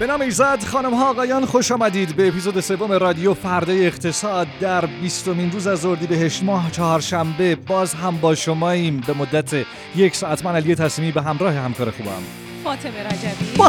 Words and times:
به 0.00 0.06
نام 0.06 0.20
ایزد 0.20 0.64
خانم 0.64 0.94
ها 0.94 1.10
آقایان 1.10 1.46
خوش 1.46 1.72
آمدید 1.72 2.16
به 2.16 2.28
اپیزود 2.28 2.60
سوم 2.60 2.92
رادیو 2.92 3.34
فردای 3.34 3.86
اقتصاد 3.86 4.46
در 4.60 4.86
بیستمین 4.86 5.50
روز 5.52 5.66
از 5.66 5.84
اردیبهشت 5.84 6.42
ماه 6.42 6.70
چهارشنبه. 6.70 7.56
باز 7.56 7.94
هم 7.94 8.16
با 8.16 8.34
شماییم 8.34 9.02
به 9.06 9.12
مدت 9.12 9.66
یک 9.96 10.16
ساعت 10.16 10.44
من 10.44 10.56
علی 10.56 10.74
تصمیمی 10.74 11.12
به 11.12 11.22
همراه 11.22 11.54
همکار 11.54 11.90
خوبم. 11.90 12.22
فاطمه 12.64 13.06
رجبی. 13.06 13.56
با 13.56 13.68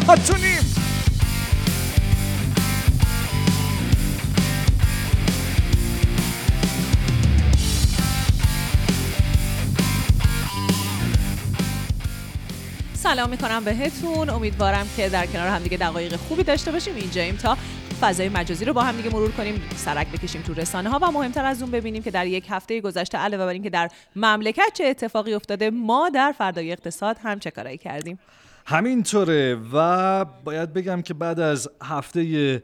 سلام 13.15 13.29
می‌کنم 13.29 13.63
بهتون. 13.63 14.29
امیدوارم 14.29 14.88
که 14.97 15.09
در 15.09 15.25
کنار 15.25 15.47
همدیگه 15.47 15.77
دقایق 15.77 16.15
خوبی 16.15 16.43
داشته 16.43 16.71
باشیم. 16.71 16.95
اینجاییم 16.95 17.35
تا 17.35 17.57
فضای 18.01 18.29
مجازی 18.29 18.65
رو 18.65 18.73
با 18.73 18.81
هم 18.81 18.97
دیگه 18.97 19.09
مرور 19.09 19.31
کنیم 19.31 19.61
سرک 19.75 20.11
بکشیم 20.11 20.41
تو 20.41 20.53
رسانه 20.53 20.89
ها 20.89 20.99
و 21.01 21.11
مهمتر 21.11 21.45
از 21.45 21.61
اون 21.61 21.71
ببینیم 21.71 22.03
که 22.03 22.11
در 22.11 22.27
یک 22.27 22.45
هفته 22.49 22.81
گذشته 22.81 23.17
علاوه 23.17 23.45
بر 23.45 23.51
اینکه 23.51 23.70
در 23.70 23.89
مملکت 24.15 24.71
چه 24.73 24.84
اتفاقی 24.84 25.34
افتاده 25.34 25.70
ما 25.70 26.09
در 26.09 26.34
فردای 26.37 26.71
اقتصاد 26.71 27.18
هم 27.23 27.40
چه 27.40 27.51
کارایی 27.51 27.77
کردیم؟ 27.77 28.20
همینطوره 28.65 29.57
و 29.73 30.25
باید 30.25 30.73
بگم 30.73 31.01
که 31.01 31.13
بعد 31.13 31.40
از 31.40 31.70
هفته 31.84 32.63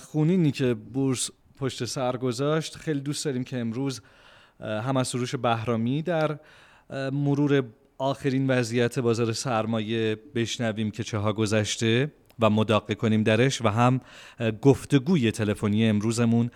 خونینی 0.00 0.50
که 0.52 0.74
بورس 0.74 1.30
پشت 1.58 1.84
سر 1.84 2.16
گذاشت 2.16 2.76
خیلی 2.76 3.00
دوست 3.00 3.24
داریم 3.24 3.44
که 3.44 3.58
امروز 3.58 4.00
هم 4.60 4.96
از 4.96 5.08
سروش 5.08 5.34
بهرامی 5.34 6.02
در 6.02 6.38
مرور 7.12 7.64
آخرین 7.98 8.50
وضعیت 8.50 8.98
بازار 8.98 9.32
سرمایه 9.32 10.16
بشنویم 10.34 10.90
که 10.90 11.02
چه 11.02 11.18
ها 11.18 11.32
گذشته 11.32 12.12
و 12.38 12.50
مداقه 12.50 12.94
کنیم 12.94 13.22
درش 13.22 13.62
و 13.62 13.68
هم 13.68 14.00
گفتگوی 14.62 15.30
تلفنی 15.30 15.88
امروزمون 15.88 16.50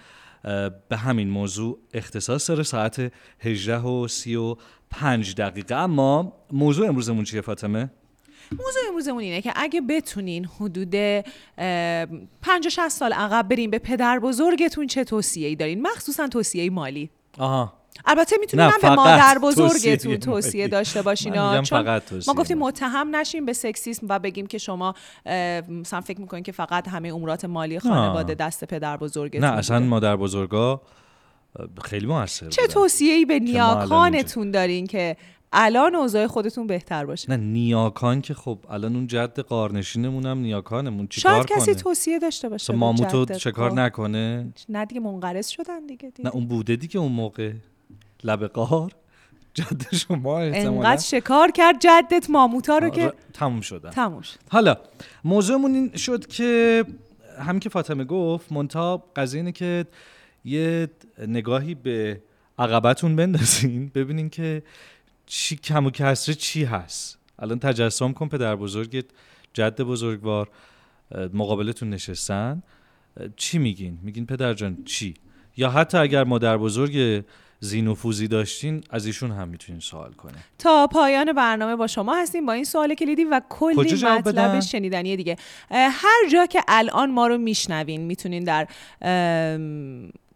به 0.88 0.96
همین 0.96 1.30
موضوع 1.30 1.78
اختصاص 1.94 2.50
داره 2.50 2.62
ساعت 2.62 3.12
18 3.40 3.78
و 3.78 4.08
35 4.08 5.34
دقیقه. 5.34 5.74
اما 5.74 6.32
موضوع 6.52 6.88
امروزمون 6.88 7.24
چیه 7.24 7.40
فاطمه؟ 7.40 7.90
موضوع 8.52 8.82
امروزمون 8.88 9.22
اینه 9.22 9.42
که 9.42 9.52
اگه 9.56 9.80
بتونین 9.80 10.44
حدود 10.44 10.94
50 12.42 12.70
60 12.70 12.88
سال 12.88 13.12
عقب 13.12 13.48
بریم 13.48 13.70
به 13.70 13.78
پدر 13.78 14.18
بزرگتون 14.18 14.86
چه 14.86 15.04
توصیه 15.04 15.48
ای 15.48 15.56
دارین؟ 15.56 15.82
مخصوصا 15.82 16.28
توصیه 16.28 16.70
مالی. 16.70 17.10
آها. 17.38 17.79
البته 18.04 18.36
هم 18.52 18.70
به 18.82 18.90
مادر 18.90 19.38
بزرگتون. 19.42 20.16
توصیه 20.16 20.68
داشته 20.68 21.02
باشین 21.02 21.62
چون 21.62 22.00
ما 22.26 22.34
گفتیم. 22.34 22.58
متهم 22.58 23.16
نشیم 23.16 23.46
به 23.46 23.52
سکسیسم 23.52 24.06
و 24.08 24.18
بگیم 24.18 24.46
که 24.46 24.58
شما 24.58 24.94
مثلا 25.68 26.00
فکر 26.00 26.20
می‌کنین 26.20 26.42
که 26.42 26.52
فقط 26.52 26.88
همه 26.88 27.08
امورات 27.08 27.44
مالی 27.44 27.78
خانواده 27.78 28.34
دست 28.34 28.64
پدر 28.64 28.96
بزرگتون 28.96 29.44
نه 29.44 29.52
اصلا. 29.52 29.78
مادر 29.78 30.16
بزرگا 30.16 30.82
خیلی 31.84 32.06
موثر 32.06 32.48
چه 32.48 32.62
بودن. 32.62 32.74
توصیه 32.74 33.14
ای 33.14 33.24
به 33.24 33.38
نیاکانتون 33.38 34.50
دارین 34.50 34.86
که 34.86 35.16
الان 35.52 35.94
اوضاع 35.94 36.26
خودتون 36.26 36.66
بهتر 36.66 37.06
باشه 37.06 37.30
نه 37.30 37.36
نیاکان 37.36 38.20
که 38.20 38.34
خب 38.34 38.58
الان 38.70 38.96
اون 38.96 39.06
جد 39.06 39.40
قارنشینمون 39.40 40.26
هم 40.26 40.38
نیاکانمون 40.38 41.06
چیکار 41.06 41.32
شاید 41.32 41.46
کسی 41.46 41.64
کنه 41.64 41.74
توصیه 41.74 42.18
داشته 42.18 42.48
باشه 42.48 42.74
ماموتو. 42.74 43.38
شکار 43.38 43.70
خب. 43.70 43.78
نکنه 43.78 44.52
نه 44.68 44.84
دیگه 44.84 45.00
منقرض 45.00 45.48
شدن 45.48 45.86
دیگه, 45.86 46.10
دیگه. 46.10 46.28
نه 46.28 46.34
اون 46.34 46.46
بوده 46.46 46.76
دیگه 46.76 47.00
اون 47.00 47.12
موقع 47.12 47.52
لب 48.24 48.44
قار 48.44 48.92
جد 49.54 49.94
شما 49.94 50.40
انقدر 50.40 51.02
شکار 51.02 51.50
کرد 51.50 51.80
جدت 51.80 52.30
ماموتا 52.30 52.78
رو 52.78 52.90
که 52.90 53.12
تموم 53.32 53.60
شدن 53.60 53.90
تموم 53.90 54.20
شد. 54.22 54.38
حالا 54.48 54.76
موضوعمون 55.24 55.74
این 55.74 55.96
شد 55.96 56.26
که 56.26 56.84
هم 57.38 57.60
که 57.60 57.68
فاطمه 57.68 58.04
گفت 58.04 58.52
منتها 58.52 59.04
قضیه 59.16 59.40
اینه 59.40 59.52
که 59.52 59.86
یه 60.44 60.90
نگاهی 61.26 61.74
به 61.74 62.22
عقبتون 62.58 63.16
بندازین 63.16 63.90
ببینین 63.94 64.30
که 64.30 64.62
چی 65.26 65.56
کم 65.56 65.86
و 65.86 65.90
کسره 65.90 66.34
چی 66.34 66.64
هست. 66.64 67.18
الان 67.38 67.58
تجسم 67.58 68.12
کن 68.12 68.28
پدر 68.28 68.56
بزرگت 68.56 69.04
جد 69.52 69.80
بزرگوار 69.80 70.48
مقابلتون 71.32 71.90
نشستن. 71.90 72.62
چی 73.36 73.58
میگین؟ 73.58 73.98
میگین 74.02 74.26
پدر 74.26 74.54
جان 74.54 74.84
چی؟ 74.84 75.14
یا 75.56 75.70
حتی 75.70 75.98
اگر 75.98 76.24
مادر 76.24 76.56
بزرگ 76.56 77.24
زینوفوزی 77.60 78.28
داشتین 78.28 78.84
از 78.90 79.06
ایشون 79.06 79.30
هم 79.30 79.48
می‌تونین 79.48 79.80
سوال 79.80 80.12
کنه 80.12 80.38
تا 80.58 80.86
پایان 80.86 81.32
برنامه 81.32 81.76
با 81.76 81.86
شما 81.86 82.14
هستیم 82.16 82.46
با 82.46 82.52
این 82.52 82.64
سوال 82.64 82.94
کلیدی 82.94 83.24
و 83.24 83.40
کلی؟ 83.48 84.04
مطلب 84.04 84.60
شنیدنی 84.60 85.16
دیگه 85.16 85.36
هر 85.70 86.28
جا 86.32 86.46
که 86.46 86.62
الان 86.68 87.10
ما 87.10 87.26
رو 87.26 87.38
میشنوین 87.38 88.00
می‌تونین 88.00 88.44
در 88.44 88.68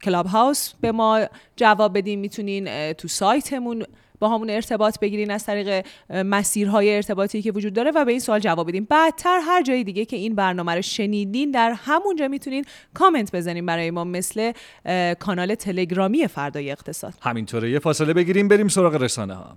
کلاب 0.02 0.26
هاوس 0.26 0.72
به 0.80 0.92
ما 0.92 1.26
جواب 1.56 1.98
بدین 1.98 2.18
می‌تونین 2.18 2.92
تو 2.92 3.08
سایتمون 3.08 3.84
با 4.24 4.30
همون 4.30 4.50
ارتباط 4.50 4.98
بگیرین 4.98 5.30
از 5.30 5.46
طریق 5.46 5.86
مسیرهای 6.10 6.96
ارتباطی 6.96 7.42
که 7.42 7.52
وجود 7.52 7.72
داره 7.72 7.90
و 7.90 8.04
به 8.04 8.10
این 8.10 8.20
سوال 8.20 8.40
جواب 8.40 8.68
بدین. 8.68 8.86
بعدتر 8.90 9.40
هر 9.42 9.62
جای 9.62 9.84
دیگه 9.84 10.04
که 10.04 10.16
این 10.16 10.34
برنامه 10.34 10.74
رو 10.74 10.82
شنیدین 10.82 11.50
در 11.50 11.72
همونجا 11.76 12.28
می‌تونین 12.28 12.64
کامنت 12.94 13.36
بزنین 13.36 13.66
برای 13.66 13.90
ما 13.90 14.04
مثل 14.04 14.52
کانال 15.18 15.54
تلگرامی 15.54 16.28
فردای 16.28 16.70
اقتصاد. 16.70 17.14
همینطوره. 17.22 17.70
یه 17.70 17.78
فاصله 17.78 18.12
بگیریم 18.12 18.48
بریم 18.48 18.68
سراغ 18.68 18.94
رسانه 18.94 19.34
ها 19.34 19.56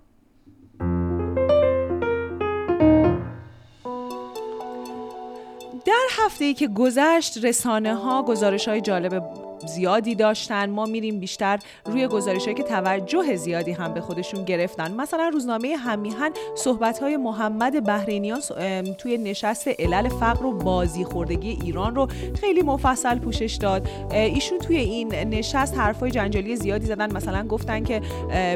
در 5.85 6.07
هفته 6.11 6.45
ای 6.45 6.53
که 6.53 6.67
گذشت 6.67 7.45
رسانه 7.45 7.95
ها 7.95 8.23
گزارش 8.23 8.67
های 8.67 8.81
جالب 8.81 9.46
زیادی 9.67 10.15
داشتن. 10.15 10.69
ما 10.69 10.85
میریم 10.85 11.19
بیشتر 11.19 11.59
روی 11.85 12.07
گزارش 12.07 12.43
هایی 12.43 12.55
که 12.55 12.63
توجه 12.63 13.35
زیادی 13.35 13.71
هم 13.71 13.93
به 13.93 14.01
خودشون 14.01 14.43
گرفتن. 14.45 14.91
مثلا 14.91 15.29
روزنامه 15.33 15.75
همیهن 15.75 16.31
صحبت 16.55 16.99
های 16.99 17.17
محمد 17.17 17.89
ام، 17.89 18.83
توی 18.97 19.17
نشست 19.17 19.67
علل 19.67 20.09
فقر 20.09 20.45
و 20.45 20.53
بازی 20.53 21.03
خوردگی 21.03 21.49
ایران 21.63 21.95
رو 21.95 22.07
خیلی 22.41 22.61
مفصل 22.61 23.19
پوشش 23.19 23.57
داد. 23.61 23.89
ایشون 24.11 24.59
توی 24.59 24.77
این 24.77 25.15
نشست 25.15 25.77
حرفای 25.77 26.11
جنجالی 26.11 26.55
زیادی 26.55 26.85
زدن. 26.85 27.13
مثلا 27.13 27.47
گفتن 27.47 27.83
که 27.83 28.01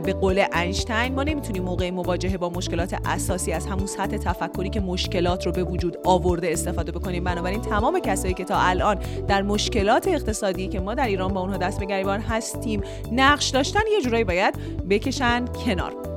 به 0.03 0.13
قول 0.13 0.45
اینشتین 0.55 1.16
ما 1.16 1.23
نمی‌تونیم 1.23 1.63
موقع 1.63 1.89
مواجهه 1.89 2.38
با 2.38 2.49
مشکلات 2.49 2.95
اساسی 3.05 3.51
از 3.51 3.66
همون 3.66 3.85
سطح 3.85 4.17
تفکری 4.17 4.69
که 4.69 4.79
مشکلات 4.79 5.45
رو 5.45 5.51
به 5.51 5.63
وجود 5.63 5.97
آورده 6.05 6.51
استفاده 6.51 6.91
بکنیم. 6.91 7.23
بنابراین 7.23 7.61
تمام 7.61 7.99
کسایی 7.99 8.33
که 8.33 8.43
تا 8.43 8.57
الان 8.57 8.99
در 9.28 9.41
مشکلات 9.41 10.07
اقتصادی 10.07 10.67
که 10.67 10.79
ما 10.79 10.93
در 11.01 11.07
ایران 11.07 11.34
با 11.34 11.41
اونها 11.41 11.57
دست 11.57 11.79
به 11.79 11.85
گریبان 11.85 12.22
هستیم. 12.22 12.81
نقش 13.12 13.50
داشتن 13.50 13.79
یه 13.91 14.01
جورایی 14.01 14.23
باید 14.23 14.56
بکشن 14.89 15.45
کنار. 15.45 16.10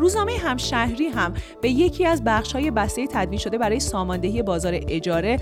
روزنامه 0.00 0.32
همشهری 0.32 1.08
هم 1.08 1.34
به 1.62 1.70
یکی 1.70 2.06
از 2.06 2.24
بخش 2.24 2.52
های 2.52 2.70
بسته 2.70 3.06
تدوین 3.06 3.38
شده 3.38 3.58
برای 3.58 3.80
ساماندهی 3.80 4.42
بازار 4.42 4.72
اجاره 4.88 5.40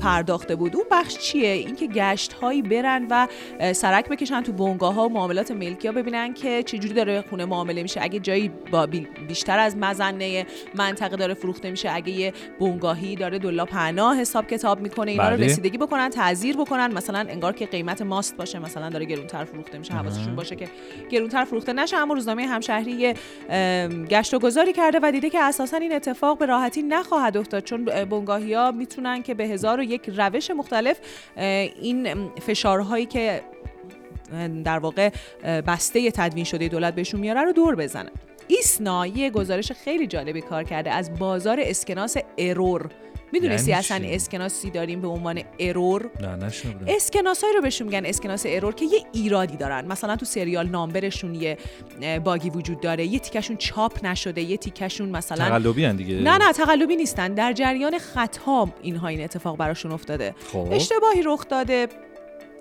پرداخته 0.00 0.56
بود. 0.56 0.76
اون 0.76 0.84
بخش 0.90 1.18
چیه؟ 1.18 1.48
اینکه 1.48 1.86
گشت 1.86 2.32
هایی 2.32 2.62
برن 2.62 3.06
و 3.10 3.28
سرک 3.72 4.08
بکشن 4.08 4.42
تو 4.42 4.52
بنگاه 4.52 4.94
ها 4.94 5.06
و 5.06 5.12
معاملات 5.12 5.50
ملکی 5.50 5.88
ها 5.88 5.94
ببینن 5.94 6.34
که 6.34 6.62
چجوری 6.62 6.94
داره 6.94 7.24
خونه 7.30 7.44
معامله 7.44 7.82
میشه. 7.82 8.00
اگه 8.02 8.18
جایی 8.20 8.50
با 8.70 8.86
بی- 8.86 9.08
بیشتر 9.28 9.58
از 9.58 9.76
مزنه 9.76 10.46
منطقه 10.74 11.16
داره 11.16 11.34
فروخته 11.34 11.70
میشه 11.70 11.90
اگه 11.92 12.10
یه 12.10 12.32
بنگاهی 12.60 13.16
داره 13.16 13.38
دلا 13.38 13.64
پناه 13.64 14.20
حساب 14.20 14.46
کتاب 14.46 14.80
می‌کنه 14.80 15.10
اینا 15.10 15.28
رو 15.28 15.36
بله. 15.36 15.46
رسیدگی 15.46 15.78
بکنن 15.78 16.08
تعذیر 16.08 16.56
بکنن 16.56 16.92
مثلا 16.92 17.18
انگار 17.18 17.52
که 17.52 17.66
قیمت 17.66 18.02
ماست 18.02 18.36
باشه 18.36 18.58
مثلا 18.58 18.88
داره 18.88 19.04
گرونتر 19.04 19.44
فروخته 19.44 19.78
میشه 19.78 19.94
حواسشون 19.94 20.36
باشه 20.36 20.56
که 20.56 20.68
گرونتر 21.10 21.44
فروخته 21.44 21.72
نشه. 21.72 21.96
اما 21.96 22.14
روزنامه 22.14 22.46
همشهری 22.46 23.14
گشت 24.08 24.34
و 24.34 24.38
گذاری 24.38 24.72
کرده 24.72 25.00
و 25.02 25.12
دیده 25.12 25.30
که 25.30 25.40
اساسا 25.40 25.76
این 25.76 25.94
اتفاق 25.94 26.38
به 26.38 26.46
راحتی 26.46 26.82
نخواهد 26.82 27.36
افتاد 27.36 27.64
چون 27.64 27.84
بنگاهی 27.84 28.54
ها 28.54 28.70
می‌تونن 28.70 29.22
که 29.22 29.34
به 29.34 29.44
هزار 29.44 29.80
و 29.80 29.82
یک 29.82 30.10
روش 30.16 30.50
مختلف 30.50 30.98
این 31.36 32.30
فشارهایی 32.46 33.06
که 33.06 33.42
در 34.64 34.78
واقع 34.78 35.10
بسته 35.44 36.10
تدوین 36.10 36.44
شده 36.44 36.68
دولت 36.68 36.94
بهشون 36.94 37.20
میاره 37.20 37.42
رو 37.42 37.52
دور 37.52 37.76
بزنه. 37.76 38.10
ایسنا 38.48 39.06
یه 39.06 39.30
گزارش 39.30 39.72
خیلی 39.72 40.06
جالبی 40.06 40.40
کار 40.40 40.64
کرده 40.64 40.90
از 40.90 41.18
بازار 41.18 41.60
اسکناس 41.60 42.16
error. 42.38 42.90
می‌دونستی 43.32 43.70
یعنی 43.70 43.78
اصلا؟ 43.78 44.00
اسکناسی 44.04 44.70
داریم 44.70 45.00
به 45.00 45.08
عنوان 45.08 45.42
error؟ 45.58 46.10
نه 46.20 46.52
اسکناس 46.86 47.44
رو 47.54 47.60
بهشون 47.62 47.86
میگن 47.86 48.06
اسکناس 48.06 48.42
error 48.48 48.74
که 48.74 48.84
یه 48.84 49.04
ایرادی 49.12 49.56
دارن. 49.56 49.86
مثلا 49.86 50.16
تو 50.16 50.24
serial 50.24 50.68
number 50.68 51.08
شون 51.08 51.34
یه 51.34 51.58
باگی 52.24 52.50
وجود 52.50 52.80
داره. 52.80 53.06
یه 53.06 53.18
تیکشون 53.18 53.56
چاپ 53.56 54.06
نشده 54.06 54.40
یه 54.40 54.56
تیکشون 54.56 55.08
مثلا 55.08 55.48
تقلبی 55.48 55.84
هن 55.84 55.96
دیگه. 55.96 56.14
نه 56.14 56.38
نه 56.38 56.52
تقلبی 56.52 56.96
نیستن. 56.96 57.34
در 57.34 57.52
جریان 57.52 57.98
خطا 57.98 58.68
اینها 58.82 59.08
این 59.08 59.24
اتفاق 59.24 59.56
براشون 59.56 59.92
افتاده. 59.92 60.34
خب. 60.52 60.68
اشتباهی 60.70 61.22
رخ 61.24 61.48
داده. 61.48 61.88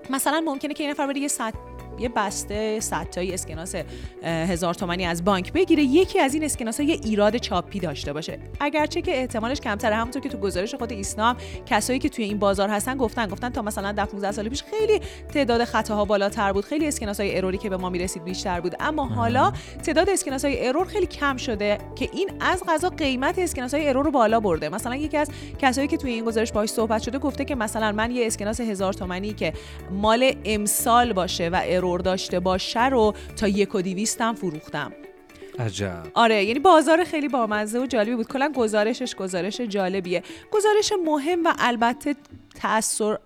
مثلا 0.09 0.41
ممکنه 0.45 0.73
که 0.73 0.83
یه 0.83 0.89
نفر 0.89 1.07
بره 1.07 1.19
یه 1.19 1.27
صد 1.27 1.53
یه 1.99 2.09
بسته 2.09 2.79
صد 2.79 3.09
تایی 3.09 3.33
اسکناس 3.33 3.75
هزار 4.23 4.73
تومنی 4.73 5.05
از 5.05 5.25
بانک 5.25 5.53
بگیره. 5.53 5.83
یکی 5.83 6.19
از 6.19 6.33
این 6.33 6.43
اسکناس 6.43 6.79
ها 6.79 6.85
یه 6.85 6.99
ایراد 7.03 7.37
چاپی 7.37 7.79
داشته 7.79 8.13
باشه. 8.13 8.39
اگرچه 8.59 9.01
که 9.01 9.17
احتمالش 9.17 9.59
کمتره 9.59 9.95
همونطور 9.95 10.21
که 10.21 10.29
تو 10.29 10.37
گزارش 10.37 10.75
خود 10.75 10.91
ایسنا 10.91 11.29
هم 11.29 11.37
کسایی 11.65 11.99
که 11.99 12.09
توی 12.09 12.25
این 12.25 12.39
بازار 12.39 12.69
هستن 12.69 12.97
گفتن 12.97 13.27
گفتن 13.27 13.49
تا 13.49 13.61
مثلا 13.61 13.91
در 13.91 14.05
15 14.05 14.31
سال 14.31 14.49
پیش 14.49 14.63
خیلی 14.63 15.01
تعداد 15.33 15.63
خطاها 15.63 16.05
بالاتر 16.05 16.53
بود. 16.53 16.65
خیلی 16.65 16.87
اسکناس 16.87 17.19
های 17.19 17.37
error 17.37 17.54
ی 17.54 17.57
که 17.57 17.69
به 17.69 17.77
ما 17.77 17.89
می‌رسید 17.89 18.23
بیشتر 18.23 18.61
بود. 18.61 18.75
اما 18.79 19.05
حالا 19.05 19.53
تعداد 19.83 20.09
اسکناس 20.09 20.45
های 20.45 20.67
error 20.67 20.85
خیلی 20.85 21.05
کم 21.05 21.37
شده 21.37 21.77
که 21.95 22.09
این 22.13 22.31
از 22.39 22.63
قضا 22.67 22.89
قیمت 22.89 23.39
اسکناس 23.39 23.73
های 23.73 23.89
error 23.89 24.05
رو 24.05 24.11
بالا 24.11 24.39
برده. 24.39 24.69
مثلا 24.69 24.95
یکی 24.95 25.17
از 25.17 25.29
کسایی 25.59 25.87
که 25.87 25.97
توی 25.97 26.11
این 26.11 26.25
گزارش 26.25 26.51
باهاش 26.51 26.69
صحبت 26.69 27.01
شده 27.01 27.19
گفته 27.19 27.45
که 27.45 27.55
مثلا 27.55 27.91
من 27.91 28.11
یه 28.11 28.27
اسکناس 28.27 28.61
هزار 28.61 28.93
تومنی 28.93 29.33
که 29.33 29.53
مال 29.91 30.33
امسال 30.45 31.13
باشه 31.13 31.49
و 31.49 31.61
ارور 31.63 31.86
داشته 32.03 32.39
باشه 32.39 32.85
رو 32.85 33.13
تا 33.35 33.47
یک 33.47 33.75
و 33.75 33.81
دیویستم 33.81 34.33
فروختم. 34.33 34.93
عجب. 35.59 36.03
آره 36.13 36.45
یعنی 36.45 36.59
بازار 36.59 37.03
خیلی 37.03 37.27
بامزه 37.27 37.79
و 37.79 37.85
جالبی 37.85 38.15
بود. 38.15 38.27
کلا 38.27 38.51
گزارشش 38.55 39.15
گزارش 39.15 39.61
جالبیه. 39.61 40.23
گزارش 40.51 40.93
مهم 41.05 41.45
و 41.45 41.53
البته 41.59 42.15
تاثیر 42.61 43.17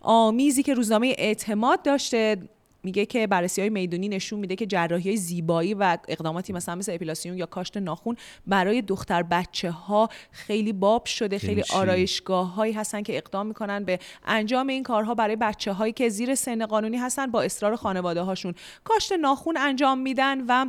آمیزی 0.00 0.62
که 0.62 0.74
روزنامه 0.74 1.14
اعتماد 1.18 1.82
داشته 1.82 2.36
میگه 2.82 3.06
که 3.06 3.26
بررسی 3.26 3.60
های 3.60 3.70
می‌دونی 3.70 4.08
نشون 4.08 4.40
میده 4.40 4.56
که 4.56 4.66
جراحی 4.66 5.08
های 5.08 5.16
زیبایی 5.16 5.74
و 5.74 5.98
اقداماتی 6.08 6.52
مثلا 6.52 6.74
مثل 6.74 6.94
اپیلاسیون 6.94 7.38
یا 7.38 7.46
کاشت 7.46 7.76
ناخون 7.76 8.16
برای 8.46 8.82
دختر 8.82 9.22
بچه 9.22 9.70
ها 9.70 10.08
خیلی 10.30 10.72
باب 10.72 11.04
شده 11.04 11.38
خیلی؟ 11.38 11.62
آرایشگاه 11.74 12.54
هایی 12.54 12.72
هستن 12.72 13.02
که 13.02 13.16
اقدام 13.16 13.46
می‌کنن 13.46 13.84
به 13.84 13.98
انجام 14.24 14.66
این 14.66 14.82
کارها 14.82 15.14
برای 15.14 15.36
بچه 15.36 15.72
هایی 15.72 15.92
که 15.92 16.08
زیر 16.08 16.34
سن 16.34 16.66
قانونی 16.66 16.96
هستن 16.96 17.26
با 17.26 17.42
اصرار 17.42 17.76
خانواده 17.76 18.22
هاشون 18.22 18.54
کاشت 18.84 19.12
ناخون 19.12 19.56
انجام 19.56 19.98
میدن 19.98 20.46
و 20.48 20.66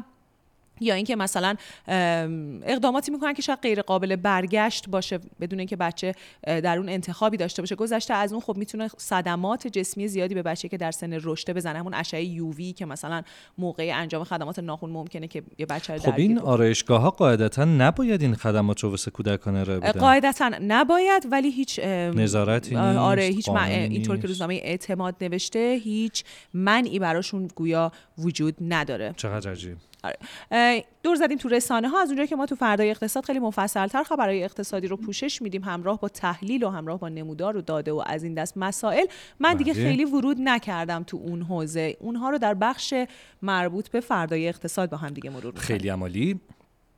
یا 0.81 0.95
اینکه 0.95 1.15
مثلا 1.15 1.55
ام، 1.87 2.61
اقداماتی 2.63 3.11
می‌کنن 3.11 3.33
که 3.33 3.41
شاید 3.41 3.59
غیر 3.61 3.81
قابل 3.81 4.15
برگشت 4.15 4.89
باشه 4.89 5.19
بدون 5.39 5.59
اینکه 5.59 5.75
بچه 5.75 6.15
در 6.43 6.77
اون 6.77 6.89
انتخابی 6.89 7.37
داشته 7.37 7.61
باشه 7.61 7.75
گذشته 7.75 8.13
از 8.13 8.33
اون 8.33 8.41
خب 8.41 8.57
می‌تونه 8.57 8.89
صدمات 8.97 9.67
جسمی 9.67 10.07
زیادی 10.07 10.35
به 10.35 10.41
بچه 10.41 10.67
که 10.67 10.77
در 10.77 10.91
سن 10.91 11.19
رشد 11.23 11.53
بزنه 11.53 11.79
همون 11.79 11.93
اشعه 11.93 12.23
یووی 12.23 12.73
که 12.73 12.85
مثلا 12.85 13.21
موقع 13.57 13.91
انجام 13.93 14.23
خدمات 14.23 14.59
ناخون 14.59 14.89
ممکنه 14.89 15.27
که 15.27 15.43
یه 15.57 15.65
بچه 15.65 15.93
رو 15.93 15.99
خب 15.99 16.13
این. 16.17 16.39
آرایشگاه 16.39 17.01
ها 17.01 17.09
قاعدتا 17.09 17.65
نباید 17.65 18.21
این 18.21 18.35
خدمات 18.35 18.79
رو 18.79 18.89
واسه 18.89 19.11
کودکان 19.11 19.55
ارائه 19.55 19.79
بدن 19.79 19.99
قاعدتا 19.99 20.51
نباید 20.61 21.27
ولی 21.31 21.51
هیچ 21.51 21.79
نظارتی 21.79 22.75
آره 22.75 23.23
نیست، 23.23 23.35
هیچ 23.35 23.49
مع- 23.49 23.53
قانونی 23.53 23.95
اینطور 23.95 24.17
که. 24.17 24.27
روزنامه 24.27 24.59
اعتماد 24.63 25.15
نوشته 25.21 25.79
هیچ 25.83 26.23
منعی 26.53 26.99
براشون 26.99 27.47
گویا 27.55 27.91
وجود 28.17 28.55
نداره 28.61 29.13
چقدر 29.17 29.51
عجیب 29.51 29.77
آره. 30.03 30.83
دور 31.03 31.15
زدیم 31.15 31.37
تو 31.37 31.49
رسانه 31.49 31.89
ها 31.89 32.01
از 32.01 32.07
اونجایی 32.07 32.27
که 32.27 32.35
ما 32.35 32.45
تو 32.45 32.55
فردای 32.55 32.89
اقتصاد 32.89 33.25
خیلی 33.25 33.39
مفصلتر 33.39 34.03
خبرهای 34.03 34.43
اقتصادی 34.43 34.87
رو 34.87 34.97
پوشش 34.97 35.41
میدیم 35.41 35.63
همراه 35.63 35.99
با 35.99 36.07
تحلیل 36.07 36.63
و 36.63 36.69
همراه 36.69 36.99
با 36.99 37.09
نمودار 37.09 37.57
و 37.57 37.61
داده 37.61 37.91
و 37.91 38.03
از 38.05 38.23
این 38.23 38.33
دست 38.33 38.57
مسائل 38.57 39.05
من 39.39 39.53
دیگه 39.53 39.73
بله. 39.73 39.83
خیلی 39.83 40.05
ورود 40.05 40.37
نکردم 40.39 41.03
تو 41.03 41.17
اون 41.17 41.41
حوزه 41.41 41.97
اونها 41.99 42.29
رو 42.29 42.37
در 42.37 42.53
بخش 42.53 42.93
مربوط 43.41 43.89
به 43.89 43.99
فردای 43.99 44.47
اقتصاد 44.47 44.89
با 44.89 44.97
هم 44.97 45.09
دیگه 45.09 45.29
مرور 45.29 45.45
می‌کنیم. 45.45 45.61
خیلی 45.61 45.89
عمالی 45.89 46.39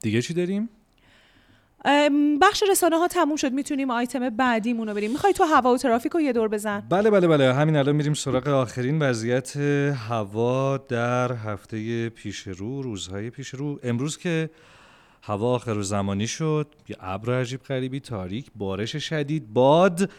دیگه 0.01 0.21
چی 0.21 0.33
داریم 0.33 0.69
بخش 2.41 2.63
رسانه 2.69 2.97
ها 2.97 3.07
تموم 3.07 3.35
شد. 3.35 3.51
می‌تونیم 3.51 3.91
آیتم 3.91 4.29
بعدیمون 4.29 4.87
رو 4.87 4.93
بریم. 4.93 5.11
می‌خوای 5.11 5.33
تو 5.33 5.43
هوا 5.43 5.73
و 5.73 5.77
ترافیک 5.77 6.11
رو 6.11 6.21
یه 6.21 6.33
دور 6.33 6.47
بزن؟ 6.47 6.83
بله 6.89 7.09
بله 7.09 7.27
بله. 7.27 7.53
همین 7.53 7.75
الان 7.75 7.95
میریم 7.95 8.13
سراغ 8.13 8.47
آخرین 8.47 9.01
وضعیت 9.01 9.57
هوا 10.07 10.77
در 10.77 11.31
هفته 11.31 12.09
پیش 12.09 12.47
رو 12.47 12.81
روزهای 12.81 13.29
پیش 13.29 13.49
رو. 13.49 13.79
امروز 13.83 14.17
که 14.17 14.49
هوا 15.23 15.55
آخر 15.55 15.81
زمانی 15.81 16.27
شد 16.27 16.67
یه 16.89 16.95
ابر 16.99 17.39
عجیب 17.41 17.63
غریبی 17.63 17.99
تاریک 17.99 18.51
بارش 18.55 18.95
شدید 18.95 19.53
باد. 19.53 20.11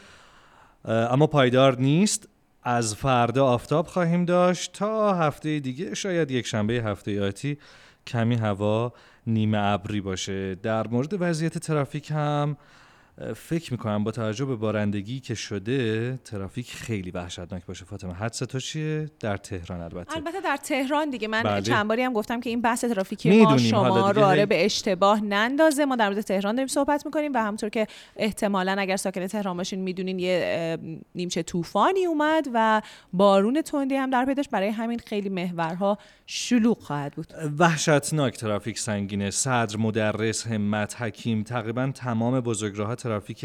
اما 0.85 1.27
پایدار 1.27 1.81
نیست. 1.81 2.29
از 2.67 2.95
فردا 2.95 3.47
آفتاب 3.47 3.87
خواهیم 3.87 4.25
داشت. 4.25 4.73
تا 4.73 5.15
هفته 5.15 5.61
دیگه 5.61 5.95
شاید 5.95 6.31
یک 6.31 6.47
شنبه 6.47 6.73
هفته 6.73 7.27
آتی 7.27 7.59
کمی 8.07 8.35
هوا 8.35 8.93
نیمه 9.27 9.59
ابری 9.59 10.01
باشه. 10.01 10.55
در 10.55 10.89
مورد 10.89 11.17
وضعیت 11.21 11.59
ترافیک 11.59 12.11
هم 12.11 12.57
فکر 13.37 13.73
می‌کنم 13.73 14.05
با 14.05 14.11
توجه 14.11 14.45
به 14.45 14.57
بارندگی 14.57 15.21
که 15.21 15.35
شده 15.35 16.17
ترافیک 16.25 16.71
خیلی 16.73 17.11
وحشتناک 17.11 17.67
باشه 17.67 17.85
فاطمه. 17.85 18.15
حدس 18.15 18.39
تو 18.39 18.61
چیه؟ 18.61 19.11
در 19.21 19.37
تهران 19.37 19.81
البته. 19.81 20.17
البته 20.17 20.41
در 20.41 20.57
تهران 20.57 21.11
دیگه. 21.11 21.29
من 21.29 21.43
بله. 21.43 21.63
چند 21.63 21.89
باری 21.89 22.03
هم 22.03 22.13
گفتم 22.13 22.41
که 22.41 22.51
این 22.51 22.61
بحث 22.61 22.85
ترافیکی 22.85 23.43
ما 23.43 23.59
شما 23.59 24.11
رو 24.11 24.25
آره 24.25 24.47
به 24.47 24.65
اشتباه 24.65 25.21
نندازه. 25.21 25.85
ما 25.85 25.97
در 25.97 26.09
مورد 26.09 26.21
تهران 26.21 26.55
داریم 26.55 26.67
صحبت 26.67 27.07
می‌کنیم 27.07 27.33
و 27.35 27.39
همونطور 27.39 27.69
که 27.69 27.87
احتمالا 28.17 28.77
اگر 28.79 28.97
ساکن 28.97 29.27
تهران 29.27 29.57
باشین 29.57 29.81
می‌دونین 29.81 30.19
یه 30.19 30.79
نیمچه 31.15 31.43
طوفانی 31.43 32.05
اومد 32.05 32.49
و 32.55 32.83
بارون 33.13 33.63
تندی 33.63 33.95
هم 33.95 34.11
در 34.11 34.25
پیداش. 34.25 34.49
برای 34.49 34.69
همین 34.69 34.99
خیلی 35.07 35.29
محورها 35.29 35.99
شلوغ 36.27 36.79
خواهد 36.79 37.13
بود. 37.13 37.27
وحشتناک 37.59 38.37
ترافیک 38.37 38.79
سنگینه. 38.79 39.31
صدر 39.31 39.77
مدرس 39.77 40.47
همت 40.47 41.03
حکیم 41.03 41.43
تقریبا 41.43 41.93
تمام 41.95 42.41
بزرگراه 42.41 42.95
ترافیک 43.05 43.45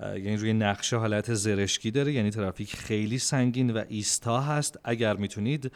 یعنی 0.00 0.36
روی 0.36 0.52
نقشه 0.52 0.96
حالت 0.96 1.34
زرشکی 1.34 1.90
داره 1.90 2.12
یعنی 2.12 2.30
ترافیک 2.30 2.76
خیلی 2.76 3.18
سنگین 3.18 3.70
و 3.70 3.84
ایستا 3.88 4.40
هست. 4.40 4.78
اگر 4.84 5.16
می‌تونید 5.16 5.72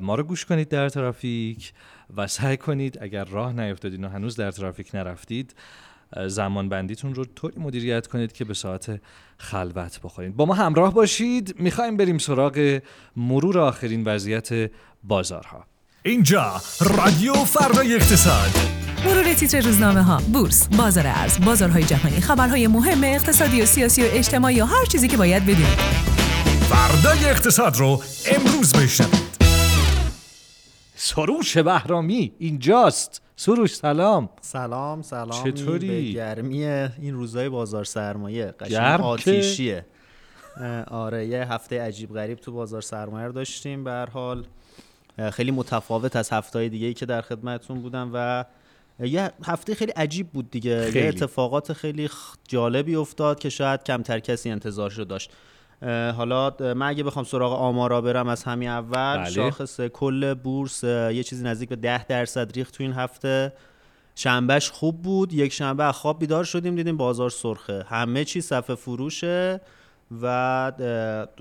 ما 0.00 0.14
رو 0.14 0.22
گوش 0.22 0.44
کنید 0.44 0.68
در 0.68 0.88
ترافیک 0.88 1.72
و 2.16 2.26
سعی 2.26 2.56
کنید 2.56 2.98
اگر 3.02 3.24
راه 3.24 3.52
نیفتادین 3.52 4.04
و 4.04 4.08
هنوز 4.08 4.36
در 4.36 4.50
ترافیک 4.50 4.94
نرفتید 4.94 5.54
زمان 6.26 6.68
بندیتون 6.68 7.14
رو 7.14 7.24
طوری 7.24 7.60
مدیریت 7.60 8.06
کنید 8.06 8.32
که 8.32 8.44
به 8.44 8.54
ساعت 8.54 9.00
خلوت 9.38 10.00
بخورید 10.00 10.36
با 10.36 10.44
ما 10.44 10.54
همراه 10.54 10.94
باشید. 10.94 11.54
می‌خوایم 11.58 11.96
بریم 11.96 12.18
سراغ 12.18 12.80
مرور 13.16 13.58
آخرین 13.58 14.04
وضعیت 14.04 14.70
بازارها. 15.04 15.66
اینجا 16.02 16.62
رادیو 16.80 17.32
فردای 17.32 17.94
اقتصاد. 17.94 18.91
مرور 19.04 19.34
تیتر 19.34 19.60
روزنامه 19.60 20.02
ها 20.02 20.20
بورس 20.32 20.68
بازار 20.68 21.06
ارز 21.06 21.44
بازارهای 21.44 21.84
جهانی 21.84 22.20
خبرهای 22.20 22.66
مهم 22.66 23.04
اقتصادی 23.04 23.62
و 23.62 23.66
سیاسی 23.66 24.02
و 24.02 24.06
اجتماعی 24.10 24.60
و 24.60 24.64
هر 24.64 24.84
چیزی 24.84 25.08
که 25.08 25.16
باید 25.16 25.42
بدونید. 25.42 25.78
فردای 26.70 27.24
اقتصاد 27.24 27.76
رو 27.76 28.02
امروز 28.26 28.72
بشنوید. 28.72 29.22
سروش 30.94 31.58
بهرامی 31.58 32.32
اینجاست. 32.38 33.22
سروش 33.36 33.74
سلام. 33.74 34.28
سلام 34.40 35.02
سلام 35.02 35.44
چطوری؟ 35.44 35.88
به 35.88 36.12
گرمی 36.12 36.64
این 36.64 37.14
روزهای 37.14 37.48
بازار 37.48 37.84
سرمایه. 37.84 38.54
قشنگ؟ 38.60 39.00
آتیشیه. 39.00 39.86
آره 40.90 41.26
یه 41.26 41.52
هفته 41.52 41.82
عجیب 41.82 42.14
غریب 42.14 42.38
تو 42.38 42.52
بازار 42.52 42.80
سرمایه 42.80 43.26
رو 43.26 43.32
داشتیم 43.32 43.84
به 43.84 43.90
هر 43.90 44.10
حال. 44.10 44.44
خیلی 45.32 45.50
متفاوت 45.50 46.16
از 46.16 46.30
هفته 46.30 46.68
دیگه 46.68 46.94
که 46.94 47.06
در 47.06 47.20
خدمتتون 47.20 47.82
بودم 47.82 48.10
و 48.14 48.44
یه 49.00 49.30
هفته 49.44 49.74
خیلی 49.74 49.92
عجیب 49.92 50.30
بود 50.30 50.50
دیگه. 50.50 50.84
خیلی. 50.84 50.98
یه 51.00 51.08
اتفاقات 51.08 51.72
خیلی 51.72 52.10
جالبی 52.48 52.96
افتاد 52.96 53.38
که 53.38 53.48
شاید 53.48 53.82
کمتر 53.82 54.18
کسی 54.18 54.50
انتظارشو 54.50 55.04
داشت. 55.04 55.30
اه، 55.82 56.10
حالا 56.10 56.54
من 56.60 56.82
اگه 56.82 57.02
بخوام 57.02 57.24
سراغ 57.24 57.52
آمارا 57.52 58.00
برم 58.00 58.28
از 58.28 58.44
همین 58.44 58.68
اول 58.68 59.16
بله. 59.16 59.30
شاخص 59.30 59.80
کل 59.80 60.34
بورس 60.34 60.84
یه 60.84 61.22
چیزی 61.22 61.44
نزدیک 61.44 61.68
به 61.68 61.76
10 61.76 62.06
درصد 62.06 62.52
ریخت 62.52 62.74
تو 62.74 62.82
این 62.82 62.92
هفته. 62.92 63.52
شنبهش 64.14 64.70
خوب 64.70 65.02
بود. 65.02 65.32
یک 65.32 65.52
شنبه 65.52 65.92
خواب 65.92 66.18
بیدار 66.18 66.44
شدیم 66.44 66.74
دیدیم 66.74 66.96
بازار 66.96 67.30
سرخه. 67.30 67.84
همه 67.88 68.24
چی 68.24 68.40
صفحه 68.40 68.76
فروشه. 68.76 69.60
و 70.22 70.72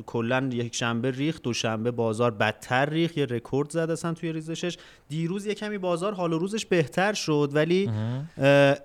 کلا 0.05 0.49
یک 0.53 0.75
شنبه 0.75 1.11
ریخت 1.11 1.43
دو 1.43 1.53
شنبه 1.53 1.91
بازار 1.91 2.31
بدتر 2.31 2.89
ریخت 2.89 3.17
یه 3.17 3.25
رکورد 3.25 3.69
زد 3.69 3.89
اصلا 3.89 4.13
توی 4.13 4.33
ریزشش 4.33 4.77
دیروز 5.09 5.45
یه 5.45 5.53
کمی 5.53 5.77
بازار 5.77 6.13
حال 6.13 6.33
و 6.33 6.37
روزش 6.37 6.65
بهتر 6.65 7.13
شد 7.13 7.49
ولی 7.53 7.91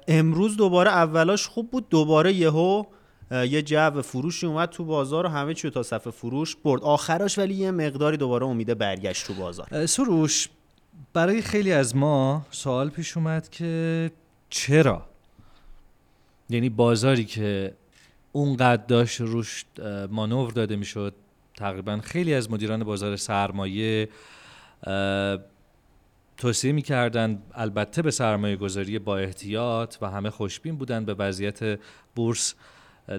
امروز 0.08 0.56
دوباره 0.56 0.90
اولاش 0.90 1.46
خوب 1.46 1.70
بود 1.70 1.88
دوباره 1.88 2.32
یهو 2.32 2.84
یه 3.30 3.62
جو 3.62 4.02
فروشی 4.02 4.46
اومد 4.46 4.68
تو 4.68 4.84
بازار 4.84 5.26
و 5.26 5.28
همه 5.28 5.54
چی 5.54 5.68
رو 5.68 5.74
تا 5.74 5.82
صفحه 5.82 6.10
فروش 6.10 6.56
برد. 6.56 6.82
آخرش 6.82 7.38
ولی 7.38 7.54
یه 7.54 7.70
مقداری 7.70 8.16
دوباره 8.16 8.46
امیده 8.46 8.74
برگشت 8.74 9.26
تو 9.26 9.34
بازار. 9.34 9.86
سروش 9.86 10.48
برای 11.12 11.42
خیلی 11.42 11.72
از 11.72 11.96
ما 11.96 12.46
سوال 12.50 12.90
پیش 12.90 13.16
اومد 13.16 13.48
که 13.48 14.10
چرا؟ 14.50 15.06
یعنی 16.50 16.68
بازاری 16.68 17.24
که 17.24 17.74
اونقدر 18.36 18.82
داشت 18.84 19.20
روش 19.20 19.64
مانور 20.10 20.52
داده 20.52 20.76
می‌شد. 20.76 21.14
تقریبا 21.56 22.00
خیلی 22.02 22.34
از 22.34 22.50
مدیران 22.50 22.84
بازار 22.84 23.16
سرمایه 23.16 24.08
توصیه 26.36 26.72
می‌کردن 26.72 27.42
البته 27.54 28.02
به 28.02 28.10
سرمایه 28.10 28.56
گذاری 28.56 28.98
با 28.98 29.18
احتیاط 29.18 29.96
و 30.00 30.10
همه 30.10 30.30
خوشبین 30.30 30.76
بودن 30.76 31.04
به 31.04 31.14
وضعیت 31.14 31.78
بورس 32.14 32.54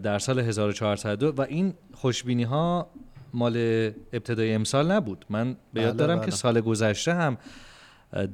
در 0.03 0.19
سال 0.19 0.39
1402 0.39 1.33
و 1.37 1.41
این 1.41 1.73
خوشبینی 1.93 2.43
ها 2.43 2.89
مال 3.33 3.57
ابتدای 4.13 4.53
امسال 4.53 4.91
نبود. 4.91 5.25
من 5.29 5.57
به 5.73 5.81
یاد 5.81 5.93
بله، 5.93 5.97
دارم 5.97 6.17
بله. 6.17 6.25
که 6.25 6.31
سال 6.31 6.61
گذشته 6.61 7.13
هم 7.13 7.37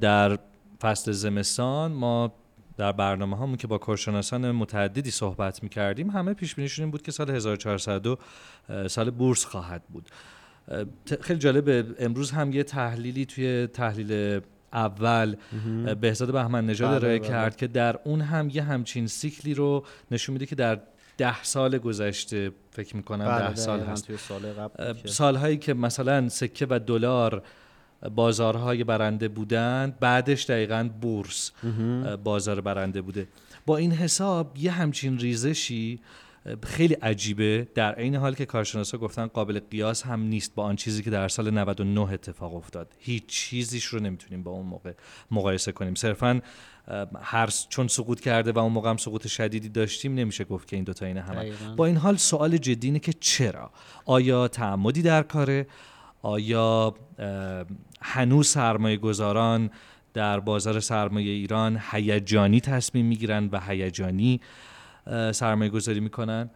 در 0.02 0.40
فصل 0.82 1.12
زمستان 1.12 1.92
ما 1.92 2.34
در 2.78 2.92
برنامه 2.92 3.38
هامون 3.38 3.58
که 3.58 3.68
با 3.68 3.78
کارشناسان 3.78 4.52
متعددی 4.52 5.12
صحبت 5.12 5.64
می 5.64 5.70
کردیم 5.70 6.10
همه 6.10 6.34
پیش 6.34 6.56
بینیشون 6.56 6.84
این 6.84 6.92
بود 6.92 7.02
که 7.02 7.12
سال 7.12 7.30
1402 7.30 8.18
اه، 8.70 8.88
سال 8.88 9.10
بورس 9.10 9.46
خواهد 9.46 9.84
بود. 9.90 10.10
خیلی 11.22 11.40
جالبه 11.40 11.86
امروز 12.00 12.32
هم 12.32 12.54
یه 12.54 12.64
تحلیلی 12.64 13.26
توی 13.26 13.68
تحلیل 13.68 14.42
اول 14.74 15.36
بهزاد 16.02 16.32
بهمن 16.32 16.66
نژاد 16.66 16.90
بله، 16.90 16.98
ارائه 16.98 17.20
بله. 17.20 17.28
کرد 17.28 17.56
که 17.56 17.68
در 17.68 18.00
اون 18.04 18.22
هم 18.22 18.50
یه 18.50 18.64
همچین 18.64 19.08
سیکلی 19.08 19.54
رو 19.54 19.86
نشون 20.12 20.34
میده 20.34 20.46
که 20.46 20.56
در 20.56 20.80
ده 21.18 21.44
سال 21.44 21.78
گذشته 21.78 22.52
فکر 22.72 22.96
می‌کنم 22.96 23.26
بله، 23.26 23.50
ده 23.50 23.56
سال 23.56 23.80
هست. 23.80 24.16
سال 24.16 24.70
سالهایی 25.06 25.58
که 25.58 25.74
مثلا 25.74 26.30
سکه 26.30 26.68
و 26.70 26.80
دلار 26.80 27.44
بازارهای 28.16 28.84
برنده 28.84 29.28
بودند. 29.28 30.00
بعدش 30.00 30.46
دقیقا 30.46 30.90
بورس 31.02 31.52
بازار 32.24 32.62
برنده 32.62 33.02
بوده. 33.02 33.28
با 33.66 33.78
این 33.78 33.92
حساب 33.92 34.58
یه 34.58 34.72
همچین 34.72 35.20
ریزشی 35.20 36.00
خیلی 36.64 36.94
عجیبه. 36.94 37.68
در 37.76 37.94
عین 37.94 38.16
حال 38.16 38.36
که 38.36 38.46
کارشناسا 38.46 38.98
گفتن 38.98 39.28
قابل 39.28 39.60
قیاس 39.72 40.04
هم 40.04 40.22
نیست 40.22 40.56
با 40.56 40.64
آن 40.64 40.76
چیزی 40.76 41.04
که 41.04 41.10
در 41.10 41.28
سال 41.28 41.52
99 41.52 42.02
اتفاق 42.02 42.56
افتاد. 42.56 42.94
هیچ 43.00 43.26
چیزیش 43.26 43.86
رو 43.86 44.00
نمی‌تونیم 44.00 44.44
با 44.44 44.52
اون 44.52 44.66
موقع 44.66 44.94
مقایسه 45.32 45.72
کنیم. 45.72 45.96
صرفا 45.96 46.42
هر 47.22 47.50
چون 47.70 47.88
سقوط 47.88 48.20
کرده 48.20 48.52
و 48.52 48.60
اون 48.60 48.74
موقع 48.74 48.90
هم 48.90 48.98
سقوط 48.98 49.28
شدیدی 49.28 49.70
داشتیم 49.70 50.16
نمیشه 50.16 50.44
گفت 50.44 50.68
که 50.68 50.76
این 50.76 50.86
دوتا 50.86 51.06
اینه 51.06 51.22
هم 51.22 51.36
دقیقاً. 51.36 51.76
با 51.76 51.86
این 51.86 51.98
حال 51.98 52.16
سوال 52.16 52.58
جدی 52.58 52.88
اینه 52.88 53.00
که 53.00 53.14
چرا؟ 53.14 53.72
آیا 54.06 54.48
تعمدی 54.48 55.02
در 55.02 55.24
کاره؟ 55.24 55.68
آیا 56.22 56.96
هنوز 58.04 58.48
سرمایه 58.48 58.98
گذاران 58.98 59.70
در 60.14 60.40
بازار 60.40 60.80
سرمایه 60.80 61.32
ایران 61.32 61.82
هیجانی 61.92 62.62
تصمیم 62.62 63.06
می‌گیرن 63.06 63.50
و 63.52 63.60
هیجانی 63.60 64.42
سرمایه 65.32 65.70
گذاری 65.70 66.00
می‌کنن 66.00 66.50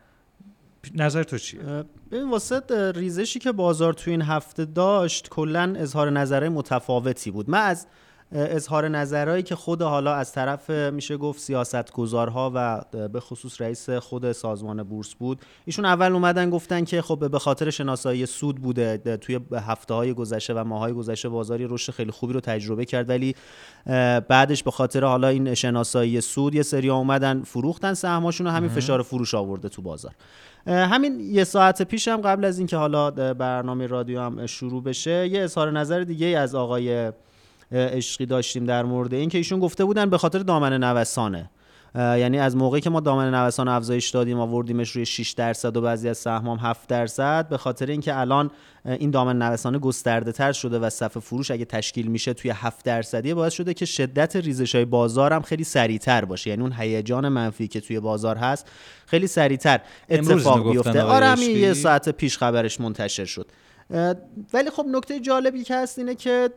نظر 0.95 1.23
تو 1.23 1.37
چیه؟ 1.37 1.61
ببین 2.11 2.29
واسه 2.29 2.61
ریزشی 2.95 3.39
که 3.39 3.51
بازار 3.51 3.93
تو 3.93 4.11
این 4.11 4.21
هفته 4.21 4.65
داشت 4.65 5.29
کلا 5.29 5.75
اظهار 5.77 6.09
نظرهای 6.09 6.49
متفاوتی 6.49 7.31
بود 7.31 7.49
من 7.49 7.61
از 7.61 7.87
اظهار 8.31 8.87
نظرهایی 8.87 9.43
که 9.43 9.55
خود 9.55 9.81
حالا 9.81 10.13
از 10.13 10.31
طرف 10.31 10.69
میشه 10.69 11.17
گفت 11.17 11.39
سیاستگزارها 11.39 12.51
و 12.55 12.57
اه، 12.57 13.07
به 13.07 13.19
خصوص 13.19 13.61
رئیس 13.61 13.89
خود 13.89 14.31
سازمان 14.31 14.83
بورس 14.83 15.13
بود. 15.13 15.41
ایشون 15.65 15.85
اول 15.85 16.11
اومدن 16.11 16.49
گفتن 16.49 16.83
که 16.83 17.01
خب 17.01 17.29
به 17.31 17.39
خاطر 17.39 17.69
شناسایی 17.69 18.25
سود 18.25 18.55
بوده 18.55 19.17
توی 19.17 19.39
هفته 19.53 19.93
های 19.93 20.13
گذشته 20.13 20.53
و 20.53 20.63
ماهای 20.63 20.93
گذشته 20.93 21.29
بازاری 21.29 21.67
رشد 21.69 21.93
خیلی 21.93 22.11
خوبی 22.11 22.33
رو 22.33 22.39
تجربه 22.39 22.85
کرد 22.85 23.09
ولی 23.09 23.35
بعدش 24.27 24.63
به 24.63 24.71
خاطر 24.71 25.03
حالا 25.03 25.27
این 25.27 25.53
شناسایی 25.53 26.21
سود 26.21 26.55
یه 26.55 26.63
سری 26.63 26.89
اومدن 26.89 27.43
فروختن 27.43 27.93
سهماشون 27.93 28.47
و 28.47 28.49
همین 28.49 28.69
فشار 28.69 29.01
فروش 29.01 29.33
آورده 29.33 29.69
تو 29.69 29.81
بازار. 29.81 30.11
همین 30.67 31.19
یه 31.19 31.43
ساعت 31.43 31.81
پیش 31.81 32.07
هم 32.07 32.21
قبل 32.21 32.45
از 32.45 32.57
اینکه 32.57 32.77
حالا 32.77 33.11
برنامه 33.33 33.87
رادیو 33.87 34.21
هم 34.21 34.45
شروع 34.45 34.83
بشه 34.83 35.27
یه 35.27 35.41
اظهار 35.41 35.71
نظر 35.71 36.03
دیگه 36.03 36.27
از 36.27 36.55
آقای 36.55 37.11
عشقی 37.71 38.25
داشتیم 38.25 38.65
در 38.65 38.83
مورد 38.83 39.13
این 39.13 39.29
که 39.29 39.37
ایشون 39.37 39.59
گفته 39.59 39.85
بودن 39.85 40.09
به 40.09 40.17
خاطر 40.17 40.39
دامن 40.39 40.83
نوسانه. 40.83 41.49
یعنی 41.95 42.39
از 42.39 42.55
موقعی 42.55 42.81
که 42.81 42.89
ما 42.89 42.99
دامن 42.99 43.33
نوسان 43.35 43.67
افزایش 43.67 44.09
دادیم 44.09 44.39
آوردیمش 44.39 44.91
روی 44.91 45.05
6 45.05 45.31
درصد 45.31 45.77
و 45.77 45.81
بعضی 45.81 46.09
از 46.09 46.17
سهمام 46.17 46.57
7 46.57 46.89
درصد 46.89 47.49
به 47.49 47.57
خاطر 47.57 47.85
اینکه 47.85 48.19
الان 48.19 48.51
این 48.85 49.11
دامن 49.11 49.41
نوسان 49.41 49.77
گسترده 49.77 50.31
تر 50.31 50.51
شده 50.51 50.79
و 50.79 50.89
صف 50.89 51.17
فروش 51.17 51.51
اگه 51.51 51.65
تشکیل 51.65 52.07
میشه 52.07 52.33
توی 52.33 52.51
7 52.51 52.85
درصدی 52.85 53.33
باعث 53.33 53.53
شده 53.53 53.73
که 53.73 53.85
شدت 53.85 54.35
ریزش 54.35 54.75
های 54.75 54.85
بازار 54.85 55.33
هم 55.33 55.41
خیلی 55.41 55.63
سریعتر 55.63 56.25
باشه. 56.25 56.49
یعنی 56.49 56.61
اون 56.61 56.73
هیجان 56.77 57.27
منفی 57.27 57.67
که 57.67 57.81
توی 57.81 57.99
بازار 57.99 58.35
هست 58.35 58.67
خیلی 59.05 59.27
سریعتر 59.27 59.79
اتفاق 60.09 60.71
بیفته. 60.71 61.01
آره؟ 61.01 61.39
یه 61.39 61.73
ساعت 61.73 62.09
پیش 62.09 62.37
خبرش 62.37 62.81
منتشر 62.81 63.25
شد. 63.25 63.47
ولی 64.53 64.69
خب 64.75 64.85
نکته 64.91 65.19
جالبی 65.19 65.63
که 65.63 65.75
هست 65.75 65.99
اینه 65.99 66.15
که 66.15 66.49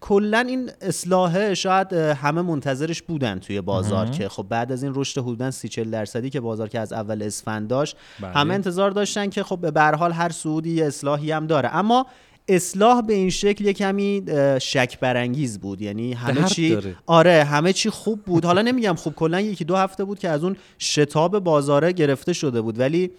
کلا 0.00 0.38
این 0.38 0.70
اصلاحه 0.80 1.54
شاید 1.54 1.92
همه 1.92 2.42
منتظرش 2.42 3.02
بودن 3.02 3.38
توی 3.38 3.60
بازار 3.60 4.10
که 4.10 4.28
خب 4.28 4.46
بعد 4.48 4.72
از 4.72 4.82
این 4.82 4.92
رشد 4.94 5.20
حدودا 5.20 5.50
30 5.50 5.68
40 5.68 5.90
درصدی 5.90 6.30
که 6.30 6.40
بازار 6.40 6.68
که 6.68 6.80
از 6.80 6.92
اول 6.92 7.22
اسفند 7.22 7.68
داشت 7.68 7.96
بله. 8.20 8.30
همه 8.30 8.54
انتظار 8.54 8.90
داشتن 8.90 9.30
که 9.30 9.42
خب 9.42 9.72
به 9.72 9.80
هر 9.80 9.94
حال 9.94 10.12
هر 10.12 10.30
سعودی 10.30 10.70
یه 10.70 10.84
اصلاحی 10.84 11.32
هم 11.32 11.46
داره. 11.46 11.76
اما 11.76 12.06
اصلاح 12.48 13.02
به 13.02 13.14
این 13.14 13.30
شکل 13.30 13.64
یه 13.64 13.72
کمی 13.72 14.22
شک 14.60 15.00
برانگیز 15.00 15.58
بود. 15.58 15.82
یعنی 15.82 16.12
همه 16.12 16.44
چی 16.44 16.70
داره. 16.70 16.96
آره 17.06 17.44
همه 17.44 17.72
چی 17.72 17.90
خوب 17.90 18.22
بود. 18.22 18.44
حالا 18.44 18.62
نمیگم 18.62 18.94
خوب 18.94 19.14
کلا 19.14 19.40
یکی 19.40 19.64
دو 19.64 19.76
هفته 19.76 20.04
بود 20.04 20.18
که 20.18 20.28
از 20.28 20.44
اون 20.44 20.56
شتاب 20.78 21.38
بازاره 21.38 21.92
گرفته 21.92 22.32
شده 22.32 22.60
بود. 22.60 22.78
ولی 22.78 23.10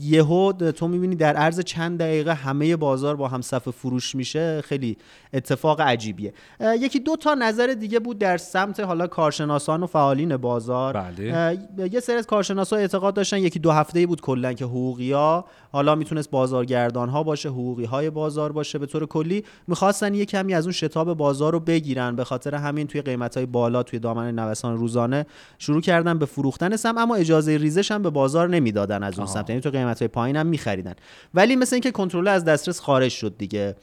یهو 0.00 0.52
تو 0.52 0.88
می‌بینی 0.88 1.16
در 1.16 1.36
عرض 1.36 1.60
چند 1.60 1.98
دقیقه 1.98 2.34
همه 2.34 2.76
بازار 2.76 3.16
با 3.16 3.28
هم 3.28 3.40
صف 3.40 3.68
فروش 3.68 4.14
میشه. 4.14 4.60
خیلی 4.60 4.96
اتفاق 5.32 5.80
عجیبیه. 5.80 6.32
یکی 6.80 6.98
دو 6.98 7.16
تا 7.16 7.34
نظر 7.34 7.66
دیگه 7.66 7.98
بود 7.98 8.18
در 8.18 8.36
سمت 8.36 8.80
حالا 8.80 9.06
کارشناسان 9.06 9.82
و 9.82 9.86
فعالین 9.86 10.36
بازار. 10.36 10.92
بله. 10.92 11.58
یه 11.92 12.00
سری 12.00 12.16
از 12.16 12.26
کارشناسا 12.26 12.76
اعتقاد 12.76 13.14
داشتن. 13.14 13.38
یکی 13.38 13.58
دو 13.58 13.70
هفته 13.70 14.06
بود 14.06 14.20
کلا 14.20 14.52
که 14.52 14.64
حقوقیا 14.64 15.44
حالا 15.72 15.94
می‌تونست 15.94 16.30
بازارگردان 16.30 17.08
ها 17.08 17.22
باشه 17.22 17.48
حقوقی 17.48 17.84
های 17.84 18.10
بازار 18.10 18.52
باشه 18.52 18.78
به 18.78 18.86
طور 18.86 19.06
کلی. 19.06 19.44
می‌خواستن 19.66 20.14
یه 20.14 20.24
کمی 20.24 20.54
از 20.54 20.64
اون 20.64 20.72
شتاب 20.72 21.14
بازار 21.14 21.52
رو 21.52 21.60
بگیرن 21.60 22.16
به 22.16 22.24
خاطر 22.24 22.54
همین 22.54 22.86
توی 22.86 23.02
قیمت 23.02 23.36
های 23.36 23.46
بالا 23.46 23.82
توی 23.82 23.98
دامن 23.98 24.38
نوسان 24.38 24.76
روزانه 24.76 25.26
شروع 25.58 25.80
کردن 25.80 26.18
به 26.18 26.26
فروختن 26.26 26.76
سم 26.76 26.98
اما 26.98 27.14
اجازه 27.14 27.56
ریزش 27.56 27.92
هم 27.92 28.02
به 28.02 28.10
بازار 28.10 28.48
نمی‌دادن 28.48 29.02
از 29.02 29.18
اون 29.18 29.26
سمت 29.38 29.50
یعنی 29.50 29.60
تو 29.60 29.70
قیمت 29.70 29.98
های 29.98 30.08
پایین 30.08 30.36
هم 30.36 30.46
میخریدن. 30.46 30.94
ولی 31.34 31.56
مثل 31.56 31.74
اینکه 31.74 31.90
کنترل 31.90 32.28
از 32.28 32.44
دسترس 32.44 32.80
خارج 32.80 33.10
شد 33.10 33.34
دیگه 33.38 33.76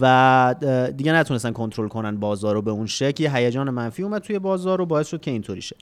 و 0.00 0.54
دیگه 0.96 1.12
نتونستن 1.12 1.52
کنترل 1.52 1.88
کنن 1.88 2.16
بازار 2.16 2.54
رو 2.54 2.62
به 2.62 2.70
اون 2.70 2.86
شکل 2.86 3.26
هیجان 3.36 3.70
منفی 3.70 4.02
اومد 4.02 4.22
توی 4.22 4.38
بازار 4.38 4.80
و 4.80 4.86
باعث 4.86 5.08
شد 5.08 5.20
که 5.20 5.30
اینطوری 5.30 5.62
شه. 5.62 5.76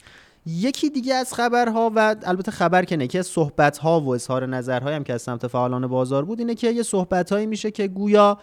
یکی 0.46 0.90
دیگه 0.90 1.14
از 1.14 1.34
خبرها 1.34 1.92
و 1.94 2.16
البته 2.22 2.50
خبر 2.50 2.84
که 2.84 2.96
نه 2.96 3.06
که 3.06 3.22
صحبت 3.22 3.78
ها 3.78 4.00
و 4.00 4.14
اظهار 4.14 4.46
نظرهایی 4.46 4.96
هم 4.96 5.04
که 5.04 5.12
از 5.12 5.22
سمت 5.22 5.46
فعالان 5.46 5.86
بازار 5.86 6.24
بود 6.24 6.38
اینه 6.38 6.54
که 6.54 6.70
یه 6.70 6.82
صحبت 6.82 7.32
هایی 7.32 7.46
میشه 7.46 7.70
که 7.70 7.88
گویا 7.88 8.38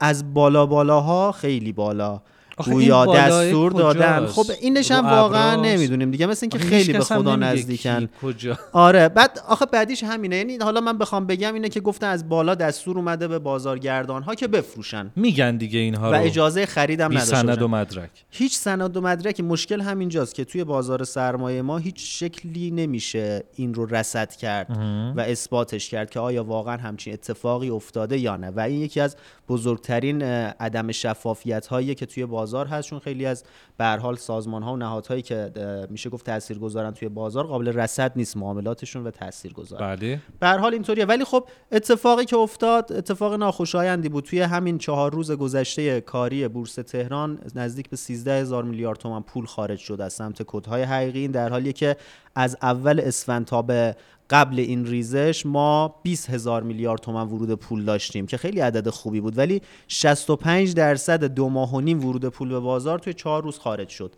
از 0.00 0.34
بالا 0.34 0.66
بالاها 0.66 1.32
خیلی 1.32 1.72
بالا 1.72 2.22
گویا 2.64 3.06
دستور 3.06 3.72
دادن؟ 3.72 4.26
خب 4.26 4.46
اینش 4.60 4.90
هم 4.90 5.06
واقعا؟ 5.06 5.56
نمی‌دونیم 5.56 6.10
دیگه 6.10 6.26
مثل 6.26 6.48
اینکه 6.52 6.58
خیلی 6.58 6.92
به 6.92 7.00
خدا 7.00 7.36
نزدیکن. 7.36 8.08
کجا. 8.22 8.58
آره 8.72 9.08
بعد 9.08 9.40
آخه 9.48 9.66
بعدیش 9.66 10.04
همینه. 10.04 10.36
یعنی 10.36 10.58
حالا 10.58 10.80
من 10.80 10.98
بخوام 10.98 11.26
بگم 11.26 11.54
اینه 11.54 11.68
که 11.68 11.80
گفتن 11.80 12.06
از 12.06 12.28
بالا 12.28 12.54
دستور 12.54 12.98
اومده 12.98 13.28
به 13.28 13.38
بازارگردان 13.38 14.22
ها 14.22 14.34
که 14.34 14.48
بفروشن. 14.48 15.10
میگن 15.16 15.56
دیگه 15.56 15.78
اینها 15.78 16.10
و 16.10 16.14
رو. 16.14 16.22
اجازه 16.22 16.66
خریدم 16.66 17.08
بی 17.08 17.16
نداشته 17.16 17.36
سند. 17.36 17.62
و 17.62 17.68
مدرک. 17.68 18.10
هیچ 18.30 18.56
سند 18.56 18.96
و 18.96 19.00
مدرکی 19.00 19.42
مشکل 19.42 19.80
همینجاست 19.80 20.34
که 20.34 20.44
توی 20.44 20.64
بازار 20.64 21.04
سرمایه 21.04 21.62
ما 21.62 21.78
هیچ 21.78 22.20
شکلی 22.20 22.70
نمیشه 22.70 23.44
این 23.56 23.74
رو 23.74 23.86
رصد 23.86 24.32
کرد 24.32 24.70
و 25.16 25.20
اثباتش 25.20 25.88
کرد 25.88 26.10
که 26.10 26.20
آیا 26.20 26.44
واقعا 26.44 26.76
همچین 26.76 27.12
اتفاقی 27.12 27.70
افتاده 27.70 28.18
یا 28.18 28.36
نه. 28.36 28.50
و 28.50 28.60
این 28.60 28.80
یکی 28.80 29.00
از 29.00 29.16
بزرگترین 29.48 30.22
عدم 30.22 30.92
شفافیت 30.92 31.66
هایی 31.66 31.94
که 31.94 32.06
توی 32.06 32.26
بازار 32.26 32.49
هست 32.54 32.88
چون 32.88 32.98
خیلی 32.98 33.26
از 33.26 33.44
به 33.78 33.84
حال 33.84 34.16
سازمان 34.16 34.62
ها 34.62 34.72
و 34.72 34.76
نهادهایی 34.76 35.22
که 35.22 35.50
میشه 35.90 36.10
گفت 36.10 36.26
تاثیرگذارن 36.26 36.90
توی 36.90 37.08
بازار 37.08 37.46
قابل 37.46 37.68
رصد 37.68 38.12
نیست 38.16 38.36
معاملاتشون 38.36 39.06
و 39.06 39.10
تاثیرگذار 39.10 39.80
بله. 39.80 40.20
به 40.40 40.46
هر 40.46 40.58
حال 40.58 40.72
اینطوریه. 40.72 41.04
ولی 41.04 41.24
خب 41.24 41.48
اتفاقی 41.72 42.24
که 42.24 42.36
افتاد 42.36 42.92
اتفاق 42.92 43.34
ناخوشایندی 43.34 44.08
بود. 44.08 44.24
توی 44.24 44.40
همین 44.40 44.78
چهار 44.78 45.12
روز 45.12 45.32
گذشته 45.32 46.00
کاری 46.00 46.48
بورس 46.48 46.74
تهران 46.74 47.38
نزدیک 47.54 47.90
به 47.90 47.96
13 47.96 48.40
هزار 48.40 48.64
میلیارد 48.64 48.98
تومان 48.98 49.22
پول 49.22 49.46
خارج 49.46 49.78
شد 49.78 50.00
از 50.00 50.12
سمت 50.12 50.42
کدهای 50.42 50.82
حقیقی. 50.82 51.20
این 51.20 51.30
در 51.30 51.48
حالی 51.48 51.72
که 51.72 51.96
از 52.34 52.56
اول 52.62 53.00
اسفند 53.00 53.46
تا 53.46 53.62
به 53.62 53.96
قبل 54.30 54.58
این 54.58 54.86
ریزش 54.86 55.46
ما 55.46 55.94
20 56.02 56.30
هزار 56.30 56.62
میلیارد 56.62 57.00
تومن 57.00 57.26
ورود 57.28 57.54
پول 57.54 57.84
داشتیم 57.84 58.26
که 58.26 58.36
خیلی 58.36 58.60
عدد 58.60 58.88
خوبی 58.88 59.20
بود 59.20 59.38
ولی 59.38 59.62
65 59.88 60.74
درصد 60.74 61.24
دو 61.24 61.48
ماه 61.48 61.74
و 61.74 61.80
نیم 61.80 62.04
ورود 62.04 62.26
پول 62.26 62.48
به 62.48 62.60
بازار 62.60 62.98
توی 62.98 63.14
چهار 63.14 63.42
روز 63.42 63.58
خارج 63.58 63.88
شد 63.88 64.16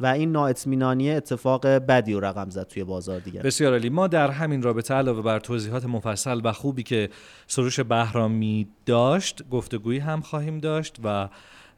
و 0.00 0.06
این 0.06 0.32
نااطمینانی 0.32 1.10
اتفاق 1.10 1.66
بدی 1.66 2.12
و 2.12 2.20
رقم 2.20 2.50
زد 2.50 2.66
توی 2.66 2.84
بازار 2.84 3.20
دیگه. 3.20 3.40
بسیار 3.40 3.72
عالی. 3.72 3.88
ما 3.88 4.06
در 4.06 4.30
همین 4.30 4.62
رابطه 4.62 4.94
علاوه 4.94 5.22
بر 5.22 5.38
توضیحات 5.38 5.84
مفصل 5.84 6.40
و 6.44 6.52
خوبی 6.52 6.82
که 6.82 7.10
سروش 7.46 7.80
بهرامی 7.80 8.68
داشت 8.86 9.48
گفتگویی 9.50 9.98
هم 9.98 10.20
خواهیم 10.20 10.58
داشت 10.58 10.96
و 11.04 11.28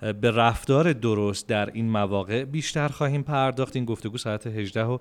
به 0.03 0.31
رفتار 0.31 0.93
درست 0.93 1.49
در 1.49 1.71
این 1.71 1.91
مواقع 1.91 2.45
بیشتر 2.45 2.89
خواهیم 2.89 3.23
پرداخت. 3.23 3.77
این 3.77 3.85
گفتگو 3.85 4.19
ساعت 4.19 4.47
18 4.47 4.85
و 4.85 4.99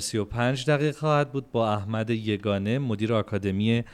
35 0.00 0.70
دقیقه 0.70 0.98
خواهد 0.98 1.32
بود 1.32 1.50
با 1.52 1.72
احمد 1.72 2.10
یگانه 2.10 2.78
مدیر 2.78 3.14
آکادمی 3.14 3.84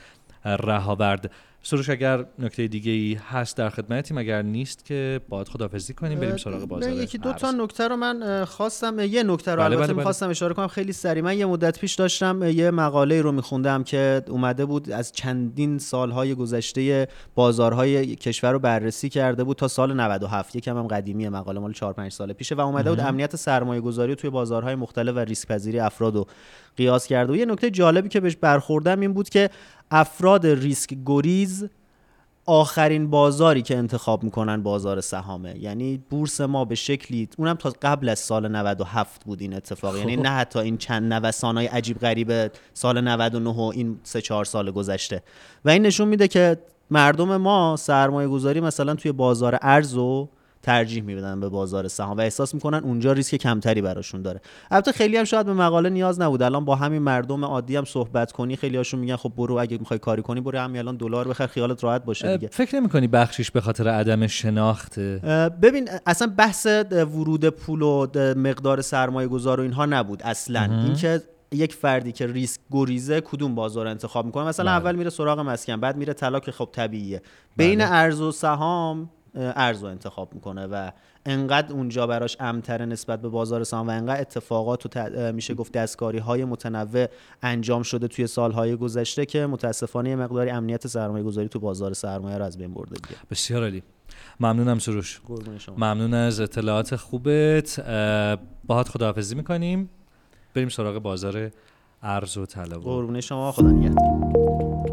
رهاورد. 0.45 1.31
سروش 1.63 1.89
اگر 1.89 2.25
نکته 2.39 2.67
دیگه 2.67 2.91
ای 2.91 3.13
هست 3.13 3.57
در 3.57 3.69
خدمتیم 3.69 4.17
اگر 4.17 4.41
نیست 4.41 4.85
که 4.85 5.21
باید 5.29 5.47
خدافزی 5.47 5.93
کنیم 5.93 6.19
بریم 6.19 6.37
سراغ 6.37 6.65
بازار 6.65 6.91
یکی 6.91 7.17
دو 7.17 7.33
تا 7.33 7.51
نکته 7.51 7.87
رو 7.87 7.95
من 7.95 8.45
خواستم 8.45 8.99
یه 8.99 9.23
نکته 9.23 9.51
رو 9.51 9.57
بله 9.57 9.65
البته 9.65 9.77
بله 9.77 9.87
بله. 9.87 9.97
می‌خواستم 9.97 10.29
اشاره 10.29 10.53
کنم 10.53 10.67
خیلی 10.67 10.93
سریع. 10.93 11.23
من 11.23 11.37
یه 11.37 11.45
مدت 11.45 11.79
پیش 11.79 11.95
داشتم 11.95 12.43
یه 12.43 12.71
مقاله 12.71 13.21
رو 13.21 13.31
میخوندم 13.31 13.83
که 13.83 14.23
اومده 14.27 14.65
بود 14.65 14.91
از 14.91 15.11
چندین 15.11 15.77
سالهای 15.77 16.35
گذشته 16.35 17.07
بازارهای 17.35 18.15
کشور 18.15 18.51
رو 18.51 18.59
بررسی 18.59 19.09
کرده 19.09 19.43
بود 19.43 19.57
تا 19.57 19.67
سال 19.67 19.93
97 19.93 20.55
یکم 20.55 20.77
هم 20.77 20.87
قدیمی 20.87 21.29
مقاله 21.29 21.59
مال 21.59 21.73
4 21.73 21.93
5 21.93 22.11
سال 22.11 22.33
پیشه. 22.33 22.55
و 22.55 22.61
اومده 22.61 22.89
بود 22.89 22.99
امنیت 22.99 23.35
سرمایه 23.35 23.81
گذاری 23.81 24.15
توی 24.15 24.29
بازارهای 24.29 24.75
مختلف 24.75 25.15
و 25.15 25.19
ریسک 25.19 25.47
پذیری 25.47 25.79
افراد 25.79 26.15
رو 26.15 26.27
قیاس 26.77 27.07
کرده 27.07 27.33
و 27.33 27.35
یه 27.35 27.45
نکته 27.45 27.69
جالبی 27.69 28.09
که 28.09 28.19
بهش 28.19 28.35
برخوردم 28.35 28.99
این 28.99 29.13
بود 29.13 29.29
که 29.29 29.49
افراد 29.91 30.47
ریسک 30.47 30.95
گریز 31.05 31.69
آخرین 32.45 33.09
بازاری 33.09 33.61
که 33.61 33.77
انتخاب 33.77 34.23
می‌کنن 34.23 34.63
بازار 34.63 35.01
سهامه. 35.01 35.55
یعنی 35.59 35.97
بورس 36.09 36.41
ما 36.41 36.65
به 36.65 36.75
شکلی 36.75 37.29
اونم 37.37 37.55
تا 37.55 37.73
قبل 37.81 38.09
از 38.09 38.19
سال 38.19 38.47
97 38.47 39.25
بود 39.25 39.41
این 39.41 39.53
اتفاق. 39.53 39.97
یعنی 39.97 40.15
نه 40.15 40.29
حتی 40.29 40.59
این 40.59 40.77
چند 40.77 41.13
نوسانای 41.13 41.65
عجیب 41.65 41.99
غریب 41.99 42.51
سال 42.73 43.01
99 43.01 43.49
و 43.49 43.71
این 43.73 43.99
سه 44.03 44.21
چهار 44.21 44.45
سال 44.45 44.71
گذشته. 44.71 45.23
و 45.65 45.69
این 45.69 45.81
نشون 45.81 46.07
میده 46.07 46.27
که 46.27 46.57
مردم 46.89 47.37
ما 47.37 47.75
سرمایه 47.79 48.27
گذاری 48.27 48.59
مثلا 48.59 48.95
توی 48.95 49.11
بازار 49.11 49.59
ارز 49.61 49.97
و 49.97 50.29
ترجیح 50.63 51.03
میدن 51.03 51.39
به 51.39 51.49
بازار 51.49 51.87
سهام 51.87 52.17
و 52.17 52.21
احساس 52.21 52.53
می‌کنن 52.53 52.77
اونجا 52.77 53.11
ریسک 53.11 53.35
کمتری 53.35 53.81
براشون 53.81 54.21
داره. 54.21 54.41
البته 54.71 54.91
خیلی 54.91 55.17
هم 55.17 55.23
شاید 55.23 55.45
به 55.45 55.53
مقاله 55.53 55.89
نیاز 55.89 56.21
نبود. 56.21 56.41
الان 56.41 56.65
با 56.65 56.75
همین 56.75 57.01
مردم 57.01 57.45
عادی 57.45 57.75
هم 57.75 57.85
صحبت 57.85 58.31
کنی 58.31 58.55
خیلی 58.55 58.77
هاشون 58.77 58.99
میگن 58.99 59.15
خب 59.15 59.33
برو 59.37 59.59
اگه 59.59 59.77
می‌خوای 59.77 59.99
کاری 59.99 60.21
کنی 60.21 60.41
برو 60.41 60.59
همین 60.59 60.77
الان 60.77 60.97
دلار 60.97 61.27
بخر 61.27 61.47
خیالت 61.47 61.83
راحت 61.83 62.05
باشه 62.05 62.37
دیگه. 62.37 62.47
فکر 62.51 62.75
نمی 62.75 62.89
کنی 62.89 63.07
بخشیش 63.07 63.51
به 63.51 63.61
خاطر 63.61 63.87
عدم 63.87 64.27
شناخت؟ 64.27 64.99
ببین 65.61 65.89
اصلا 66.05 66.33
بحث 66.37 66.65
ورود 66.91 67.49
پول 67.49 67.81
و 67.81 68.07
مقدار 68.35 68.81
سرمایه 68.81 69.27
گذار 69.27 69.59
و 69.59 69.63
اینها 69.63 69.85
نبود 69.85 70.23
اصلا. 70.23 70.83
اینکه 70.85 71.21
یک 71.51 71.73
فردی 71.73 72.11
که 72.11 72.27
ریسک 72.27 72.59
گریزه 72.71 73.21
کدوم 73.21 73.55
بازار 73.55 73.87
انتخاب 73.87 74.25
می‌کنه؟ 74.25 74.43
مثلا 74.43 74.65
بله. 74.65 74.81
اول 74.81 74.95
میره 74.95 75.09
سراغ 75.09 75.39
مسکن 75.39 75.79
بعد 75.79 75.97
میره 75.97 76.13
طلا 76.13 76.39
که 76.39 76.51
خب 76.51 76.69
طبیعیه. 76.71 77.21
بین 77.57 77.81
ارز 77.81 78.21
و 78.21 78.31
سهام 78.31 79.09
ارز 79.35 79.83
رو 79.83 79.89
انتخاب 79.89 80.33
می‌کنه 80.33 80.67
و 80.67 80.91
انقدر 81.25 81.73
اونجا 81.73 82.07
براش 82.07 82.37
امتره 82.39 82.85
نسبت 82.85 83.21
به 83.21 83.29
بازار 83.29 83.63
سهام 83.63 83.87
و 83.87 83.91
انقدر 83.91 84.21
اتفاقات 84.21 84.85
و 84.85 84.89
ت- 84.89 85.33
میشه 85.33 85.53
گفت 85.53 85.71
دستکاری 85.71 86.17
های 86.17 86.45
متنوع 86.45 87.07
انجام 87.41 87.83
شده 87.83 88.07
توی 88.07 88.27
سالهای 88.27 88.75
گذشته 88.75 89.25
که 89.25 89.45
متاسفانه 89.45 90.09
یه 90.09 90.15
مقداری 90.15 90.49
امنیت 90.49 90.87
سرمایه 90.87 91.23
گذاری 91.23 91.47
تو 91.47 91.59
بازار 91.59 91.93
سرمایه 91.93 92.37
رو 92.37 92.43
از 92.45 92.57
بین 92.57 92.73
برده 92.73 92.95
دیگه. 92.95 93.15
بسیار 93.31 93.61
عالی. 93.61 93.83
ممنونم 94.39 94.79
سروش. 94.79 95.21
شما. 95.57 95.75
ممنون 95.75 96.13
از 96.13 96.39
اطلاعات 96.39 96.95
خوبت. 96.95 97.79
اه، 97.79 98.37
باهات 98.63 98.89
خداحافظی 98.89 99.35
می‌کنیم. 99.35 99.89
بریم 100.53 100.69
سراغ 100.69 100.97
بازار 100.97 101.51
ارز 102.03 102.37
و 102.37 102.45
طلا. 102.45 102.79
قربون 102.79 103.21
شما. 103.21 103.51
خدا 103.51 103.71
نگهدار. 103.71 104.90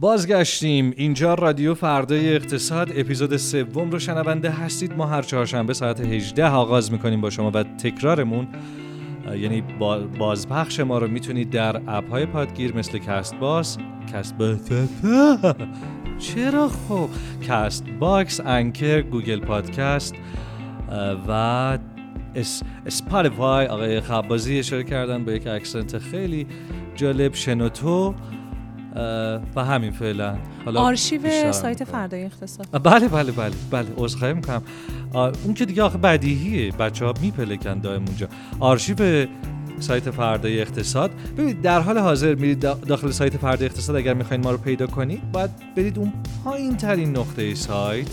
بازگشتیم. 0.00 0.92
اینجا 0.96 1.34
رادیو 1.34 1.74
فردای 1.74 2.34
اقتصاد. 2.34 2.88
اپیزود 2.96 3.36
سوم 3.36 3.90
رو 3.90 3.98
شنونده 3.98 4.50
هستید. 4.50 4.92
ما 4.96 5.06
هر 5.06 5.22
چهارشنبه 5.22 5.72
ساعت 5.74 6.00
18 6.00 6.46
آغاز 6.46 6.92
می‌کنیم 6.92 7.20
با 7.20 7.30
شما 7.30 7.50
و 7.54 7.62
تکرارمون. 7.62 8.48
یعنی 9.36 9.60
با- 9.78 9.98
بازپخش 9.98 10.80
ما 10.80 10.98
رو 10.98 11.08
می‌تونید 11.08 11.50
در 11.50 11.76
اپ 11.76 12.10
های 12.10 12.26
پادگیر 12.26 12.76
مثل 12.76 12.98
کست 12.98 13.34
باکس 13.34 13.78
کست 14.14 14.34
باکس 14.38 14.70
چرا 16.34 16.68
خب؟ 16.68 17.08
کست 17.48 17.84
باکس 17.98 18.40
انکر 18.40 19.02
گوگل 19.02 19.40
پادکست 19.40 20.14
و 21.28 21.78
اس... 22.34 22.62
اسپاتیفای. 22.86 23.66
آقای 23.66 24.00
خبازی 24.00 24.58
اشاره 24.58 24.84
کردن 24.84 25.24
به 25.24 25.34
یک 25.34 25.46
accent 25.46 25.98
خیلی 25.98 26.46
جالب. 26.96 27.34
شنوتو. 27.34 28.14
و 29.56 29.64
همین 29.64 29.90
فعلا. 29.90 30.36
حالا 30.64 30.80
آرشیو 30.80 31.52
سایت. 31.52 31.84
فردای 31.84 32.24
اقتصاد. 32.24 32.66
بله 32.82 33.08
بله 33.08 33.32
بله 33.32 33.54
بله 33.70 33.86
عذرخواهی 33.96 34.34
می‌کنم 34.34 34.62
اون 35.14 35.54
که 35.54 35.64
دیگه 35.64 35.82
آخه 35.82 35.98
بدیهیه. 35.98 36.72
بچه 36.72 37.04
ها 37.04 37.14
میپلکن 37.22 37.78
دائم 37.78 38.04
اونجا. 38.06 38.28
آرشیو 38.60 39.26
سایت 39.78 40.10
فردای 40.10 40.60
اقتصاد. 40.60 41.10
ببینید 41.36 41.62
در 41.62 41.80
حال 41.80 41.98
حاضر 41.98 42.34
میرید 42.34 42.60
دا- 42.60 42.86
داخل 42.86 43.10
سایت 43.10 43.36
فردای 43.36 43.66
اقتصاد. 43.66 43.96
اگر 43.96 44.14
می‌خواین 44.14 44.44
ما 44.44 44.50
رو 44.50 44.58
پیدا 44.58 44.86
کنید 44.86 45.32
باید 45.32 45.50
برید 45.76 45.98
اون 45.98 46.12
پایین 46.44 46.76
ترین 46.76 47.16
نقطه 47.16 47.54
سایت 47.54 48.08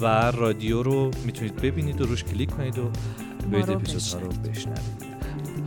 و 0.00 0.30
رادیو 0.30 0.82
رو 0.82 1.10
می‌تونید 1.24 1.56
ببینید 1.56 2.00
و 2.00 2.06
روش 2.06 2.24
کلیک 2.24 2.50
کنید 2.50 2.78
و 2.78 2.82
برید 3.52 3.70
اپیزودها 3.70 4.26
رو 4.26 4.50
بشنوید. 4.50 5.04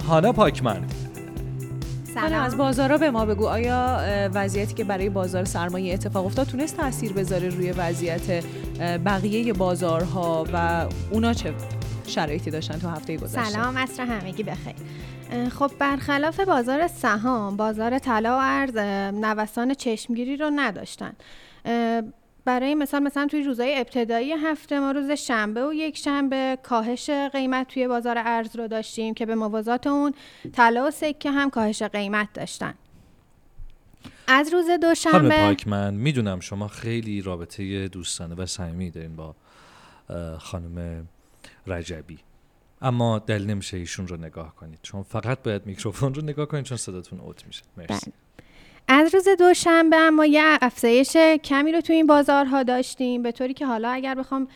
هانا 0.07 0.31
پاکمن. 0.31 0.81
حالا 2.21 2.41
از 2.41 2.57
بازارا 2.57 2.97
به 2.97 3.11
ما 3.11 3.25
بگو. 3.25 3.47
آیا 3.47 3.99
وضعیتی 4.33 4.73
که 4.73 4.83
برای 4.83 5.09
بازار 5.09 5.45
سرمایه 5.45 5.93
اتفاق 5.93 6.25
افتاد 6.25 6.47
تونست 6.47 6.77
تاثیر 6.77 7.13
بذاره 7.13 7.49
روی 7.49 7.71
وضعیت 7.71 8.43
بقیه 9.05 9.53
بازارها 9.53 10.45
و 10.53 10.85
اونا 11.11 11.33
چه 11.33 11.53
شرایطی 12.07 12.51
داشتن 12.51 12.79
تو 12.79 12.87
هفته 12.87 13.17
گذشته؟ 13.17 13.49
سلام 13.49 13.77
عصر 13.77 14.03
همگی 14.03 14.43
بخیر. 14.43 14.75
خب 15.49 15.71
برخلاف 15.79 16.39
بازار 16.39 16.87
سهام 16.87 17.57
بازار 17.57 17.99
طلا 17.99 18.37
و 18.37 18.39
ارز 18.41 18.77
نوسان 19.15 19.73
چشمگیری 19.73 20.37
رو 20.37 20.51
نداشتن. 20.55 21.13
برای 22.47 22.75
مثال 22.75 23.03
مثلا 23.03 23.27
توی 23.27 23.43
روزهای 23.43 23.79
ابتدایی 23.79 24.31
هفته 24.31 24.79
ما 24.79 24.91
روز 24.91 25.11
شنبه 25.11 25.67
و 25.67 25.73
یک 25.73 25.97
شنبه 25.97 26.57
کاهش 26.63 27.09
قیمت 27.09 27.67
توی 27.67 27.87
بازار 27.87 28.17
ارز 28.17 28.55
رو 28.55 28.67
داشتیم 28.67 29.13
که 29.13 29.25
به 29.25 29.35
موازات 29.35 29.87
اون 29.87 30.13
طلا 30.53 30.87
و 30.87 30.91
سکه 30.91 31.31
هم 31.31 31.49
کاهش 31.49 31.83
قیمت 31.83 32.33
داشتن. 32.33 32.73
از 34.27 34.53
روز 34.53 34.65
خانم 34.65 34.77
دوشنبه 34.77 35.29
پاکمن 35.29 35.93
می‌دونم 35.93 36.39
شما 36.39 36.67
خیلی 36.67 37.21
رابطه 37.21 37.87
دوستانه 37.87 38.35
و 38.35 38.45
صمیمی 38.45 38.91
دارین 38.91 39.15
با 39.15 39.35
خانم 40.37 41.07
رجبی. 41.67 42.19
اما 42.81 43.19
دل 43.19 43.45
نمیشه 43.45 43.77
ایشون 43.77 44.07
رو 44.07 44.17
نگاه 44.17 44.55
کنید. 44.55 44.79
چون 44.81 45.03
فقط 45.03 45.43
باید 45.43 45.65
میکروفون 45.65 46.13
رو 46.13 46.21
نگاه 46.21 46.45
کنید 46.45 46.65
چون 46.65 46.77
صداتون 46.77 47.19
اوت 47.19 47.47
میشه. 47.47 47.63
مرسی. 47.77 48.11
بله. 48.11 48.26
از 48.87 49.13
روز 49.13 49.27
دوشنبه 49.39 49.97
اما 49.97 50.25
یه 50.25 50.57
افزایش 50.61 51.17
کمی 51.43 51.71
رو 51.71 51.81
تو 51.81 51.93
این 51.93 52.07
بازارها 52.07 52.63
داشتیم 52.63 53.23
به 53.23 53.31
طوری 53.31 53.53
که 53.53 53.65
حالا 53.65 53.89
اگر 53.89 54.15
بخوام 54.15 54.47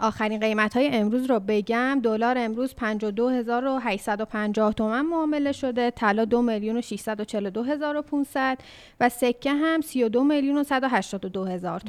آخرین 0.00 0.40
قیمت 0.40 0.76
های 0.76 0.88
امروز 0.88 1.30
رو 1.30 1.40
بگم 1.40 2.00
دلار 2.02 2.38
امروز 2.38 2.74
52850 2.74 4.72
تومن 4.72 5.06
معامله 5.06 5.52
شده 5.52 5.90
طلا 5.90 6.24
2 6.24 6.42
میلیون 6.42 6.76
و 6.76 6.80
642 6.80 7.62
هزار 7.62 7.96
و 7.96 8.02
500 8.02 8.58
و 9.00 9.08
سکه 9.08 9.52
هم 9.52 9.80
32 9.80 10.24
میلیون 10.24 10.58
و 10.58 10.64
182 10.64 11.44
هزار 11.44 11.80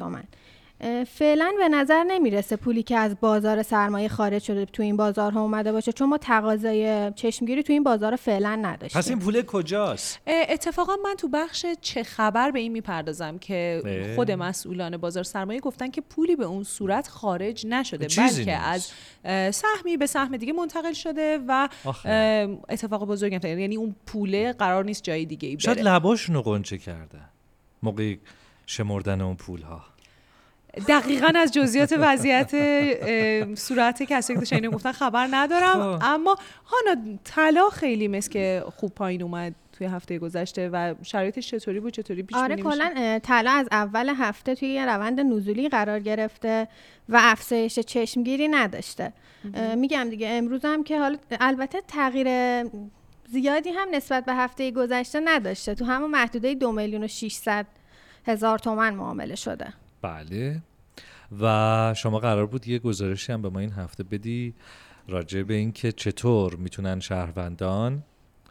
فعلا 1.06 1.52
به 1.58 1.68
نظر 1.68 2.04
نمی‌رسه 2.04 2.56
پولی 2.56 2.82
که 2.82 2.96
از 2.96 3.16
بازار 3.20 3.62
سرمایه 3.62 4.08
خارج 4.08 4.42
شده 4.42 4.64
تو 4.64 4.82
این 4.82 4.96
بازارها 4.96 5.42
اومده 5.42 5.72
باشه 5.72 5.92
چون 5.92 6.08
ما 6.08 6.18
تقاضای 6.18 7.12
چشمگیری 7.12 7.62
تو 7.62 7.72
این 7.72 7.82
بازار 7.82 8.16
فعلا 8.16 8.56
نداشتیم 8.56 9.00
پس 9.00 9.08
این 9.08 9.18
پول 9.18 9.42
کجاست 9.42 10.20
اتفاقا 10.26 10.96
من 11.04 11.14
تو 11.18 11.28
بخش 11.28 11.66
چه 11.80 12.02
خبر 12.02 12.50
به 12.50 12.58
این 12.58 12.72
می‌پردازم 12.72 13.38
که 13.38 13.82
اه. 13.84 14.14
خود 14.14 14.30
مسئولان 14.30 14.96
بازار 14.96 15.22
سرمایه 15.22 15.60
گفتن 15.60 15.90
که 15.90 16.00
پولی 16.00 16.36
به 16.36 16.44
اون 16.44 16.64
صورت 16.64 17.08
خارج 17.08 17.66
نشده 17.66 18.06
بلکه 18.06 18.22
نیست. 18.22 18.92
از 19.24 19.54
سهمی 19.54 19.96
به 19.96 20.06
سهم 20.06 20.36
دیگه 20.36 20.52
منتقل 20.52 20.92
شده 20.92 21.38
و 21.48 21.68
آخه. 21.84 22.58
اتفاق 22.68 23.04
بزرگی 23.04 23.34
هم 23.34 23.58
یعنی 23.58 23.76
اون 23.76 23.94
پوله 24.06 24.52
قرار 24.52 24.84
نیست 24.84 25.02
جای 25.02 25.24
دیگه 25.24 25.48
ای 25.48 25.60
شاید 25.60 25.78
بره 25.78 25.94
لباشون 25.94 26.34
رو 26.34 26.42
قنچه 26.42 26.78
کردن 26.78 27.28
موقع 27.82 28.14
شمردن 28.66 29.20
اون 29.20 29.36
پول 29.36 29.62
ها 29.62 29.84
دقیقا 30.88 31.32
از 31.36 31.52
جزئیات 31.52 31.94
وضعیت 31.98 32.50
صورت 33.54 34.02
کسی 34.02 34.34
که 34.34 34.38
داشتن 34.38 34.56
اینو 34.56 34.70
گفتن 34.70 34.92
خبر 34.92 35.28
ندارم. 35.30 35.98
خب. 35.98 36.04
اما 36.04 36.36
هانا 36.66 37.18
طلا 37.24 37.68
خیلی 37.68 38.08
مثل 38.08 38.30
که 38.30 38.64
خوب 38.76 38.94
پایین 38.94 39.22
اومد 39.22 39.54
توی 39.72 39.86
هفته 39.86 40.18
گذشته 40.18 40.68
و 40.68 40.94
شرایطش 41.02 41.50
چطوری 41.50 41.80
بود؟ 41.80 41.92
چطوری 41.92 42.22
پیش 42.22 42.36
آره؟ 42.36 42.56
کلا 42.56 43.18
طلا 43.22 43.50
از 43.50 43.68
اول 43.72 44.08
هفته 44.08 44.54
توی 44.54 44.68
یه 44.68 44.86
روند 44.86 45.20
نزولی 45.20 45.68
قرار 45.68 46.00
گرفته 46.00 46.68
و 47.08 47.18
افزایش 47.22 47.78
چشمگیری 47.78 48.48
نداشته. 48.48 49.12
میگم 49.76 50.06
دیگه 50.10 50.28
امروز 50.30 50.64
هم 50.64 50.84
که 50.84 50.98
حالا 50.98 51.16
البته 51.40 51.80
تغییر 51.88 52.28
زیادی 53.28 53.70
هم 53.70 53.88
نسبت 53.92 54.24
به 54.24 54.34
هفته 54.34 54.70
گذشته 54.70 55.20
نداشته. 55.24 55.74
تو 55.74 55.84
همون 55.84 56.10
محدوده 56.10 56.54
دو 56.54 56.72
میلیون 56.72 57.04
و 57.04 57.08
600 57.08 57.66
هزار 58.26 58.58
تومن 58.58 58.94
معامله 58.94 59.34
شده. 59.34 59.72
بله. 60.02 60.62
و 61.40 61.94
شما 61.96 62.18
قرار 62.18 62.46
بود 62.46 62.68
یه 62.68 62.78
گزارشی 62.78 63.32
هم 63.32 63.42
به 63.42 63.48
ما 63.48 63.58
این 63.58 63.72
هفته 63.72 64.02
بدی 64.04 64.54
راجع 65.08 65.42
به 65.42 65.54
اینکه 65.54 65.92
چطور 65.92 66.54
می‌تونن 66.54 67.00
شهروندان 67.00 68.02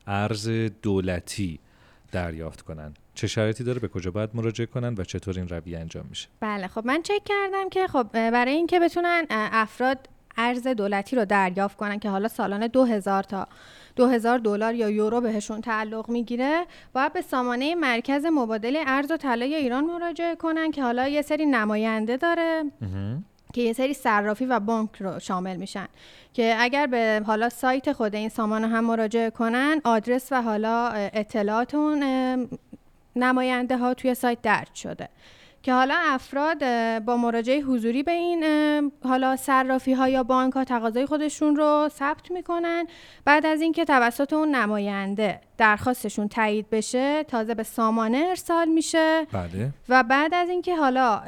ارز 0.08 0.50
دولتی 0.82 1.60
دریافت 2.12 2.62
کنن. 2.62 2.94
چه 3.14 3.28
شرایطی 3.28 3.64
داره 3.64 3.80
به 3.80 3.88
کجا 3.88 4.12
باید 4.12 4.30
مراجعه 4.34 4.66
کنن 4.66 4.96
و 4.98 5.04
چطور 5.04 5.40
این 5.40 5.48
رویه 5.48 5.80
انجام 5.80 6.06
میشه؟ 6.10 6.28
بله 6.40 6.68
خب 6.68 6.86
من 6.86 7.02
چک 7.02 7.22
کردم 7.26 7.70
که 7.70 7.88
خب 7.88 8.04
برای 8.14 8.54
اینکه 8.54 8.80
بتونن 8.80 9.26
افراد 9.30 10.10
ارز 10.38 10.68
دولتی 10.68 11.16
رو 11.16 11.26
دریافت 11.26 11.78
کنن 11.78 12.00
که 12.00 12.10
حالا 12.10 12.28
سالانه 12.28 12.68
2000 12.68 13.24
تا 13.24 13.48
2000 13.98 14.40
دلار 14.40 14.76
یا 14.76 14.90
یورو 14.90 15.22
بهشون 15.22 15.62
تعلق 15.62 16.10
می‌گیره 16.10 16.66
باید 16.94 17.14
به 17.14 17.22
سامانه 17.22 17.76
مرکز 17.76 18.26
مبادله 18.26 18.84
ارز 18.88 19.12
و 19.12 19.18
طلای 19.18 19.56
ایران 19.56 19.84
مراجعه 19.86 20.36
کنن 20.36 20.72
که 20.72 20.84
حالا 20.84 21.08
یه 21.08 21.22
سری 21.22 21.46
نماینده 21.46 22.18
داره 22.18 22.64
که 23.54 23.62
یه 23.62 23.74
سری 23.74 23.94
صرافی 23.94 24.46
و 24.46 24.60
بانک 24.60 24.90
رو 25.00 25.20
شامل 25.20 25.56
میشن 25.56 25.88
که 26.34 26.56
اگر 26.60 26.88
به 26.88 27.22
حالا 27.26 27.50
سایت 27.50 27.92
خود 27.94 28.16
این 28.16 28.30
سامانه 28.30 28.68
هم 28.68 28.84
مراجعه 28.84 29.30
کنن 29.30 29.82
آدرس 29.84 30.32
و 30.32 30.42
حالا 30.42 30.88
اه، 30.88 31.10
اطلاعات 31.14 31.76
اون 31.76 32.04
اه، 32.04 32.38
نماینده 33.16 33.78
ها 33.78 33.94
توی 33.94 34.14
سایت 34.14 34.42
درج 34.42 34.74
شده. 34.74 35.10
که 35.68 35.74
حالا 35.74 35.96
افراد 35.98 36.60
با 37.06 37.18
مراجعه 37.18 37.62
حضوری 37.62 38.04
به 38.04 38.12
این 38.12 38.44
حالا 39.04 39.36
صرافی 39.36 39.94
ها 39.94 40.10
یا 40.10 40.24
بانک 40.24 40.54
ها 40.54 40.64
تقاضای 40.64 41.06
خودشون 41.06 41.56
رو 41.56 41.90
ثبت 41.92 42.32
می‌کنن. 42.32 42.88
بعد 43.26 43.46
از 43.46 43.62
اینکه 43.62 43.86
توسط 43.86 44.34
اون 44.34 44.56
نماینده 44.56 45.42
درخواستشون 45.58 46.28
تایید 46.28 46.70
بشه 46.70 47.24
تازه 47.24 47.56
به 47.56 47.64
سامانه 47.64 48.18
ارسال 48.18 48.68
میشه. 48.68 49.28
بله. 49.32 49.70
و 49.90 50.04
بعد 50.04 50.34
از 50.34 50.50
اینکه 50.50 50.76
حالا 50.76 51.22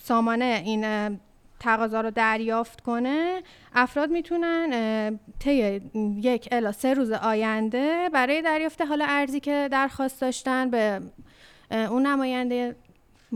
سامانه 0.00 0.62
این 0.64 1.18
تقاضا 1.60 2.00
رو 2.00 2.10
دریافت 2.10 2.80
کنه 2.80 3.42
افراد 3.74 4.10
می‌تونن 4.10 5.18
طی 5.38 5.80
یک 6.20 6.48
الا 6.52 6.72
سه 6.72 6.94
روز 6.94 7.12
آینده 7.12 8.10
برای 8.12 8.42
دریافت 8.42 8.82
حالا 8.82 9.06
ارزی 9.08 9.40
که 9.40 9.68
درخواست 9.72 10.20
داشتن 10.20 10.70
به 10.70 11.00
اون 11.70 12.06
نماینده 12.06 12.76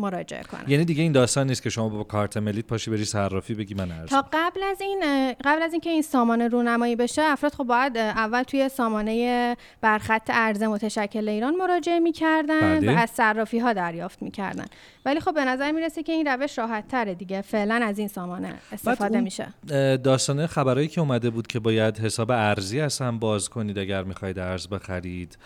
مراجعه 0.01 0.43
کنن 0.43 0.65
یعنی 0.69 0.85
دیگه 0.85 1.03
این 1.03 1.13
داستان 1.13 1.47
نیست 1.47 1.63
که 1.63 1.71
شما 1.71 1.89
با 1.89 2.05
کارت 2.05 2.37
ملیت 2.37 2.67
پاشی 2.67 2.91
بری 2.91 3.05
صرافی 3.05 3.55
بگی 3.55 3.75
من 3.75 3.93
ارز 3.93 4.09
تا 4.09 4.25
قبل 4.33 4.63
از 4.63 4.81
این 4.81 5.33
قبل 5.45 5.63
از 5.63 5.73
اینکه 5.73 5.91
این 5.91 6.03
سامانه 6.03 6.49
رونمایی 6.49 6.97
بشه 6.97 7.23
افراد 7.23 7.55
خب 7.55 7.65
باید 7.65 7.97
اول 7.97 8.43
توی 8.43 8.69
سامانه 8.69 9.57
برخط 9.81 10.31
ارز 10.35 10.63
متشکل 10.63 11.29
ایران 11.29 11.57
مراجعه 11.57 11.99
می‌کردن 11.99 12.81
بله. 12.81 12.95
و 12.95 12.99
از 12.99 13.11
صرافی 13.11 13.59
ها 13.59 13.73
دریافت 13.73 14.23
می‌کردن. 14.23 14.67
ولی 15.05 15.21
خب 15.21 15.35
به 15.35 15.45
نظر 15.45 15.73
می‌رسه 15.73 16.03
که 16.03 16.13
این 16.13 16.27
روش 16.27 16.59
راحت 16.59 16.89
تره 16.89 17.15
دیگه. 17.15 17.43
فعلا 17.43 17.81
از 17.85 17.99
این 17.99 18.09
سامانه 18.09 18.55
استفاده 18.73 19.21
میشه. 19.21 19.47
اه، 19.71 19.97
داستانه 19.97 20.47
خبرهایی 20.47 20.89
که 20.89 21.01
اومده 21.01 21.31
بود 21.31 21.47
که 21.47 21.61
باید 21.61 21.99
حساب 21.99 22.31
ارزی 22.31 22.81
از 22.81 22.99
هم 22.99 23.19
باز 23.19 23.49
کنید 23.49 23.79
اگر 23.79 24.03
می‌خواید 24.03 24.39
ارز 24.39 24.69
بخرید 24.69 25.39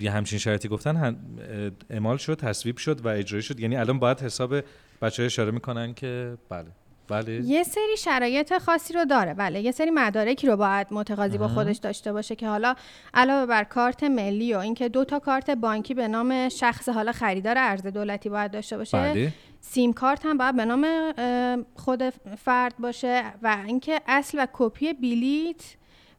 یه 0.00 0.10
همچین 0.10 0.38
شرایطی 0.38 0.68
گفتن 0.68 0.96
هم- 0.96 1.16
اعمال 1.90 2.16
شد 2.16 2.34
تصویب 2.34 2.76
شد 2.76 3.06
و 3.06 3.08
اجرایی 3.08 3.42
شد. 3.42 3.60
یعنی 3.60 3.76
الان 3.76 3.98
باید 3.98 4.20
حساب 4.20 4.54
بچه 5.02 5.22
اشاره 5.22 5.50
می‌کنن 5.50 5.94
که 5.94 6.36
بله. 6.48 6.66
بله. 7.08 7.32
یه 7.32 7.62
سری 7.62 7.96
شرایط 7.98 8.58
خاصی 8.58 8.94
رو 8.94 9.04
داره. 9.04 9.34
بله 9.34 9.60
یه 9.60 9.72
سری 9.72 9.90
مدارکی 9.90 10.46
رو 10.46 10.56
باید 10.56 10.86
متقاضی 10.90 11.38
با 11.38 11.48
خودش 11.48 11.76
داشته 11.76 12.12
باشه 12.12 12.36
که 12.36 12.48
حالا 12.48 12.74
علاوه 13.14 13.46
بر 13.46 13.64
کارت 13.64 14.04
ملی 14.04 14.54
و 14.54 14.58
اینکه 14.58 14.88
دو 14.88 15.04
تا 15.04 15.18
کارت 15.18 15.50
بانکی 15.50 15.94
به 15.94 16.08
نام 16.08 16.48
شخص 16.48 16.88
حالا 16.88 17.12
خریدار 17.12 17.54
ارز 17.58 17.86
دولتی 17.86 18.28
باید 18.28 18.50
داشته 18.50 18.76
باشه. 18.76 18.98
بله. 18.98 19.32
سیم 19.60 19.92
کارت 19.92 20.26
هم 20.26 20.38
باید 20.38 20.56
به 20.56 20.64
نام 20.64 20.86
خود 21.74 22.02
فرد 22.38 22.74
باشه 22.78 23.22
و 23.42 23.56
اینکه 23.66 24.00
اصل 24.06 24.38
و 24.38 24.46
کپی 24.52 24.92
بلیت 24.92 25.62